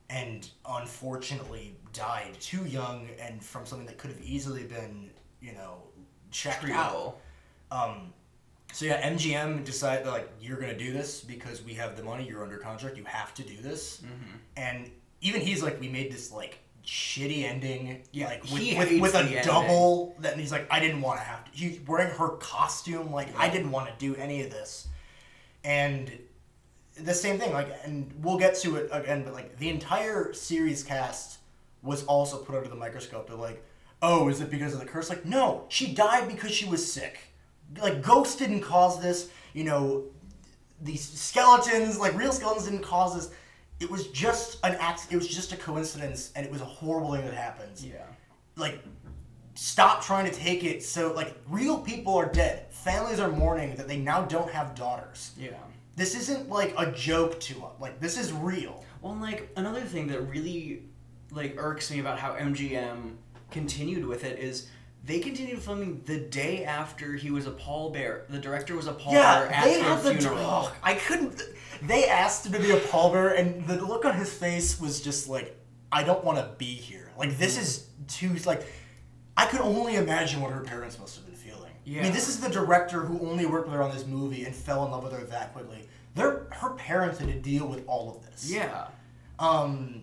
and 0.09 0.49
unfortunately 0.69 1.75
died 1.93 2.35
too 2.39 2.63
young 2.65 3.09
and 3.19 3.43
from 3.43 3.65
something 3.65 3.87
that 3.87 3.97
could 3.97 4.09
have 4.11 4.21
easily 4.21 4.63
been, 4.63 5.09
you 5.41 5.51
know, 5.53 5.83
checked 6.31 6.63
out. 6.69 7.17
Um, 7.71 8.13
so 8.73 8.85
yeah, 8.85 9.09
MGM 9.09 9.63
decided 9.63 10.05
they're 10.05 10.13
like, 10.13 10.29
you're 10.41 10.59
gonna 10.59 10.77
do 10.77 10.93
this 10.93 11.21
because 11.21 11.63
we 11.63 11.73
have 11.75 11.95
the 11.95 12.03
money. 12.03 12.27
You're 12.27 12.43
under 12.43 12.57
contract. 12.57 12.97
You 12.97 13.05
have 13.05 13.33
to 13.35 13.43
do 13.43 13.57
this. 13.57 14.01
Mm-hmm. 14.01 14.37
And 14.55 14.91
even 15.21 15.41
he's 15.41 15.63
like, 15.63 15.79
we 15.79 15.87
made 15.87 16.11
this 16.11 16.31
like 16.31 16.59
shitty 16.85 17.43
ending. 17.43 18.03
Yeah, 18.11 18.27
like 18.27 18.43
with, 18.43 18.77
with, 18.77 19.01
with 19.01 19.15
a 19.15 19.19
ending. 19.19 19.43
double. 19.43 20.15
That 20.19 20.33
and 20.33 20.41
he's 20.41 20.51
like, 20.51 20.67
I 20.71 20.79
didn't 20.79 21.01
want 21.01 21.19
to 21.19 21.25
have 21.25 21.45
to. 21.45 21.51
He's 21.51 21.79
wearing 21.87 22.11
her 22.17 22.29
costume. 22.37 23.11
Like 23.11 23.29
I 23.37 23.49
didn't 23.49 23.71
want 23.71 23.87
to 23.87 23.93
do 23.97 24.15
any 24.15 24.43
of 24.43 24.51
this. 24.51 24.87
And 25.63 26.11
the 26.95 27.13
same 27.13 27.39
thing. 27.39 27.53
Like, 27.53 27.69
and 27.83 28.11
we'll 28.21 28.37
get 28.37 28.55
to 28.59 28.75
it 28.77 28.89
again. 28.91 29.23
But 29.23 29.33
like 29.33 29.57
the 29.57 29.69
entire 29.69 30.33
series 30.33 30.83
cast 30.83 31.39
was 31.83 32.03
also 32.05 32.37
put 32.37 32.55
under 32.55 32.69
the 32.69 32.75
microscope. 32.75 33.27
They're 33.27 33.37
like, 33.37 33.63
oh, 34.01 34.29
is 34.29 34.41
it 34.41 34.49
because 34.49 34.73
of 34.73 34.79
the 34.79 34.85
curse? 34.85 35.09
Like, 35.09 35.25
no, 35.25 35.65
she 35.69 35.93
died 35.93 36.27
because 36.27 36.51
she 36.51 36.67
was 36.67 36.91
sick. 36.91 37.19
Like, 37.79 38.01
ghosts 38.01 38.35
didn't 38.35 38.61
cause 38.61 39.01
this. 39.01 39.29
You 39.53 39.63
know, 39.63 40.03
these 40.81 41.07
skeletons, 41.07 41.99
like 41.99 42.15
real 42.17 42.31
skeletons, 42.31 42.65
didn't 42.65 42.83
cause 42.83 43.15
this. 43.15 43.35
It 43.79 43.89
was 43.89 44.07
just 44.07 44.59
an 44.63 44.75
act. 44.79 45.07
It 45.11 45.15
was 45.15 45.27
just 45.27 45.53
a 45.53 45.57
coincidence, 45.57 46.31
and 46.35 46.45
it 46.45 46.51
was 46.51 46.61
a 46.61 46.65
horrible 46.65 47.13
thing 47.13 47.25
that 47.25 47.33
happens. 47.33 47.85
Yeah. 47.85 48.05
Like, 48.55 48.83
stop 49.55 50.03
trying 50.03 50.29
to 50.29 50.35
take 50.35 50.63
it. 50.63 50.83
So, 50.83 51.13
like, 51.13 51.35
real 51.47 51.79
people 51.79 52.15
are 52.15 52.31
dead. 52.31 52.71
Families 52.71 53.19
are 53.19 53.29
mourning 53.29 53.75
that 53.75 53.87
they 53.87 53.97
now 53.97 54.23
don't 54.23 54.51
have 54.51 54.75
daughters. 54.75 55.31
Yeah. 55.37 55.57
This 55.95 56.15
isn't 56.15 56.49
like 56.49 56.73
a 56.77 56.91
joke 56.91 57.39
to 57.41 57.65
us. 57.65 57.73
Like, 57.79 57.99
this 57.99 58.17
is 58.17 58.31
real. 58.31 58.83
Well, 59.01 59.13
and, 59.13 59.21
like 59.21 59.49
another 59.55 59.81
thing 59.81 60.07
that 60.07 60.21
really 60.21 60.83
like 61.31 61.55
irks 61.57 61.91
me 61.91 61.99
about 61.99 62.19
how 62.19 62.33
MGM 62.33 63.15
continued 63.51 64.05
with 64.05 64.23
it 64.23 64.39
is 64.39 64.69
they 65.07 65.19
continued 65.19 65.59
filming 65.59 66.01
the 66.05 66.19
day 66.19 66.65
after 66.65 67.13
he 67.13 67.31
was 67.31 67.47
a 67.47 67.51
pallbearer. 67.51 68.27
The 68.27 68.39
director 68.39 68.75
was 68.75 68.87
a 68.87 68.93
pallbearer 68.93 69.49
at 69.49 69.63
they 69.63 69.79
had 69.79 70.03
the 70.03 70.13
funeral. 70.15 70.37
oh, 70.39 70.75
I 70.83 70.95
couldn't. 70.95 71.41
They 71.81 72.09
asked 72.09 72.45
him 72.45 72.51
to 72.51 72.59
be 72.59 72.71
a 72.71 72.79
pallbearer, 72.79 73.39
and 73.39 73.65
the 73.65 73.83
look 73.83 74.03
on 74.03 74.15
his 74.15 74.31
face 74.31 74.81
was 74.81 74.99
just 74.99 75.29
like, 75.29 75.57
I 75.93 76.03
don't 76.03 76.25
want 76.25 76.39
to 76.39 76.51
be 76.57 76.65
here. 76.65 77.09
Like 77.17 77.37
this 77.37 77.57
is 77.57 77.87
too 78.07 78.33
like. 78.45 78.67
I 79.37 79.45
could 79.45 79.61
only 79.61 79.95
imagine 79.95 80.41
what 80.41 80.51
her 80.51 80.61
parents 80.61 80.99
must 80.99 81.15
have 81.15 81.25
been 81.25 81.35
feeling. 81.35 81.71
Yeah. 81.85 82.01
I 82.01 82.03
mean, 82.03 82.11
this 82.11 82.27
is 82.27 82.41
the 82.41 82.49
director 82.49 83.01
who 83.01 83.25
only 83.25 83.45
worked 83.45 83.67
with 83.67 83.75
her 83.75 83.83
on 83.83 83.91
this 83.91 84.05
movie 84.05 84.43
and 84.43 84.53
fell 84.53 84.83
in 84.83 84.91
love 84.91 85.03
with 85.03 85.13
her 85.13 85.23
that 85.23 85.53
quickly. 85.53 85.87
Their 86.15 86.47
her 86.51 86.71
parents 86.71 87.19
had 87.19 87.29
to 87.29 87.39
deal 87.39 87.65
with 87.65 87.87
all 87.87 88.09
of 88.09 88.25
this. 88.25 88.51
Yeah. 88.51 88.87
Um, 89.39 90.01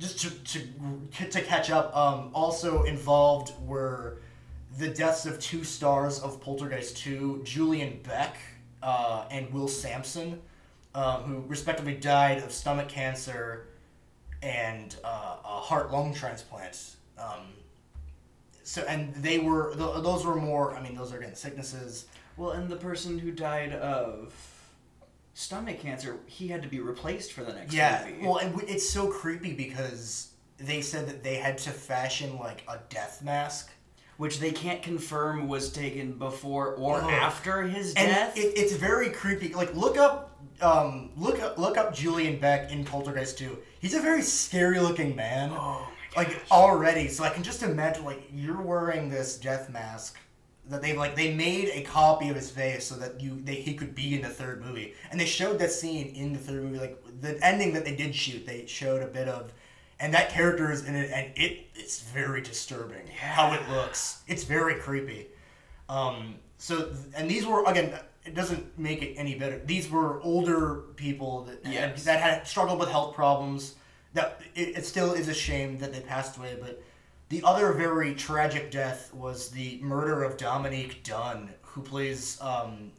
just 0.00 0.18
to, 0.20 0.30
to 1.14 1.26
to 1.30 1.42
catch 1.42 1.70
up, 1.70 1.96
um, 1.96 2.30
also 2.34 2.82
involved 2.82 3.52
were 3.64 4.18
the 4.78 4.88
deaths 4.88 5.26
of 5.26 5.38
two 5.38 5.64
stars 5.64 6.18
of 6.20 6.40
Poltergeist 6.40 6.96
2, 6.98 7.42
Julian 7.44 8.00
Beck 8.02 8.36
uh, 8.82 9.26
and 9.30 9.52
Will 9.52 9.68
Sampson, 9.68 10.40
um, 10.94 11.22
who 11.24 11.44
respectively 11.46 11.94
died 11.94 12.38
of 12.42 12.52
stomach 12.52 12.88
cancer 12.88 13.66
and 14.42 14.96
uh, 15.04 15.36
a 15.44 15.60
heart 15.60 15.92
lung 15.92 16.12
transplant. 16.14 16.96
Um, 17.18 17.40
so 18.64 18.82
and 18.88 19.14
they 19.16 19.38
were 19.38 19.74
th- 19.74 20.02
those 20.02 20.24
were 20.24 20.36
more. 20.36 20.74
I 20.74 20.82
mean, 20.82 20.94
those 20.94 21.12
are 21.12 21.18
again 21.18 21.34
sicknesses. 21.34 22.06
Well, 22.36 22.50
and 22.52 22.68
the 22.68 22.76
person 22.76 23.18
who 23.18 23.30
died 23.32 23.72
of 23.74 24.32
stomach 25.34 25.80
cancer, 25.80 26.16
he 26.26 26.48
had 26.48 26.62
to 26.62 26.68
be 26.68 26.80
replaced 26.80 27.32
for 27.32 27.44
the 27.44 27.52
next 27.52 27.72
Yeah. 27.74 28.04
movie. 28.06 28.26
Well, 28.26 28.38
and 28.38 28.60
it's 28.62 28.88
so 28.88 29.08
creepy 29.08 29.52
because 29.52 30.28
they 30.58 30.80
said 30.80 31.06
that 31.08 31.22
they 31.22 31.36
had 31.36 31.58
to 31.58 31.70
fashion 31.70 32.38
like 32.38 32.62
a 32.68 32.78
death 32.88 33.22
mask. 33.22 33.70
Which 34.22 34.38
they 34.38 34.52
can't 34.52 34.84
confirm 34.84 35.48
was 35.48 35.72
taken 35.72 36.12
before 36.12 36.76
or 36.76 36.98
Ugh. 37.02 37.10
after 37.10 37.62
his 37.62 37.92
And 37.94 38.06
death. 38.08 38.36
it, 38.36 38.52
it's 38.56 38.72
very 38.72 39.10
creepy. 39.10 39.52
Like 39.52 39.74
look 39.74 39.98
up, 39.98 40.38
um, 40.60 41.10
look 41.16 41.42
up, 41.42 41.58
look 41.58 41.76
up 41.76 41.92
Julian 41.92 42.38
Beck 42.38 42.70
in 42.70 42.84
Poltergeist 42.84 43.36
2. 43.38 43.58
He's 43.80 43.94
a 43.94 44.00
very 44.00 44.22
scary 44.22 44.78
looking 44.78 45.16
man. 45.16 45.50
oh 45.52 45.88
like 46.16 46.40
already. 46.52 47.08
So 47.08 47.24
I 47.24 47.30
can 47.30 47.42
just 47.42 47.64
imagine 47.64 48.04
like 48.04 48.22
you're 48.32 48.62
wearing 48.62 49.08
this 49.08 49.38
death 49.38 49.68
mask 49.70 50.16
that 50.68 50.82
they 50.82 50.96
like 50.96 51.16
they 51.16 51.34
made 51.34 51.70
a 51.70 51.82
copy 51.82 52.28
of 52.28 52.36
his 52.36 52.48
face 52.48 52.84
so 52.86 52.94
that 52.94 53.20
you 53.20 53.40
they 53.42 53.56
he 53.56 53.74
could 53.74 53.92
be 53.92 54.14
in 54.14 54.22
the 54.22 54.28
third 54.28 54.64
movie, 54.64 54.94
and 55.10 55.18
they 55.18 55.24
showed 55.26 55.58
that 55.58 55.72
scene 55.72 56.14
in 56.14 56.32
the 56.32 56.38
third 56.38 56.62
movie. 56.62 56.78
Like 56.78 57.02
the 57.20 57.44
ending 57.44 57.72
that 57.72 57.84
they 57.84 57.96
did 57.96 58.14
shoot, 58.14 58.46
they 58.46 58.66
showed 58.66 59.02
a 59.02 59.08
bit 59.08 59.26
of. 59.26 59.52
And 60.02 60.12
that 60.14 60.30
character 60.30 60.72
is 60.72 60.84
in 60.84 60.96
it, 60.96 61.12
and 61.14 61.30
it 61.36 61.68
it's 61.76 62.00
very 62.00 62.40
disturbing 62.40 63.06
how 63.06 63.52
it 63.52 63.60
looks. 63.70 64.22
It's 64.26 64.42
very 64.42 64.74
creepy. 64.74 65.28
Um, 65.88 66.34
so, 66.58 66.90
and 67.14 67.30
these 67.30 67.46
were 67.46 67.64
again, 67.64 67.96
it 68.24 68.34
doesn't 68.34 68.76
make 68.76 69.00
it 69.00 69.14
any 69.16 69.36
better. 69.36 69.60
These 69.64 69.88
were 69.92 70.20
older 70.22 70.82
people 70.96 71.44
that 71.44 71.64
had, 71.64 71.96
that 71.98 72.20
had 72.20 72.48
struggled 72.48 72.80
with 72.80 72.88
health 72.88 73.14
problems. 73.14 73.76
That 74.14 74.40
it, 74.56 74.76
it 74.78 74.86
still 74.86 75.12
is 75.12 75.28
a 75.28 75.34
shame 75.34 75.78
that 75.78 75.92
they 75.92 76.00
passed 76.00 76.36
away. 76.36 76.58
But 76.60 76.82
the 77.28 77.40
other 77.44 77.72
very 77.72 78.12
tragic 78.16 78.72
death 78.72 79.14
was 79.14 79.50
the 79.50 79.78
murder 79.82 80.24
of 80.24 80.36
Dominique 80.36 81.04
Dunne, 81.04 81.48
who 81.62 81.80
plays 81.80 82.38
um, 82.40 82.90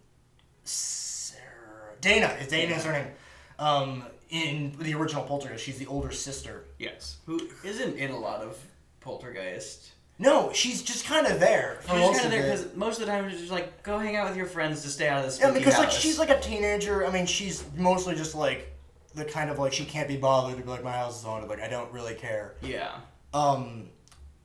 Sarah 0.64 1.96
Dana. 2.00 2.28
Is 2.40 2.48
Dana 2.48 2.76
is 2.76 2.86
her 2.86 2.94
name? 2.94 3.12
Um, 3.60 4.04
in 4.30 4.76
the 4.80 4.94
original 4.94 5.24
Poltergeist, 5.24 5.64
she's 5.64 5.78
the 5.80 5.88
older 5.88 6.12
sister. 6.12 6.66
yes, 6.80 7.18
who 7.26 7.40
isn't 7.64 7.98
in 7.98 8.12
a 8.12 8.18
lot 8.20 8.42
of 8.42 8.58
Poltergeist. 9.02 9.92
No, 10.20 10.54
she's 10.54 10.82
just 10.84 11.06
kind 11.06 11.26
of 11.28 11.40
there. 11.40 11.80
She's 11.82 11.90
kind 11.90 12.04
of 12.18 12.26
of 12.26 12.32
there 12.32 12.42
because 12.44 12.76
most 12.76 13.00
of 13.00 13.06
the 13.06 13.12
time 13.12 13.30
she's 13.30 13.40
just 13.40 13.52
like 13.52 13.82
go 13.84 13.98
hang 13.98 14.16
out 14.16 14.28
with 14.28 14.38
your 14.38 14.46
friends 14.46 14.82
to 14.84 14.90
stay 14.90 15.08
out 15.08 15.20
of 15.20 15.26
this. 15.26 15.40
Yeah, 15.40 15.52
because 15.52 15.78
like 15.78 15.92
she's 15.92 16.20
like 16.20 16.30
a 16.30 16.40
teenager. 16.40 17.06
I 17.06 17.12
mean, 17.12 17.26
she's 17.26 17.64
mostly 17.76 18.16
just 18.16 18.36
like 18.36 18.72
the 19.16 19.26
kind 19.26 19.50
of 19.50 19.60
like 19.60 19.74
she 19.74 19.86
can't 19.86 20.08
be 20.08 20.18
bothered 20.18 20.58
to 20.58 20.64
be 20.64 20.70
like 20.70 20.84
my 20.84 20.92
house 20.92 21.20
is 21.20 21.24
haunted. 21.26 21.50
Like 21.50 21.62
I 21.62 21.68
don't 21.68 21.92
really 21.92 22.14
care. 22.16 22.56
yeah, 22.62 22.96
Um, 23.34 23.90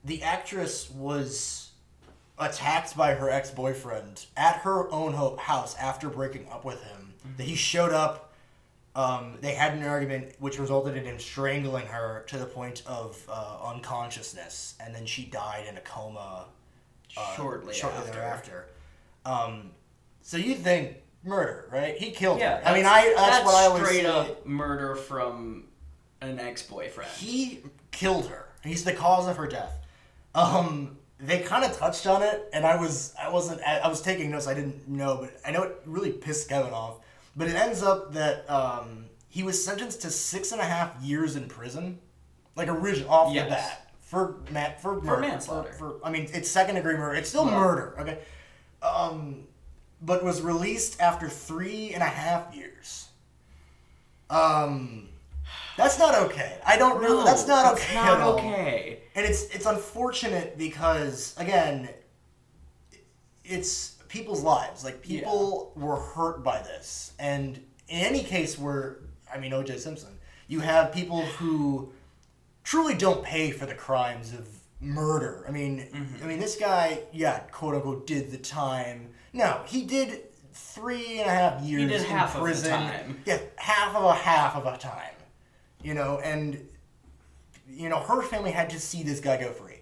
the 0.04 0.22
actress 0.22 0.90
was 0.90 1.70
attacked 2.38 2.96
by 2.96 3.14
her 3.14 3.28
ex 3.30 3.50
boyfriend 3.50 4.24
at 4.36 4.56
her 4.58 4.90
own 4.90 5.12
ho- 5.12 5.36
house 5.36 5.76
after 5.76 6.08
breaking 6.08 6.46
up 6.50 6.64
with 6.64 6.82
him. 6.82 7.12
That 7.36 7.44
he 7.44 7.54
showed 7.56 7.92
up. 7.92 8.27
Um, 8.98 9.34
they 9.40 9.54
had 9.54 9.74
an 9.74 9.84
argument 9.84 10.34
which 10.40 10.58
resulted 10.58 10.96
in 10.96 11.04
him 11.04 11.20
strangling 11.20 11.86
her 11.86 12.24
to 12.26 12.36
the 12.36 12.46
point 12.46 12.82
of 12.84 13.16
uh, 13.30 13.58
unconsciousness, 13.72 14.74
and 14.80 14.92
then 14.92 15.06
she 15.06 15.24
died 15.26 15.66
in 15.68 15.76
a 15.76 15.80
coma 15.82 16.46
uh, 17.16 17.36
shortly, 17.36 17.72
shortly 17.74 18.00
after. 18.00 18.12
thereafter. 18.12 18.66
Um, 19.24 19.70
so 20.22 20.36
you 20.36 20.56
think 20.56 20.96
murder, 21.22 21.68
right? 21.70 21.96
He 21.96 22.10
killed 22.10 22.40
Yeah, 22.40 22.56
her. 22.58 22.66
I 22.66 22.74
mean, 22.74 22.82
that's- 22.82 23.14
I 23.16 23.30
that's, 23.30 23.44
what 23.44 23.54
I 23.54 23.66
always 23.66 23.84
straight 23.84 24.00
say. 24.02 24.06
up 24.06 24.44
murder 24.44 24.96
from 24.96 25.68
an 26.20 26.40
ex-boyfriend. 26.40 27.10
He 27.12 27.60
killed 27.92 28.26
her. 28.26 28.46
He's 28.64 28.82
the 28.82 28.94
cause 28.94 29.28
of 29.28 29.36
her 29.36 29.46
death. 29.46 29.78
Um, 30.34 30.98
they 31.20 31.38
kind 31.38 31.64
of 31.64 31.76
touched 31.76 32.08
on 32.08 32.22
it, 32.22 32.48
and 32.52 32.66
I 32.66 32.74
was 32.80 33.14
I 33.16 33.28
wasn't 33.28 33.62
I 33.62 33.86
was 33.88 34.02
taking 34.02 34.30
notes. 34.32 34.48
I 34.48 34.54
didn't 34.54 34.88
know, 34.88 35.18
but 35.20 35.30
I 35.46 35.52
know 35.52 35.62
it 35.62 35.76
really 35.86 36.10
pissed 36.10 36.48
Kevin 36.48 36.72
off. 36.72 36.96
But 37.38 37.46
it 37.48 37.54
ends 37.54 37.82
up 37.84 38.12
that 38.14 38.50
um, 38.50 39.06
he 39.28 39.44
was 39.44 39.64
sentenced 39.64 40.02
to 40.02 40.10
six 40.10 40.50
and 40.50 40.60
a 40.60 40.64
half 40.64 41.00
years 41.00 41.36
in 41.36 41.46
prison, 41.48 42.00
like 42.56 42.68
original 42.68 43.08
off 43.10 43.32
Yes. 43.32 43.44
the 43.44 43.50
bat 43.50 43.92
for 44.00 44.36
ma- 44.50 44.72
for 44.82 45.00
murder, 45.00 45.20
manslaughter. 45.22 45.72
For, 45.72 46.00
I 46.02 46.10
mean, 46.10 46.28
it's 46.32 46.50
second 46.50 46.74
degree 46.74 46.96
murder. 46.96 47.14
It's 47.14 47.28
still 47.28 47.44
Well- 47.44 47.54
murder. 47.60 47.96
Okay. 48.00 48.18
Um, 48.82 49.44
but 50.02 50.24
was 50.24 50.42
released 50.42 51.00
after 51.00 51.28
three 51.28 51.92
and 51.94 52.02
a 52.02 52.06
half 52.06 52.54
years. 52.54 53.06
Um, 54.30 55.08
that's 55.76 55.96
not 55.98 56.14
okay. 56.16 56.58
I 56.66 56.76
don't 56.76 56.98
really. 57.00 57.18
No, 57.18 57.24
that's 57.24 57.46
not 57.46 57.72
okay. 57.74 57.94
Not 57.94 58.20
okay. 58.20 58.98
And 59.14 59.24
it's 59.24 59.44
it's 59.54 59.66
unfortunate 59.66 60.58
because 60.58 61.34
again, 61.38 61.88
it's 63.44 63.96
people's 64.08 64.42
lives. 64.42 64.84
Like 64.84 65.02
people 65.02 65.72
were 65.76 65.96
hurt 65.96 66.42
by 66.42 66.60
this, 66.62 67.12
and 67.18 67.56
in 67.88 68.00
any 68.04 68.22
case 68.22 68.58
where 68.58 68.98
I 69.32 69.38
mean 69.38 69.52
O.J. 69.52 69.78
Simpson, 69.78 70.10
you 70.48 70.60
have 70.60 70.92
people 70.92 71.22
who 71.22 71.92
truly 72.64 72.94
don't 72.94 73.22
pay 73.22 73.50
for 73.50 73.66
the 73.66 73.74
crimes 73.74 74.32
of 74.32 74.48
murder. 74.80 75.44
I 75.48 75.50
mean, 75.50 75.88
Mm-hmm. 75.92 76.24
I 76.24 76.26
mean 76.26 76.38
this 76.38 76.56
guy, 76.56 77.00
yeah, 77.12 77.40
quote 77.50 77.74
unquote, 77.74 78.06
did 78.06 78.30
the 78.30 78.38
time. 78.38 79.10
No, 79.32 79.60
he 79.66 79.84
did 79.84 80.22
three 80.52 81.18
and 81.20 81.28
a 81.28 81.32
half 81.32 81.62
years 81.62 81.90
did 81.90 82.00
in 82.02 82.06
half 82.06 82.30
of 82.34 82.40
the 82.40 82.44
prison. 82.44 82.70
time. 82.72 83.22
Yeah, 83.26 83.38
half 83.56 83.94
of 83.94 84.04
a 84.04 84.14
half 84.14 84.56
of 84.56 84.66
a 84.66 84.76
time. 84.78 85.14
You 85.82 85.94
know, 85.94 86.18
and 86.18 86.66
you 87.70 87.88
know, 87.88 88.00
her 88.00 88.22
family 88.22 88.50
had 88.50 88.70
to 88.70 88.80
see 88.80 89.02
this 89.02 89.20
guy 89.20 89.36
go 89.38 89.52
free 89.52 89.74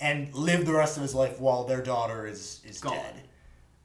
and 0.00 0.34
live 0.34 0.66
the 0.66 0.72
rest 0.72 0.96
of 0.96 1.02
his 1.02 1.14
life 1.14 1.38
while 1.38 1.64
their 1.64 1.80
daughter 1.82 2.26
is 2.26 2.60
is 2.66 2.80
Gone. 2.80 2.94
dead. 2.94 3.22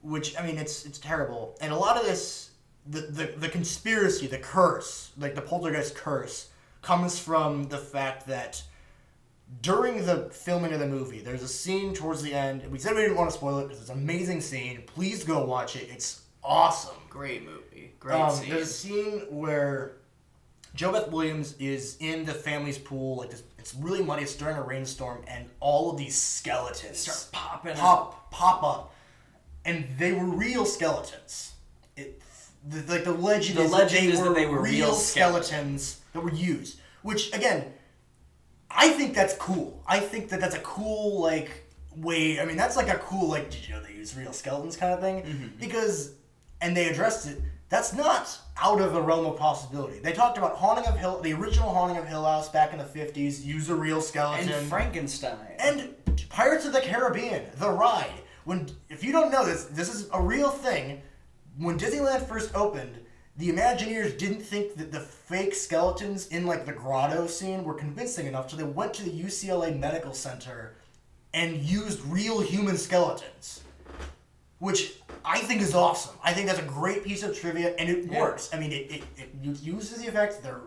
Which 0.01 0.38
I 0.39 0.45
mean, 0.45 0.57
it's 0.57 0.85
it's 0.85 0.97
terrible, 0.99 1.57
and 1.62 1.73
a 1.73 1.75
lot 1.75 1.97
of 1.97 2.03
this, 2.03 2.51
the, 2.88 3.01
the 3.01 3.25
the 3.38 3.49
conspiracy, 3.49 4.27
the 4.27 4.38
curse, 4.38 5.12
like 5.17 5.35
the 5.35 5.41
poltergeist 5.41 5.95
curse, 5.95 6.49
comes 6.81 7.19
from 7.19 7.65
the 7.65 7.77
fact 7.77 8.25
that 8.27 8.63
during 9.62 10.05
the 10.05 10.29
filming 10.31 10.71
of 10.73 10.79
the 10.79 10.88
movie, 10.88 11.19
there's 11.21 11.43
a 11.43 11.47
scene 11.47 11.93
towards 11.93 12.21
the 12.21 12.33
end. 12.33 12.63
We 12.71 12.77
said 12.79 12.95
we 12.95 13.01
didn't 13.01 13.17
want 13.17 13.29
to 13.31 13.35
spoil 13.35 13.59
it 13.59 13.63
because 13.63 13.81
it's 13.81 13.89
an 13.89 13.97
amazing 13.97 14.41
scene. 14.41 14.83
Please 14.85 15.23
go 15.23 15.43
watch 15.43 15.75
it. 15.75 15.89
It's 15.91 16.21
awesome. 16.43 16.95
Great 17.09 17.43
movie. 17.43 17.91
Great 17.99 18.15
Um, 18.21 18.31
scene. 18.35 18.49
there's 18.51 18.69
a 18.69 18.73
scene 18.73 19.19
where 19.29 19.97
JoBeth 20.77 21.09
Williams 21.09 21.55
is 21.59 21.97
in 21.99 22.25
the 22.25 22.33
family's 22.33 22.77
pool. 22.77 23.17
Like 23.17 23.31
this, 23.31 23.43
it's 23.57 23.73
really 23.75 24.03
muddy. 24.03 24.21
It's 24.23 24.35
during 24.35 24.55
a 24.55 24.62
rainstorm, 24.63 25.23
and 25.27 25.49
all 25.59 25.91
of 25.91 25.97
these 25.97 26.15
skeletons 26.15 26.99
Start 26.99 27.27
popping 27.33 27.71
up. 27.71 27.77
pop 27.79 28.31
pop 28.31 28.63
up, 28.63 28.93
and 29.65 29.86
they 29.98 30.12
were 30.12 30.26
real 30.26 30.65
skeletons. 30.65 31.54
It, 31.98 32.22
the, 32.67 32.91
like 32.91 33.04
the 33.04 33.13
legend 33.13 33.58
The 33.58 33.63
is 33.63 33.72
legend 33.72 33.89
that 33.91 34.08
they 34.08 34.13
is 34.13 34.19
were 34.19 34.26
that 34.30 34.36
they 34.36 34.45
were 34.45 34.62
real 34.62 34.88
real 34.88 34.93
skeletons 34.93 36.02
that 36.13 36.22
were 36.22 36.34
used. 36.34 36.80
Which 37.02 37.34
again, 37.34 37.74
I 38.72 38.89
think 38.89 39.15
that's 39.15 39.36
cool. 39.36 39.84
I 39.88 40.00
think 40.00 40.30
that 40.30 40.39
that's 40.39 40.56
a 40.56 40.60
cool 40.60 41.22
like 41.22 41.65
way. 41.95 42.39
I 42.39 42.45
mean, 42.45 42.58
that's 42.58 42.76
like 42.76 42.89
a 42.89 42.98
cool 43.00 43.30
like 43.30 43.50
did 43.50 43.67
you 43.67 43.74
know 43.76 43.82
they 43.84 43.93
use 43.93 44.15
real 44.15 44.34
skeletons 44.34 44.78
kind 44.78 44.93
of 44.93 45.00
thing 45.02 45.24
Mm-hmm. 45.24 45.48
because 45.60 46.13
and 46.62 46.76
they 46.76 46.89
addressed 46.89 47.28
it. 47.28 47.41
That's 47.69 47.93
not 47.93 48.36
out 48.60 48.82
of 48.82 48.93
the 48.93 49.01
realm 49.01 49.28
of 49.28 49.38
possibility. 49.38 49.99
They 49.99 50.12
talked 50.12 50.39
about 50.39 50.55
Haunting 50.57 50.86
of 50.88 50.97
Hill, 50.97 51.22
the 51.22 51.34
original 51.34 51.70
Haunting 51.72 51.97
of 51.97 52.07
Hill 52.07 52.26
House 52.26 52.49
back 52.49 52.74
in 52.74 52.80
the 52.80 52.84
fifties. 52.86 53.45
Use 53.45 53.70
a 53.70 53.76
real 53.76 54.01
skeleton 54.01 54.49
and 54.49 54.68
Frankenstein. 54.68 55.38
and 55.60 55.93
Pirates 56.30 56.66
of 56.66 56.74
the 56.74 56.82
Caribbean, 56.82 57.43
the 57.57 57.70
ride. 57.70 58.12
When 58.45 58.69
if 58.89 59.03
you 59.03 59.11
don't 59.11 59.31
know 59.31 59.45
this, 59.45 59.65
this 59.65 59.93
is 59.93 60.09
a 60.13 60.21
real 60.21 60.49
thing. 60.49 61.01
When 61.57 61.77
Disneyland 61.77 62.27
first 62.27 62.55
opened, 62.55 62.97
the 63.37 63.49
Imagineers 63.49 64.17
didn't 64.17 64.41
think 64.41 64.75
that 64.75 64.91
the 64.91 64.99
fake 64.99 65.53
skeletons 65.53 66.27
in 66.27 66.45
like 66.45 66.65
the 66.65 66.71
grotto 66.73 67.27
scene 67.27 67.63
were 67.63 67.73
convincing 67.73 68.27
enough, 68.27 68.49
so 68.49 68.57
they 68.57 68.63
went 68.63 68.93
to 68.95 69.03
the 69.03 69.11
UCLA 69.11 69.77
Medical 69.77 70.13
Center 70.13 70.75
and 71.33 71.57
used 71.57 72.01
real 72.05 72.41
human 72.41 72.77
skeletons, 72.77 73.61
which 74.59 74.93
I 75.23 75.39
think 75.39 75.61
is 75.61 75.75
awesome. 75.75 76.15
I 76.23 76.33
think 76.33 76.47
that's 76.47 76.59
a 76.59 76.63
great 76.63 77.03
piece 77.03 77.23
of 77.23 77.37
trivia, 77.37 77.75
and 77.77 77.89
it 77.89 78.05
Yeah. 78.11 78.19
works. 78.19 78.49
I 78.51 78.59
mean, 78.59 78.71
it, 78.71 78.91
it, 78.91 79.03
it 79.17 79.29
uses 79.41 80.01
the 80.01 80.07
effects. 80.07 80.37
They're 80.37 80.61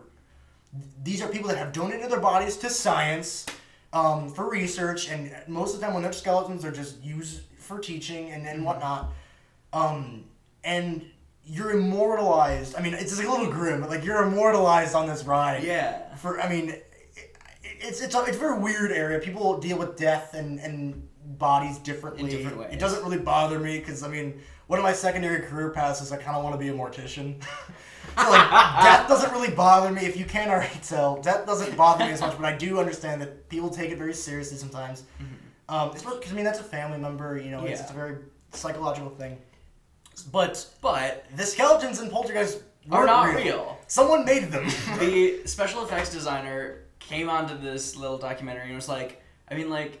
these 1.03 1.21
are 1.21 1.27
people 1.27 1.49
that 1.49 1.57
have 1.57 1.71
donated 1.71 2.09
their 2.09 2.19
bodies 2.19 2.57
to 2.57 2.69
science 2.69 3.45
um, 3.91 4.29
for 4.29 4.49
research, 4.49 5.09
and 5.09 5.31
most 5.47 5.75
of 5.75 5.79
the 5.79 5.85
time, 5.85 5.93
when 5.93 6.01
they're 6.01 6.11
skeletons, 6.13 6.63
they're 6.63 6.71
just 6.71 6.99
used 7.03 7.41
for 7.63 7.79
teaching 7.79 8.31
and, 8.31 8.45
and 8.45 8.63
whatnot. 8.63 9.13
Um, 9.71 10.25
and 10.63 11.03
you're 11.45 11.71
immortalized. 11.71 12.75
I 12.75 12.81
mean, 12.81 12.93
it's 12.93 13.17
like 13.17 13.27
a 13.27 13.31
little 13.31 13.51
grim, 13.51 13.81
but 13.81 13.89
like 13.89 14.03
you're 14.03 14.23
immortalized 14.23 14.95
on 14.95 15.07
this 15.07 15.23
ride. 15.23 15.63
yeah. 15.63 16.15
For 16.15 16.39
I 16.39 16.49
mean, 16.49 16.75
it's 17.63 18.01
it's 18.01 18.15
a, 18.15 18.23
it's 18.23 18.37
a 18.37 18.39
very 18.39 18.59
weird 18.59 18.91
area. 18.91 19.19
People 19.19 19.59
deal 19.59 19.77
with 19.77 19.97
death 19.97 20.33
and 20.33 20.59
and 20.59 21.07
bodies 21.37 21.77
differently. 21.79 22.23
In 22.23 22.29
different 22.29 22.57
ways. 22.57 22.69
It 22.73 22.79
doesn't 22.79 23.03
really 23.03 23.17
bother 23.17 23.59
me 23.59 23.79
because 23.79 24.03
I 24.03 24.07
mean, 24.07 24.39
one 24.67 24.79
of 24.79 24.83
my 24.83 24.93
secondary 24.93 25.41
career 25.41 25.69
paths 25.69 26.01
is 26.01 26.11
I 26.11 26.17
kind 26.17 26.37
of 26.37 26.43
want 26.43 26.53
to 26.55 26.59
be 26.59 26.69
a 26.69 26.73
mortician. 26.73 27.41
so 28.17 28.29
like, 28.29 28.49
death 28.49 29.07
doesn't 29.07 29.31
really 29.33 29.53
bother 29.53 29.91
me. 29.91 30.05
If 30.05 30.15
you 30.17 30.25
can't 30.25 30.49
already 30.49 30.79
tell, 30.81 31.21
death 31.21 31.45
doesn't 31.45 31.75
bother 31.75 32.05
me 32.05 32.11
as 32.11 32.21
much. 32.21 32.37
But 32.37 32.45
I 32.45 32.55
do 32.55 32.79
understand 32.79 33.21
that 33.21 33.49
people 33.49 33.69
take 33.69 33.91
it 33.91 33.97
very 33.97 34.13
seriously 34.13 34.57
sometimes. 34.57 35.03
Um, 35.69 35.91
because 35.91 36.31
I 36.31 36.35
mean 36.35 36.45
that's 36.45 36.59
a 36.59 36.63
family 36.63 36.97
member. 36.99 37.37
You 37.37 37.51
know, 37.51 37.61
it's. 37.65 37.79
Yeah. 37.79 37.81
it's 37.83 37.91
a 37.91 37.95
very 37.95 38.17
psychological 38.51 39.09
thing. 39.09 39.37
But 40.31 40.65
But 40.81 41.25
the 41.35 41.43
skeletons 41.45 41.99
in 42.01 42.09
Poltergeist 42.09 42.61
Are 42.91 42.99
weren't 42.99 43.07
not 43.07 43.35
real. 43.35 43.77
Someone 43.87 44.25
made 44.25 44.51
them. 44.51 44.65
the 44.99 45.41
special 45.45 45.83
effects 45.83 46.11
designer 46.11 46.83
came 46.99 47.29
onto 47.29 47.57
this 47.57 47.95
little 47.95 48.17
documentary 48.17 48.67
and 48.67 48.75
was 48.75 48.87
like, 48.87 49.21
I 49.49 49.55
mean, 49.55 49.69
like, 49.69 49.99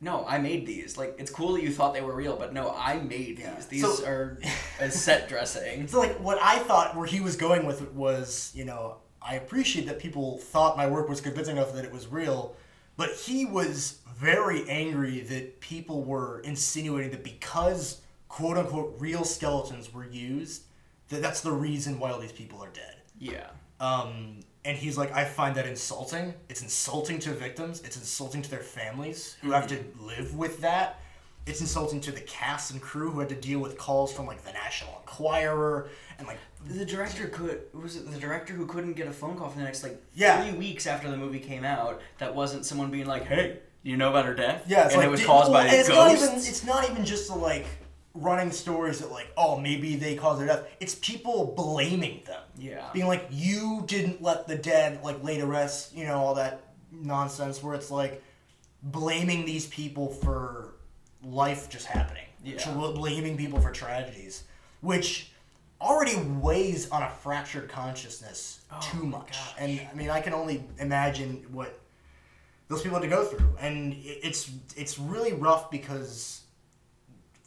no, 0.00 0.24
I 0.28 0.38
made 0.38 0.66
these. 0.66 0.96
Like, 0.98 1.16
it's 1.18 1.30
cool 1.30 1.54
that 1.54 1.62
you 1.62 1.72
thought 1.72 1.94
they 1.94 2.02
were 2.02 2.14
real, 2.14 2.36
but 2.36 2.52
no, 2.52 2.74
I 2.76 2.98
made 2.98 3.38
Yeah. 3.38 3.54
these. 3.54 3.66
These 3.66 3.82
So- 3.98 4.06
are 4.06 4.38
a 4.80 4.90
set 4.90 5.28
dressing. 5.28 5.88
So 5.88 5.98
like 6.00 6.18
what 6.20 6.38
I 6.42 6.58
thought 6.58 6.94
where 6.96 7.06
he 7.06 7.20
was 7.20 7.36
going 7.36 7.64
with 7.66 7.80
it 7.82 7.92
was, 7.94 8.52
you 8.54 8.64
know, 8.64 8.96
I 9.22 9.36
appreciate 9.36 9.86
that 9.86 9.98
people 9.98 10.36
thought 10.38 10.76
my 10.76 10.86
work 10.86 11.08
was 11.08 11.22
convincing 11.22 11.56
enough 11.56 11.72
that 11.72 11.84
it 11.86 11.92
was 11.92 12.06
real, 12.08 12.54
but 12.96 13.10
he 13.10 13.44
was 13.44 14.00
very 14.16 14.68
angry 14.68 15.20
that 15.20 15.60
people 15.60 16.04
were 16.04 16.40
insinuating 16.40 17.10
that 17.10 17.24
because 17.24 18.00
quote 18.28 18.56
unquote 18.56 18.96
real 18.98 19.24
skeletons 19.24 19.92
were 19.92 20.06
used, 20.06 20.64
that 21.08 21.22
that's 21.22 21.40
the 21.40 21.52
reason 21.52 21.98
why 21.98 22.10
all 22.10 22.18
these 22.18 22.32
people 22.32 22.62
are 22.62 22.70
dead. 22.70 22.96
Yeah. 23.18 23.46
Um, 23.80 24.40
and 24.64 24.78
he's 24.78 24.96
like, 24.96 25.12
I 25.12 25.24
find 25.24 25.54
that 25.56 25.66
insulting. 25.66 26.34
It's 26.48 26.62
insulting 26.62 27.18
to 27.20 27.30
victims. 27.30 27.82
It's 27.82 27.96
insulting 27.96 28.42
to 28.42 28.50
their 28.50 28.60
families 28.60 29.36
who 29.42 29.50
have 29.50 29.66
to 29.68 29.84
live 30.00 30.34
with 30.34 30.60
that. 30.62 31.00
It's 31.46 31.60
insulting 31.60 32.00
to 32.02 32.12
the 32.12 32.22
cast 32.22 32.70
and 32.70 32.80
crew 32.80 33.10
who 33.10 33.20
had 33.20 33.28
to 33.28 33.34
deal 33.34 33.58
with 33.58 33.76
calls 33.76 34.10
from 34.12 34.26
like 34.26 34.42
the 34.42 34.52
National 34.52 34.96
Enquirer 35.00 35.90
and 36.18 36.26
like 36.26 36.38
The 36.66 36.84
director 36.84 37.26
could 37.28 37.62
was 37.72 37.96
it 37.96 38.10
the 38.10 38.18
director 38.18 38.54
who 38.54 38.66
couldn't 38.66 38.94
get 38.94 39.06
a 39.06 39.12
phone 39.12 39.36
call 39.36 39.50
for 39.50 39.58
the 39.58 39.64
next 39.64 39.82
like 39.82 40.00
Yeah. 40.14 40.42
three 40.42 40.56
weeks 40.58 40.86
after 40.86 41.10
the 41.10 41.16
movie 41.16 41.38
came 41.40 41.64
out 41.64 42.00
that 42.18 42.34
wasn't 42.34 42.64
someone 42.64 42.90
being 42.90 43.06
like, 43.06 43.26
Hey, 43.26 43.58
you 43.82 43.96
know 43.96 44.08
about 44.08 44.24
her 44.24 44.34
death? 44.34 44.64
Yeah, 44.66 44.84
it's 44.84 44.94
and 44.94 45.00
like, 45.00 45.08
it 45.08 45.10
was 45.10 45.24
caused 45.24 45.52
well, 45.52 45.62
by 45.62 45.68
and 45.68 45.76
it's 45.76 45.88
ghosts. 45.88 46.22
Not 46.22 46.30
even, 46.32 46.38
it's 46.48 46.64
not 46.64 46.90
even 46.90 47.04
just 47.04 47.28
the, 47.28 47.34
like 47.36 47.66
running 48.14 48.50
stories 48.52 49.00
that 49.00 49.10
like, 49.10 49.30
oh, 49.36 49.58
maybe 49.58 49.96
they 49.96 50.14
caused 50.14 50.40
their 50.40 50.46
death. 50.46 50.66
It's 50.80 50.94
people 50.94 51.52
blaming 51.56 52.22
them. 52.24 52.40
Yeah. 52.56 52.88
Being 52.94 53.08
like, 53.08 53.26
you 53.30 53.84
didn't 53.86 54.22
let 54.22 54.46
the 54.46 54.56
dead 54.56 55.02
like 55.02 55.22
lay 55.22 55.36
to 55.38 55.46
rest. 55.46 55.94
You 55.94 56.06
know 56.06 56.16
all 56.18 56.34
that 56.36 56.62
nonsense 56.92 57.62
where 57.62 57.74
it's 57.74 57.90
like 57.90 58.22
blaming 58.82 59.44
these 59.44 59.66
people 59.66 60.08
for 60.08 60.74
life 61.22 61.68
just 61.68 61.86
happening. 61.86 62.24
Yeah. 62.44 62.64
Blaming 62.72 63.36
people 63.36 63.60
for 63.60 63.70
tragedies, 63.70 64.44
which 64.80 65.30
already 65.84 66.16
weighs 66.16 66.88
on 66.90 67.02
a 67.02 67.08
fractured 67.10 67.68
consciousness 67.68 68.60
Oh 68.72 68.80
too 68.80 69.04
much. 69.04 69.32
gosh. 69.32 69.54
And 69.58 69.80
I 69.90 69.94
mean, 69.94 70.10
I 70.10 70.20
can 70.20 70.32
only 70.32 70.64
imagine 70.78 71.46
what 71.52 71.78
those 72.68 72.82
people 72.82 72.98
had 72.98 73.04
to 73.04 73.14
go 73.14 73.24
through, 73.24 73.54
and 73.60 73.94
it's 73.98 74.50
it's 74.76 74.98
really 74.98 75.32
rough 75.32 75.70
because 75.70 76.40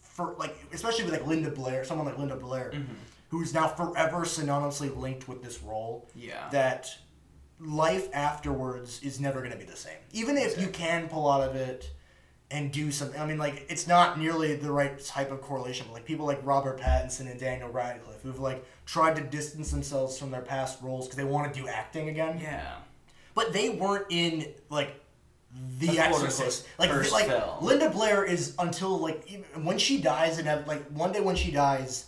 for 0.02 0.36
like 0.38 0.56
especially 0.74 1.04
with 1.06 1.14
like 1.14 1.26
Linda 1.28 1.50
Blair, 1.52 1.84
someone 1.84 2.06
like 2.08 2.18
Linda 2.18 2.36
Blair, 2.36 2.72
Mm-hmm. 2.74 2.94
who's 3.30 3.54
now 3.54 3.68
forever 3.68 4.20
synonymously 4.22 4.96
linked 4.96 5.28
with 5.28 5.44
this 5.44 5.62
role. 5.62 6.08
Yeah. 6.16 6.48
That 6.52 6.88
life 7.60 8.08
afterwards 8.14 9.02
is 9.02 9.20
never 9.20 9.40
going 9.40 9.52
to 9.52 9.58
be 9.58 9.66
the 9.66 9.76
same, 9.76 9.98
even 10.12 10.38
if 10.38 10.62
you 10.62 10.68
can 10.68 11.10
pull 11.10 11.30
out 11.30 11.42
of 11.42 11.56
it 11.56 11.90
and 12.50 12.72
do 12.72 12.92
something. 12.92 13.20
I 13.20 13.26
mean, 13.26 13.38
like 13.38 13.66
it's 13.70 13.88
not 13.88 14.20
nearly 14.20 14.56
the 14.56 14.72
right 14.72 14.98
type 15.04 15.32
of 15.32 15.42
correlation. 15.42 15.86
But, 15.88 15.96
like 15.96 16.06
people 16.06 16.26
like 16.26 16.40
Robert 16.44 16.80
Pattinson 16.80 17.30
and 17.30 17.40
Daniel 17.40 17.70
Radcliffe, 17.70 18.22
who've 18.24 18.40
like 18.40 18.66
tried 18.86 19.16
to 19.18 19.22
distance 19.22 19.72
themselves 19.72 20.18
from 20.18 20.32
their 20.32 20.42
past 20.42 20.82
roles 20.82 21.08
because 21.08 21.18
they 21.18 21.26
want 21.26 21.54
to 21.54 21.60
do 21.60 21.68
acting 21.68 22.08
again 22.10 22.40
yeah. 22.42 22.76
but 23.36 23.52
they 23.52 23.70
weren't 23.70 24.06
in 24.10 24.48
like 24.70 25.04
the 25.80 25.88
The 25.88 26.00
Exorcist. 26.00 26.68
Like, 26.78 26.90
first 26.90 27.12
like 27.12 27.28
film. 27.28 27.64
Linda 27.64 27.90
Blair 27.90 28.24
is 28.24 28.56
until 28.60 28.98
like 28.98 29.24
even, 29.28 29.66
when 29.66 29.78
she 29.78 30.00
dies 30.00 30.38
and 30.38 30.48
have, 30.48 30.68
like 30.68 30.86
one 30.92 31.12
day 31.12 31.20
when 31.20 31.36
she 31.36 31.52
dies, 31.52 32.06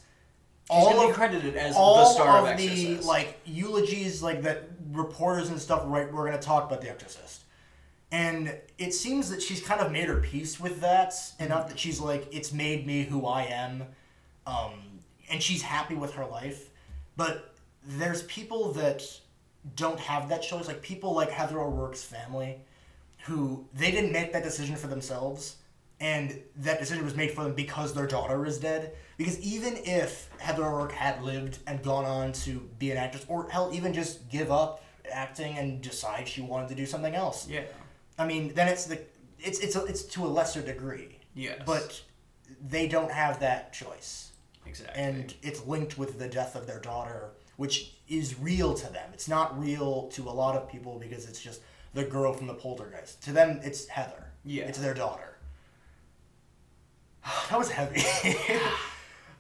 all 0.70 0.90
She's 0.90 0.96
gonna 0.98 1.10
of 1.10 1.16
credited 1.16 1.56
as 1.56 1.76
all 1.76 2.04
the 2.04 2.14
star 2.14 2.38
of, 2.40 2.52
of 2.52 2.58
the 2.58 2.98
like 3.00 3.40
eulogies 3.46 4.22
like 4.22 4.44
that 4.44 4.70
reporters 4.92 5.50
and 5.50 5.60
stuff 5.60 5.82
right 5.86 6.12
we're 6.14 6.26
gonna 6.26 6.42
talk 6.42 6.66
about 6.68 6.82
the 6.82 6.90
Exorcist. 6.90 7.44
And 8.12 8.58
it 8.78 8.94
seems 8.94 9.30
that 9.30 9.42
she's 9.42 9.62
kind 9.62 9.82
of 9.82 9.92
made 9.92 10.08
her 10.08 10.18
peace 10.20 10.60
with 10.60 10.82
that 10.82 11.14
enough 11.40 11.68
that 11.70 11.78
she's 11.78 12.00
like, 12.00 12.28
it's 12.32 12.52
made 12.52 12.88
me 12.88 13.04
who 13.04 13.26
I 13.28 13.44
am, 13.44 13.84
um, 14.48 15.00
and 15.30 15.42
she's 15.44 15.62
happy 15.62 15.94
with 15.94 16.14
her 16.14 16.26
life. 16.26 16.72
But 17.16 17.54
there's 17.86 18.24
people 18.24 18.72
that 18.74 19.04
don't 19.76 20.00
have 20.00 20.30
that 20.30 20.42
choice, 20.42 20.68
like 20.68 20.82
people 20.82 21.14
like 21.14 21.30
Heather 21.30 21.60
O'Rourke's 21.60 22.04
family, 22.04 22.58
who 23.26 23.66
they 23.74 23.92
didn't 23.92 24.12
make 24.12 24.34
that 24.34 24.44
decision 24.44 24.76
for 24.76 24.88
themselves, 24.88 25.58
and 26.00 26.42
that 26.56 26.80
decision 26.80 27.04
was 27.06 27.16
made 27.16 27.32
for 27.32 27.44
them 27.44 27.54
because 27.54 27.94
their 27.94 28.08
daughter 28.08 28.46
is 28.46 28.58
dead. 28.58 28.94
Because 29.18 29.40
even 29.42 29.76
if 29.84 30.30
Heather 30.40 30.64
O'Rourke 30.66 30.94
had 30.94 31.22
lived 31.22 31.60
and 31.68 31.84
gone 31.84 32.06
on 32.06 32.32
to 32.32 32.62
be 32.80 32.90
an 32.90 32.98
actress, 32.98 33.26
or 33.28 33.50
hell, 33.50 33.70
even 33.74 33.94
just 33.94 34.30
give 34.30 34.50
up 34.52 34.84
acting 35.12 35.58
and 35.58 35.82
decide 35.82 36.28
she 36.28 36.42
wanted 36.42 36.70
to 36.70 36.76
do 36.76 36.86
something 36.86 37.14
else, 37.16 37.48
Yeah. 37.48 37.62
I 38.20 38.28
mean, 38.28 38.54
then 38.54 38.68
it's 38.68 38.86
the 38.86 39.00
it's 39.40 39.60
it's 39.60 39.76
a, 39.76 39.86
it's 39.86 40.04
to 40.04 40.26
a 40.26 40.28
lesser 40.28 40.62
degree. 40.62 41.18
Yes. 41.34 41.62
But 41.66 42.02
they 42.62 42.88
don't 42.88 43.12
have 43.12 43.40
that 43.40 43.72
choice, 43.74 44.32
Exactly. 44.66 45.02
and 45.02 45.34
it's 45.42 45.66
linked 45.66 45.98
with 45.98 46.20
the 46.20 46.28
death 46.28 46.56
of 46.56 46.68
their 46.68 46.80
daughter, 46.80 47.30
which 47.58 47.94
is 48.10 48.38
real 48.40 48.74
to 48.74 48.92
them. 48.92 49.10
It's 49.14 49.30
not 49.30 49.58
real 49.60 50.10
to 50.10 50.24
a 50.24 50.32
lot 50.32 50.56
of 50.56 50.70
people 50.70 51.00
because 51.00 51.28
it's 51.30 51.42
just 51.42 51.62
the 51.94 52.04
girl 52.04 52.34
from 52.34 52.48
the 52.48 52.54
poltergeist. 52.54 53.24
To 53.24 53.32
them, 53.32 53.60
it's 53.64 53.88
Heather. 53.88 54.32
Yeah. 54.44 54.64
It's 54.66 54.80
their 54.80 54.94
daughter. 54.94 55.38
that 57.50 57.58
was 57.58 57.72
heavy. 57.72 58.02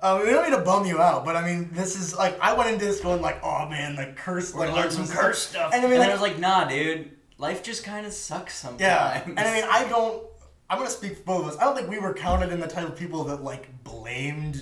Um, 0.02 0.20
we 0.24 0.30
don't 0.30 0.44
mean 0.50 0.58
to 0.58 0.64
bum 0.64 0.86
you 0.86 1.02
out, 1.02 1.26
but 1.26 1.36
I 1.36 1.46
mean, 1.46 1.70
this 1.74 2.00
is 2.00 2.16
like 2.16 2.40
I 2.40 2.54
went 2.54 2.70
into 2.70 2.86
this 2.86 3.02
going 3.02 3.22
like, 3.22 3.44
oh 3.44 3.68
man, 3.68 3.96
like 3.96 4.16
curse, 4.16 4.54
We're 4.54 4.68
like 4.68 4.76
learn 4.76 4.92
some 4.92 5.08
curse 5.08 5.40
stuff. 5.40 5.74
and 5.74 5.82
I 5.82 5.86
mean, 5.86 5.94
and 5.94 6.02
like, 6.02 6.10
I 6.10 6.14
was 6.14 6.22
like, 6.22 6.40
nah, 6.40 6.66
dude. 6.66 7.12
Life 7.40 7.64
just 7.64 7.84
kind 7.84 8.06
of 8.06 8.14
sucks 8.14 8.54
sometimes. 8.54 8.82
Yeah, 8.82 9.24
and 9.26 9.40
I 9.40 9.54
mean, 9.54 9.64
I 9.68 9.88
don't. 9.88 10.24
I'm 10.70 10.78
gonna 10.78 10.90
speak 10.90 11.18
for 11.18 11.24
both 11.24 11.42
of 11.42 11.48
us. 11.54 11.58
I 11.58 11.64
don't 11.64 11.76
think 11.76 11.90
we 11.90 11.98
were 11.98 12.14
counted 12.14 12.52
in 12.52 12.60
the 12.60 12.68
type 12.68 12.88
of 12.88 12.96
people 12.96 13.24
that 13.24 13.44
like 13.44 13.84
blamed 13.84 14.62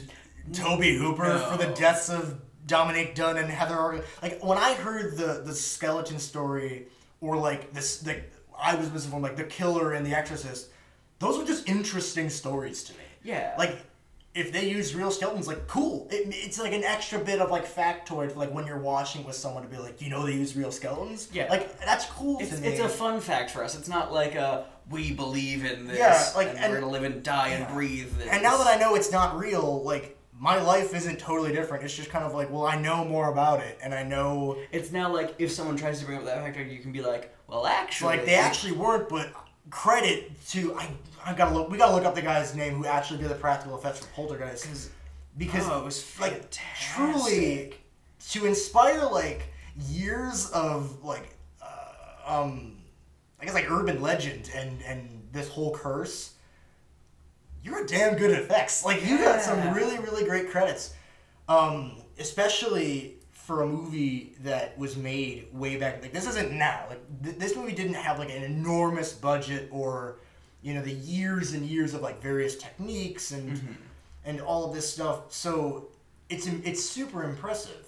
Tobe 0.54 0.84
Hooper 0.84 1.38
for 1.40 1.58
the 1.58 1.74
deaths 1.74 2.10
of 2.10 2.40
Dominic 2.68 3.16
Dunne 3.16 3.38
and 3.38 3.50
Heather 3.50 3.76
O'Rourke. 3.76 4.06
Like 4.22 4.44
when 4.44 4.60
I 4.60 4.76
heard 4.76 5.18
the 5.18 5.42
the 5.44 5.54
skeleton 5.54 6.20
story, 6.20 6.86
or 7.20 7.36
like 7.36 7.74
this, 7.74 8.06
like 8.06 8.32
I 8.58 8.76
was 8.76 8.92
misinformed, 8.94 9.24
like 9.24 9.38
the 9.38 9.44
killer 9.44 9.94
and 9.94 10.06
the 10.06 10.16
Exorcist. 10.16 10.70
Those 11.20 11.38
were 11.40 11.46
just 11.46 11.68
interesting 11.68 12.30
stories 12.30 12.84
to 12.86 12.94
me. 12.94 13.00
Yeah. 13.24 13.56
Like. 13.58 13.80
If 14.38 14.52
they 14.52 14.70
use 14.70 14.94
real 14.94 15.12
skeletons, 15.12 15.48
like 15.48 15.68
cool. 15.68 16.08
It, 16.12 16.28
it's 16.30 16.60
like 16.60 16.74
an 16.74 16.84
extra 16.84 17.20
bit 17.20 17.40
of 17.40 17.50
like 17.50 17.66
factoid, 17.66 18.32
for, 18.32 18.40
like 18.40 18.54
when 18.54 18.68
you're 18.68 18.80
watching 18.80 19.26
with 19.26 19.36
someone 19.36 19.64
to 19.64 19.70
be 19.70 19.78
like, 19.78 20.02
you 20.02 20.10
know, 20.10 20.26
they 20.26 20.34
use 20.34 20.56
real 20.56 20.72
skeletons. 20.72 21.30
Yeah. 21.34 21.48
like 21.50 21.80
that's 21.80 22.06
cool 22.06 22.38
It's, 22.40 22.54
it's 22.54 22.80
a 22.80 22.90
fun 22.90 23.20
fact 23.20 23.52
for 23.52 23.64
us. 23.64 23.78
It's 23.78 23.90
not 23.90 24.14
like 24.14 24.36
a 24.36 24.66
we 24.90 25.12
believe 25.12 25.66
in 25.66 25.88
this 25.88 25.98
Yeah, 25.98 26.24
like, 26.36 26.50
and, 26.50 26.58
and- 26.60 26.74
we're 26.74 26.80
gonna 26.80 26.92
live 26.92 27.04
and 27.04 27.24
die 27.24 27.50
and 27.50 27.68
breathe 27.74 28.16
this. 28.18 28.28
And 28.28 28.42
now 28.44 28.58
that 28.58 28.68
I 28.68 28.80
know 28.80 28.96
it's 28.96 29.12
not 29.12 29.38
real, 29.38 29.84
like 29.84 30.18
my 30.40 30.62
life 30.62 30.94
isn't 30.94 31.20
totally 31.20 31.52
different. 31.52 31.84
It's 31.84 31.96
just 31.96 32.10
kind 32.10 32.24
of 32.24 32.34
like, 32.34 32.52
well, 32.52 32.66
I 32.66 32.80
know 32.80 33.04
more 33.04 33.32
about 33.32 33.60
it, 33.60 33.80
and 33.82 33.94
I 33.94 34.04
know 34.04 34.58
it's 34.72 34.92
now 34.92 35.12
like 35.12 35.36
if 35.40 35.52
someone 35.52 35.78
tries 35.78 36.00
to 36.00 36.06
bring 36.06 36.18
up 36.20 36.26
that 36.26 36.38
factoid, 36.38 36.72
you 36.72 36.80
can 36.80 36.92
be 36.92 37.02
like, 37.02 37.36
well, 37.48 37.66
actually, 37.66 38.18
like 38.18 38.26
they 38.26 38.36
actually 38.36 38.74
weren't. 38.74 39.10
But 39.10 39.34
credit 39.70 40.32
to 40.50 40.76
I, 40.76 40.90
I 41.26 41.34
gotta 41.34 41.54
look. 41.54 41.70
We 41.70 41.78
gotta 41.78 41.94
look 41.94 42.06
up 42.06 42.16
the 42.16 42.22
guy's 42.22 42.56
name 42.56 42.76
who 42.76 42.86
actually 42.86 43.20
did 43.20 43.30
the 43.30 43.36
practical 43.36 43.78
effects 43.78 44.00
for 44.00 44.08
Poltergeist, 44.14 44.92
because 45.38 45.68
oh, 45.68 45.80
it 45.80 45.86
was 45.86 46.20
like 46.20 46.34
fantastic. 46.34 46.96
truly 46.96 47.74
to 48.30 48.46
inspire 48.46 49.06
like 49.06 49.50
years 49.90 50.50
of 50.52 51.04
like 51.04 51.36
uh, 51.62 52.42
um 52.42 52.78
I 53.40 53.46
guess 53.46 53.54
like 53.54 53.70
urban 53.70 54.02
legend 54.02 54.50
and 54.56 54.82
and 54.84 55.28
this 55.32 55.50
whole 55.50 55.74
curse. 55.74 56.34
You're 57.64 57.84
a 57.84 57.88
damn 57.88 58.16
good 58.16 58.32
at 58.32 58.44
effects. 58.44 58.86
Like 58.86 59.06
you 59.06 59.18
got 59.18 59.42
some 59.42 59.74
really 59.74 60.00
really 60.00 60.24
great 60.24 60.50
credits, 60.50 60.94
um, 61.50 62.02
especially 62.18 63.18
for 63.32 63.64
a 63.64 63.68
movie 63.68 64.36
that 64.42 64.78
was 64.78 64.98
made 64.98 65.48
way 65.54 65.78
back. 65.78 66.02
Like 66.02 66.12
this 66.14 66.28
isn't 66.28 66.52
now. 66.52 66.86
Like 66.90 67.02
th- 67.24 67.38
this 67.38 67.56
movie 67.56 67.74
didn't 67.74 67.96
have 67.96 68.20
like 68.20 68.30
an 68.30 68.44
enormous 68.44 69.14
budget 69.14 69.70
or 69.72 70.20
you 70.68 70.74
know 70.74 70.82
the 70.82 70.92
years 70.92 71.54
and 71.54 71.66
years 71.66 71.94
of 71.94 72.02
like 72.02 72.22
various 72.22 72.58
techniques 72.58 73.32
and 73.32 73.48
and 74.26 74.42
all 74.42 74.66
of 74.68 74.76
this 74.76 74.92
stuff. 74.92 75.32
So 75.32 75.88
it's 76.30 76.46
it's 76.70 76.84
super 76.84 77.24
impressive, 77.24 77.86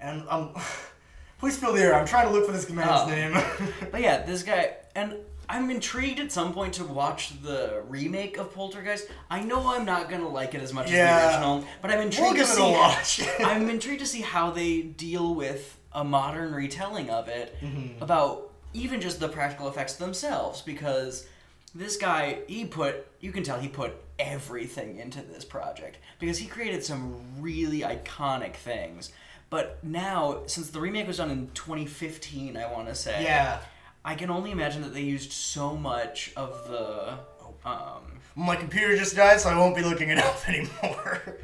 and 0.00 0.22
I'm 0.30 0.50
Please 1.40 1.56
fill 1.56 1.72
the 1.72 1.80
air. 1.82 1.94
I'm 1.94 2.06
trying 2.06 2.26
to 2.26 2.32
look 2.32 2.46
for 2.46 2.52
this 2.52 2.68
man's 2.70 3.02
Oh. 3.02 3.06
name. 3.08 3.32
But 3.92 4.00
yeah, 4.00 4.22
this 4.24 4.42
guy, 4.42 4.74
and 4.96 5.14
I'm 5.48 5.70
intrigued 5.70 6.18
at 6.20 6.30
some 6.32 6.52
point 6.52 6.74
to 6.74 6.84
watch 6.84 7.40
the 7.42 7.82
remake 7.88 8.38
of 8.38 8.52
Poltergeist. 8.54 9.06
I 9.30 9.40
know 9.42 9.60
I'm 9.74 9.84
not 9.84 10.08
gonna 10.10 10.28
like 10.28 10.54
it 10.56 10.62
as 10.62 10.72
much 10.72 10.90
Yeah. 10.90 11.04
as 11.16 11.20
the 11.22 11.28
original, 11.28 11.64
but 11.82 11.90
I'm 11.92 12.00
intrigued 12.00 12.36
give 12.36 12.46
to 12.46 12.52
it 12.52 12.54
a 12.54 12.56
see. 12.56 12.72
watch. 12.72 13.28
I'm 13.50 13.68
intrigued 13.70 14.00
to 14.00 14.06
see 14.06 14.20
how 14.20 14.50
they 14.50 14.82
deal 14.82 15.34
with 15.34 15.76
a 15.92 16.02
modern 16.04 16.52
retelling 16.54 17.08
of 17.10 17.28
it 17.28 17.56
Mm-hmm. 17.60 18.02
about 18.02 18.50
even 18.74 19.00
just 19.00 19.18
the 19.20 19.28
practical 19.28 19.66
effects 19.68 19.94
themselves, 19.94 20.60
because 20.62 21.26
this 21.74 21.96
guy 21.96 22.38
he 22.46 22.64
put 22.64 23.06
you 23.20 23.32
can 23.32 23.42
tell 23.42 23.58
he 23.58 23.68
put 23.68 23.94
everything 24.18 24.96
into 24.96 25.22
this 25.22 25.44
project 25.44 25.98
because 26.18 26.38
he 26.38 26.46
created 26.46 26.84
some 26.84 27.16
really 27.40 27.80
iconic 27.80 28.54
things. 28.54 29.12
But 29.50 29.82
now, 29.82 30.42
since 30.46 30.68
the 30.70 30.80
remake 30.80 31.06
was 31.06 31.16
done 31.16 31.30
in 31.30 31.48
2015, 31.54 32.56
I 32.56 32.70
want 32.70 32.88
to 32.88 32.94
say, 32.94 33.24
yeah. 33.24 33.60
I 34.04 34.14
can 34.14 34.28
only 34.30 34.50
imagine 34.50 34.82
that 34.82 34.92
they 34.92 35.02
used 35.02 35.32
so 35.32 35.74
much 35.76 36.32
of 36.36 36.68
the. 36.68 37.18
Um, 37.64 38.20
My 38.36 38.56
computer 38.56 38.96
just 38.96 39.16
died, 39.16 39.40
so 39.40 39.48
I 39.48 39.58
won't 39.58 39.74
be 39.74 39.82
looking 39.82 40.10
it 40.10 40.18
up 40.18 40.46
anymore. 40.48 41.38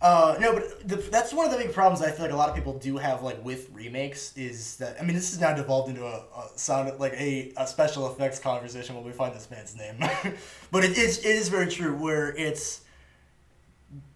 Uh, 0.00 0.36
no, 0.38 0.52
but 0.54 0.88
the, 0.88 0.96
that's 0.96 1.32
one 1.32 1.44
of 1.44 1.50
the 1.50 1.58
big 1.58 1.72
problems 1.72 2.00
I 2.00 2.12
feel 2.12 2.24
like 2.24 2.32
a 2.32 2.36
lot 2.36 2.48
of 2.48 2.54
people 2.54 2.78
do 2.78 2.98
have 2.98 3.22
like 3.22 3.44
with 3.44 3.68
remakes 3.72 4.36
is 4.36 4.76
that 4.76 4.96
I 5.00 5.04
mean 5.04 5.16
this 5.16 5.30
has 5.30 5.40
now 5.40 5.54
devolved 5.54 5.88
into 5.88 6.06
a, 6.06 6.22
a 6.36 6.48
sound 6.54 7.00
like 7.00 7.14
a, 7.14 7.52
a 7.56 7.66
special 7.66 8.08
effects 8.12 8.38
conversation 8.38 8.94
when 8.94 9.04
we 9.04 9.10
find 9.10 9.34
this 9.34 9.50
man's 9.50 9.76
name, 9.76 9.96
but 10.70 10.84
it 10.84 10.96
is 10.96 11.18
it 11.18 11.26
is 11.26 11.48
very 11.48 11.66
true 11.66 11.96
where 11.96 12.32
it's 12.36 12.82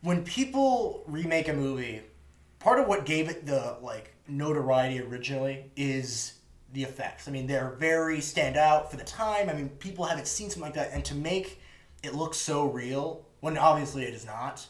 when 0.02 0.22
people 0.22 1.02
remake 1.08 1.48
a 1.48 1.52
movie, 1.52 2.02
part 2.60 2.78
of 2.78 2.86
what 2.86 3.04
gave 3.04 3.28
it 3.28 3.44
the 3.44 3.76
like 3.82 4.14
notoriety 4.28 5.00
originally 5.00 5.70
is 5.76 6.34
the 6.72 6.84
effects. 6.84 7.26
I 7.26 7.32
mean, 7.32 7.48
they're 7.48 7.74
very 7.78 8.20
stand 8.20 8.56
out 8.56 8.88
for 8.88 8.96
the 8.96 9.04
time. 9.04 9.50
I 9.50 9.52
mean, 9.52 9.68
people 9.68 10.04
haven't 10.04 10.28
seen 10.28 10.48
something 10.48 10.62
like 10.62 10.74
that, 10.74 10.90
and 10.92 11.04
to 11.06 11.16
make 11.16 11.60
it 12.04 12.14
look 12.14 12.34
so 12.34 12.66
real 12.66 13.26
when 13.40 13.58
obviously 13.58 14.04
it 14.04 14.14
is 14.14 14.24
not 14.24 14.64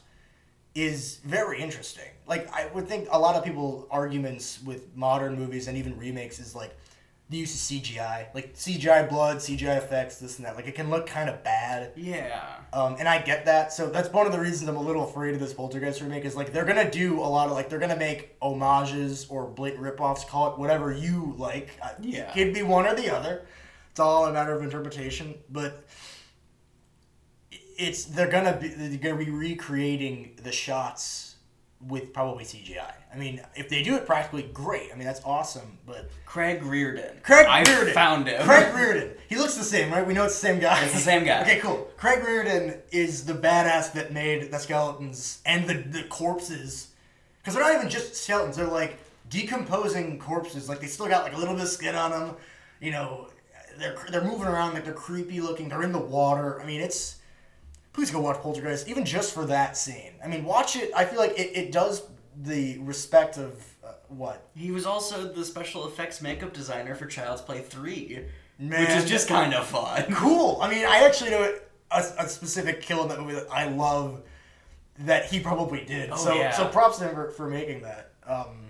is 0.74 1.16
very 1.24 1.60
interesting. 1.60 2.08
Like 2.26 2.50
I 2.52 2.66
would 2.74 2.88
think 2.88 3.08
a 3.10 3.18
lot 3.18 3.36
of 3.36 3.44
people 3.44 3.86
arguments 3.90 4.60
with 4.64 4.96
modern 4.96 5.38
movies 5.38 5.68
and 5.68 5.76
even 5.76 5.98
remakes 5.98 6.38
is 6.38 6.54
like 6.54 6.76
the 7.28 7.38
use 7.38 7.54
of 7.54 7.60
CGI, 7.60 8.26
like 8.34 8.54
CGI 8.54 9.08
blood, 9.08 9.38
CGI 9.38 9.78
effects, 9.78 10.18
this 10.18 10.36
and 10.38 10.46
that. 10.46 10.54
Like 10.54 10.66
it 10.66 10.74
can 10.74 10.90
look 10.90 11.06
kind 11.06 11.30
of 11.30 11.42
bad. 11.42 11.92
yeah. 11.96 12.42
Um, 12.74 12.96
and 12.98 13.08
I 13.08 13.20
get 13.20 13.44
that. 13.46 13.72
So 13.72 13.88
that's 13.88 14.10
one 14.10 14.26
of 14.26 14.32
the 14.32 14.38
reasons 14.40 14.68
I'm 14.68 14.76
a 14.76 14.82
little 14.82 15.04
afraid 15.08 15.34
of 15.34 15.40
this 15.40 15.52
Poltergeist 15.52 16.00
remake 16.00 16.24
is 16.24 16.36
like 16.36 16.52
they're 16.52 16.64
gonna 16.64 16.90
do 16.90 17.20
a 17.20 17.28
lot 17.28 17.46
of 17.48 17.52
like 17.52 17.68
they're 17.68 17.78
gonna 17.78 17.96
make 17.96 18.36
homages 18.40 19.26
or 19.28 19.46
blatant 19.46 19.82
ripoffs, 19.82 20.26
call 20.26 20.52
it 20.52 20.58
whatever 20.58 20.92
you 20.92 21.34
like. 21.38 21.70
Yeah. 22.00 22.30
It 22.30 22.34
could 22.34 22.54
be 22.54 22.62
one 22.62 22.86
or 22.86 22.94
the 22.94 23.14
other. 23.14 23.46
It's 23.90 24.00
all 24.00 24.26
a 24.26 24.32
matter 24.32 24.54
of 24.54 24.62
interpretation. 24.62 25.34
But 25.50 25.84
it's 27.82 28.04
they're 28.04 28.30
gonna 28.30 28.56
be 28.60 28.68
they're 28.68 29.12
gonna 29.12 29.24
be 29.24 29.30
recreating 29.30 30.38
the 30.42 30.52
shots 30.52 31.36
with 31.88 32.12
probably 32.12 32.44
CGI. 32.44 32.92
I 33.12 33.16
mean, 33.16 33.40
if 33.56 33.68
they 33.68 33.82
do 33.82 33.96
it 33.96 34.06
practically, 34.06 34.44
great. 34.52 34.90
I 34.92 34.96
mean, 34.96 35.04
that's 35.04 35.20
awesome. 35.24 35.78
But 35.84 36.10
Craig 36.24 36.62
Reardon. 36.62 37.18
Craig 37.24 37.46
I 37.46 37.62
Reardon. 37.64 37.92
found 37.92 38.28
him. 38.28 38.40
Craig 38.44 38.72
Reardon. 38.72 39.10
He 39.28 39.36
looks 39.36 39.56
the 39.56 39.64
same, 39.64 39.90
right? 39.90 40.06
We 40.06 40.14
know 40.14 40.24
it's 40.24 40.34
the 40.40 40.46
same 40.46 40.60
guy. 40.60 40.82
It's 40.84 40.92
the 40.94 41.00
same 41.00 41.24
guy. 41.24 41.42
Okay, 41.42 41.58
cool. 41.58 41.90
Craig 41.96 42.22
Reardon 42.24 42.80
is 42.92 43.26
the 43.26 43.34
badass 43.34 43.92
that 43.94 44.12
made 44.12 44.52
the 44.52 44.58
skeletons 44.58 45.42
and 45.44 45.68
the, 45.68 45.74
the 45.74 46.04
corpses. 46.04 46.88
Because 47.40 47.54
they're 47.54 47.64
not 47.64 47.74
even 47.74 47.90
just 47.90 48.14
skeletons, 48.14 48.56
they're 48.56 48.66
like 48.66 48.98
decomposing 49.28 50.20
corpses. 50.20 50.68
Like 50.68 50.80
they 50.80 50.86
still 50.86 51.08
got 51.08 51.24
like 51.24 51.34
a 51.34 51.38
little 51.38 51.54
bit 51.54 51.64
of 51.64 51.68
skin 51.68 51.96
on 51.96 52.12
them. 52.12 52.36
You 52.80 52.92
know, 52.92 53.28
they're, 53.78 53.96
they're 54.10 54.24
moving 54.24 54.46
around, 54.46 54.74
like 54.74 54.84
they're 54.84 54.94
creepy 54.94 55.40
looking. 55.40 55.68
They're 55.68 55.82
in 55.82 55.92
the 55.92 55.98
water. 55.98 56.60
I 56.62 56.66
mean, 56.66 56.80
it's. 56.80 57.16
Please 57.92 58.10
go 58.10 58.20
watch 58.20 58.40
Poltergeist, 58.40 58.88
even 58.88 59.04
just 59.04 59.34
for 59.34 59.44
that 59.46 59.76
scene. 59.76 60.12
I 60.24 60.28
mean, 60.28 60.44
watch 60.44 60.76
it. 60.76 60.90
I 60.96 61.04
feel 61.04 61.18
like 61.18 61.38
it, 61.38 61.56
it 61.56 61.72
does 61.72 62.02
the 62.36 62.78
respect 62.78 63.36
of 63.36 63.62
uh, 63.84 63.92
what? 64.08 64.48
He 64.54 64.70
was 64.70 64.86
also 64.86 65.30
the 65.30 65.44
special 65.44 65.86
effects 65.86 66.22
makeup 66.22 66.52
designer 66.52 66.94
for 66.94 67.06
Child's 67.06 67.42
Play 67.42 67.60
3, 67.60 68.24
which 68.58 68.88
is 68.88 69.08
just 69.08 69.28
kind 69.28 69.52
of 69.52 69.66
fun. 69.66 70.04
cool. 70.14 70.58
I 70.62 70.70
mean, 70.70 70.86
I 70.86 71.04
actually 71.04 71.30
know 71.30 71.54
a, 71.90 72.02
a 72.18 72.28
specific 72.28 72.80
kill 72.80 73.02
in 73.02 73.08
that 73.08 73.20
movie 73.20 73.34
that 73.34 73.50
I 73.52 73.68
love 73.68 74.22
that 75.00 75.26
he 75.26 75.40
probably 75.40 75.84
did. 75.84 76.10
Oh, 76.12 76.16
so 76.16 76.34
yeah. 76.34 76.50
so 76.50 76.68
props 76.68 76.98
to 76.98 77.08
him 77.08 77.14
for, 77.14 77.30
for 77.30 77.48
making 77.48 77.82
that. 77.82 78.12
Um, 78.26 78.68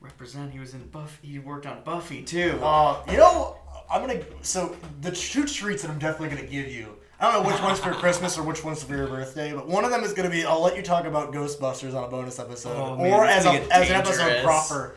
Represent, 0.00 0.50
he 0.50 0.58
was 0.58 0.72
in 0.72 0.86
Buffy, 0.88 1.28
he 1.28 1.38
worked 1.38 1.66
on 1.66 1.82
Buffy 1.84 2.22
too. 2.22 2.58
uh, 2.62 3.02
you 3.10 3.18
know, 3.18 3.58
I'm 3.90 4.00
gonna 4.06 4.22
so 4.40 4.74
the 5.02 5.10
two 5.10 5.44
treats 5.44 5.82
that 5.82 5.90
I'm 5.90 5.98
definitely 5.98 6.34
gonna 6.34 6.48
give 6.48 6.72
you. 6.72 6.96
I 7.20 7.30
don't 7.30 7.42
know 7.42 7.50
which 7.50 7.60
one's 7.62 7.78
for 7.78 7.92
Christmas 7.92 8.38
or 8.38 8.42
which 8.42 8.64
one's 8.64 8.82
for 8.82 8.96
your 8.96 9.06
birthday, 9.06 9.52
but 9.52 9.68
one 9.68 9.84
of 9.84 9.90
them 9.90 10.02
is 10.04 10.14
gonna 10.14 10.30
be 10.30 10.44
I'll 10.44 10.62
let 10.62 10.74
you 10.76 10.82
talk 10.82 11.04
about 11.04 11.32
Ghostbusters 11.32 11.94
on 11.94 12.04
a 12.04 12.08
bonus 12.08 12.38
episode, 12.38 12.76
Oh, 12.76 12.96
man, 12.96 13.12
or 13.12 13.24
as, 13.26 13.44
a, 13.44 13.50
as 13.74 13.90
an 13.90 13.96
episode 13.96 14.42
proper. 14.42 14.96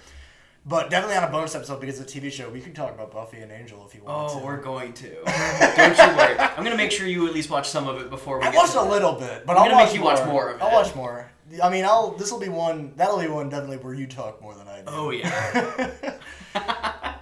But 0.65 0.89
definitely 0.89 1.17
on 1.17 1.25
a 1.25 1.29
bonus 1.29 1.53
episode 1.55 1.81
because 1.81 1.99
it's 1.99 2.15
a 2.15 2.19
TV 2.19 2.31
show. 2.31 2.49
We 2.49 2.61
can 2.61 2.73
talk 2.73 2.93
about 2.93 3.11
Buffy 3.11 3.39
and 3.39 3.51
Angel 3.51 3.85
if 3.85 3.93
you 3.93 4.01
want 4.03 4.31
oh, 4.31 4.39
to. 4.39 4.45
we're 4.45 4.61
going 4.61 4.93
to. 4.93 5.09
Don't 5.75 5.97
you 5.97 6.17
worry. 6.17 6.39
I'm 6.39 6.63
gonna 6.63 6.77
make 6.77 6.91
sure 6.91 7.05
you 7.05 7.27
at 7.27 7.33
least 7.33 7.49
watch 7.49 7.67
some 7.67 7.89
of 7.89 7.99
it 7.99 8.09
before 8.09 8.39
we 8.39 8.45
I 8.45 8.51
watched 8.51 8.71
to 8.71 8.79
a 8.79 8.83
that. 8.85 8.89
little 8.89 9.13
bit, 9.13 9.45
but 9.45 9.57
I'm 9.57 9.63
I'll 9.63 9.69
gonna 9.69 9.83
make 9.83 9.87
watch 9.87 9.93
you 9.95 9.99
more. 9.99 10.13
watch 10.13 10.25
more 10.25 10.49
of 10.51 10.55
it. 10.55 10.63
I'll 10.63 10.71
watch 10.71 10.95
more. 10.95 11.29
I 11.61 11.69
mean, 11.69 11.83
I'll. 11.83 12.11
This 12.11 12.31
will 12.31 12.39
be 12.39 12.47
one. 12.47 12.93
That'll 12.95 13.19
be 13.19 13.27
one 13.27 13.49
definitely 13.49 13.77
where 13.77 13.93
you 13.93 14.07
talk 14.07 14.41
more 14.41 14.55
than 14.55 14.69
I 14.69 14.77
do. 14.77 14.85
Oh 14.87 15.09
yeah. 15.09 16.01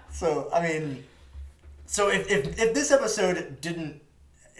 so 0.12 0.48
I 0.54 0.62
mean, 0.62 1.04
so 1.88 2.10
if, 2.10 2.30
if 2.30 2.60
if 2.60 2.74
this 2.76 2.92
episode 2.92 3.60
didn't, 3.60 4.00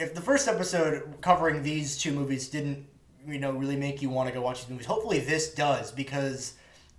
if 0.02 0.16
the 0.16 0.22
first 0.22 0.48
episode 0.48 1.04
covering 1.22 1.62
these 1.62 1.98
two 1.98 2.12
movies 2.12 2.50
didn't, 2.50 2.86
you 3.28 3.40
know, 3.40 3.52
really 3.52 3.76
make 3.76 4.02
you 4.02 4.10
want 4.10 4.28
to 4.28 4.34
go 4.34 4.42
watch 4.42 4.62
these 4.62 4.70
movies, 4.70 4.88
hopefully 4.88 5.20
this 5.20 5.54
does 5.54 5.92
because 5.92 6.54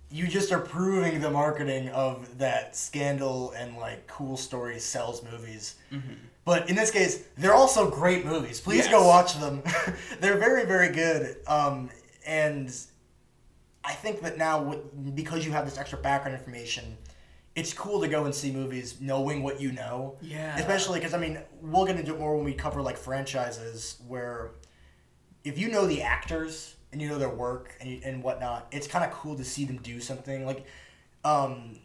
you 0.09 0.27
just 0.27 0.51
are 0.51 0.59
proving 0.59 1.19
the 1.19 1.29
marketing 1.29 1.89
of 1.89 2.37
that 2.37 2.75
scandal 2.75 3.51
and 3.57 3.75
like 3.77 4.07
cool 4.07 4.37
story 4.37 4.79
sells 4.79 5.21
movies. 5.23 5.75
But 6.45 6.69
in 6.69 6.75
this 6.75 6.91
case, 6.91 7.23
they're 7.37 7.53
also 7.53 7.89
great 7.89 8.25
movies. 8.25 8.61
Please 8.61 8.87
go 8.87 9.05
watch 9.05 9.37
them. 9.39 9.63
they're 10.19 10.37
very, 10.37 10.65
very 10.65 10.89
good. 10.89 11.37
Um, 11.47 11.89
and 12.25 12.73
I 13.83 13.93
think 13.93 14.21
that 14.21 14.37
now, 14.37 14.79
because 15.13 15.45
you 15.45 15.51
have 15.51 15.65
this 15.65 15.77
extra 15.77 15.97
background 15.99 16.37
information, 16.37 16.97
it's 17.55 17.73
cool 17.73 18.01
to 18.01 18.07
go 18.07 18.25
and 18.25 18.33
see 18.33 18.51
movies 18.51 18.99
knowing 18.99 19.43
what 19.43 19.61
you 19.61 19.71
know. 19.71 20.17
Yeah. 20.21 20.57
Especially 20.57 20.99
because, 20.99 21.13
I 21.13 21.19
mean, 21.19 21.39
we'll 21.61 21.85
get 21.85 21.97
into 21.97 22.13
it 22.13 22.19
more 22.19 22.35
when 22.35 22.45
we 22.45 22.53
cover 22.53 22.81
like 22.81 22.97
franchises 22.97 24.01
where 24.07 24.51
if 25.43 25.57
you 25.59 25.69
know 25.69 25.85
the 25.85 26.01
actors 26.01 26.75
and 26.91 27.01
you 27.01 27.09
know 27.09 27.17
their 27.17 27.29
work 27.29 27.75
and, 27.79 27.89
you, 27.89 28.01
and 28.03 28.23
whatnot, 28.23 28.67
it's 28.71 28.87
kind 28.87 29.05
of 29.05 29.11
cool 29.11 29.35
to 29.35 29.43
see 29.43 29.65
them 29.65 29.77
do 29.77 29.99
something. 29.99 30.45
Like, 30.45 30.65
um, 31.23 31.79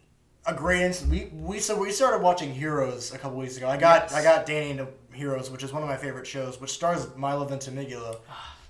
a 0.45 0.53
great 0.53 0.81
instance. 0.81 1.11
We 1.11 1.29
we 1.33 1.59
so 1.59 1.77
we 1.77 1.91
started 1.91 2.23
watching 2.23 2.53
Heroes 2.53 3.13
a 3.13 3.17
couple 3.17 3.37
weeks 3.37 3.57
ago. 3.57 3.67
I 3.67 3.77
got 3.77 4.03
Yes. 4.03 4.13
I 4.13 4.23
got 4.23 4.45
Danny 4.45 4.71
into 4.71 4.87
Heroes, 5.13 5.51
which 5.51 5.63
is 5.63 5.71
one 5.71 5.83
of 5.83 5.89
my 5.89 5.97
favorite 5.97 6.25
shows, 6.25 6.59
which 6.59 6.71
stars 6.71 7.07
Milo 7.15 7.45
Ventimiglia. 7.45 8.15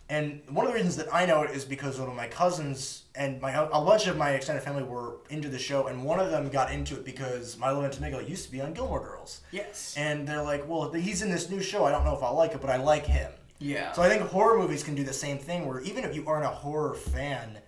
And 0.09 0.41
one 0.49 0.65
of 0.65 0.71
the 0.71 0.75
reasons 0.75 0.95
that 0.97 1.13
I 1.13 1.25
know 1.25 1.43
it 1.43 1.51
is 1.51 1.63
because 1.65 1.99
one 1.99 2.09
of 2.09 2.15
my 2.15 2.27
cousins 2.27 3.03
and 3.19 3.39
my 3.39 3.51
a 3.51 3.67
bunch 3.83 4.07
of 4.07 4.17
my 4.17 4.31
extended 4.31 4.63
family 4.63 4.81
were 4.81 5.17
into 5.29 5.47
the 5.49 5.59
show, 5.59 5.85
and 5.87 6.03
one 6.03 6.19
of 6.19 6.31
them 6.31 6.49
got 6.49 6.71
into 6.71 6.95
it 6.95 7.05
because 7.05 7.55
Milo 7.57 7.81
Ventimiglia 7.81 8.27
used 8.27 8.45
to 8.45 8.51
be 8.51 8.61
on 8.61 8.73
Gilmore 8.73 9.01
Girls. 9.03 9.41
yes. 9.51 9.93
And 9.97 10.27
they're 10.27 10.41
like, 10.41 10.67
well, 10.67 10.91
he's 10.91 11.21
in 11.21 11.29
this 11.29 11.49
new 11.51 11.61
show. 11.61 11.85
I 11.85 11.91
don't 11.91 12.05
know 12.05 12.15
if 12.15 12.23
I'll 12.23 12.33
like 12.35 12.53
it, 12.53 12.61
but 12.61 12.71
I 12.71 12.77
like 12.77 13.05
him. 13.05 13.31
yeah. 13.59 13.91
So 13.91 14.01
I 14.01 14.09
think 14.09 14.23
horror 14.23 14.57
movies 14.57 14.83
can 14.83 14.95
do 14.95 15.03
the 15.03 15.13
same 15.13 15.37
thing 15.37 15.67
where 15.67 15.81
even 15.81 16.03
if 16.03 16.15
you 16.15 16.25
aren't 16.27 16.45
a 16.45 16.49
horror 16.49 16.95
fan, 16.95 17.59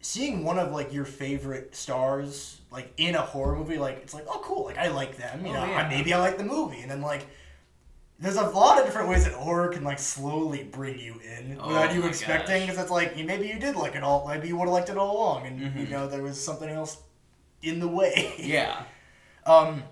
seeing 0.00 0.44
one 0.44 0.58
of 0.58 0.72
like 0.72 0.92
your 0.92 1.04
favorite 1.04 1.74
stars 1.76 2.60
like 2.70 2.92
in 2.96 3.14
a 3.14 3.20
horror 3.20 3.56
movie, 3.56 3.78
like 3.78 3.98
it's 3.98 4.14
like, 4.14 4.24
oh 4.28 4.40
cool, 4.44 4.64
like 4.66 4.78
I 4.78 4.88
like 4.88 5.16
them, 5.16 5.44
you 5.44 5.52
Oh, 5.52 5.54
know, 5.54 5.64
yeah. 5.66 5.88
Maybe 5.88 6.12
I 6.14 6.18
like 6.20 6.38
the 6.38 6.44
movie, 6.44 6.80
and 6.80 6.90
then 6.90 7.00
like 7.00 7.26
there's 8.20 8.36
a 8.36 8.42
lot 8.50 8.78
of 8.78 8.84
different 8.84 9.08
ways 9.08 9.24
that 9.24 9.32
horror 9.32 9.68
can 9.68 9.82
like 9.82 9.98
slowly 9.98 10.64
bring 10.64 10.98
you 10.98 11.14
in 11.24 11.56
Oh 11.60 11.68
without 11.68 11.94
you 11.94 12.04
expecting, 12.06 12.62
because 12.66 12.78
it's 12.78 12.90
like 12.90 13.16
maybe 13.16 13.46
you 13.48 13.58
did 13.58 13.76
like 13.76 13.94
it 13.94 14.02
all, 14.02 14.28
maybe 14.28 14.48
you 14.48 14.56
would 14.56 14.64
have 14.66 14.72
liked 14.74 14.90
it 14.90 14.96
all 14.98 15.16
along, 15.16 15.46
and 15.46 15.58
you 15.60 15.66
Mhm. 15.68 15.90
know 15.90 16.06
there 16.06 16.22
was 16.22 16.42
something 16.42 16.68
else 16.68 16.98
in 17.62 17.80
the 17.80 17.88
way. 17.88 18.34
yeah. 18.38 18.82
Um, 19.46 19.82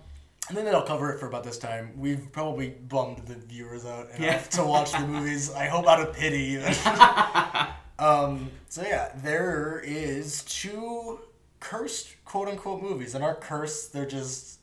and 0.49 0.57
then 0.57 0.65
that'll 0.67 0.83
cover 0.83 1.11
it 1.13 1.19
for 1.21 1.27
about 1.27 1.45
this 1.45 1.59
time. 1.59 1.93
We've 1.97 2.31
probably 2.33 2.71
bummed 2.71 3.27
the 3.27 3.35
viewers 3.35 3.85
out 3.85 4.07
enough 4.11 4.21
Yeah. 4.21 4.39
to 4.39 4.65
watch 4.65 4.93
the 4.93 5.01
movies. 5.07 5.53
I 5.53 5.67
hope 5.67 5.87
out 5.87 6.01
of 6.01 6.15
pity. 6.15 6.59
um, 7.99 8.51
so 8.69 8.83
yeah, 8.83 9.11
there 9.17 9.81
is 9.85 10.43
two 10.45 11.21
cursed 11.61 12.15
quote 12.25 12.49
unquote 12.49 12.83
movies 12.83 13.15
and 13.15 13.25
aren't 13.25 13.41
cursed. 13.41 13.93
They're 13.93 14.07
just 14.07 14.59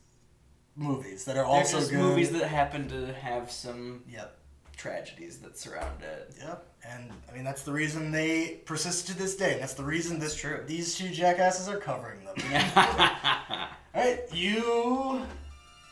movies 0.75 1.25
that 1.25 1.33
are 1.33 1.43
They're 1.43 1.45
also 1.45 1.79
just 1.79 1.91
good. 1.91 1.99
movies 1.99 2.31
that 2.31 2.47
happen 2.47 2.87
to 2.89 3.13
have 3.13 3.51
some 3.51 4.03
Yep. 4.09 4.37
tragedies 4.77 5.39
that 5.39 5.57
surround 5.57 6.01
it. 6.03 6.33
Yep, 6.39 6.65
and 6.87 7.11
I 7.29 7.33
mean 7.33 7.43
that's 7.45 7.63
the 7.63 7.71
reason 7.71 8.11
they 8.11 8.61
persist 8.65 9.07
to 9.07 9.17
this 9.17 9.35
day. 9.35 9.57
That's 9.59 9.73
the 9.73 9.83
reason 9.85 10.19
this 10.19 10.35
true. 10.35 10.63
These 10.67 10.95
two 10.95 11.09
jackasses 11.09 11.69
are 11.69 11.77
covering 11.77 12.19
them. 12.25 12.35
All 12.75 14.01
right, 14.03 14.19
you 14.33 15.21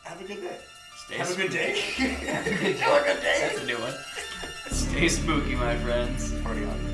have 0.04 0.20
a 0.20 0.24
good 0.24 0.42
day. 0.42 0.58
Stay 1.06 1.16
Have 1.16 1.30
a 1.30 1.34
good 1.34 1.50
day. 1.50 1.74
spooky. 1.74 2.08
have 2.26 2.46
a 2.46 2.50
good 2.50 3.20
day. 3.20 3.38
That's 3.40 3.60
a 3.60 3.66
new 3.66 3.78
one. 3.78 3.94
Stay 4.70 5.08
spooky, 5.08 5.54
my 5.54 5.76
friends. 5.78 6.32
Party 6.42 6.64
on. 6.64 6.93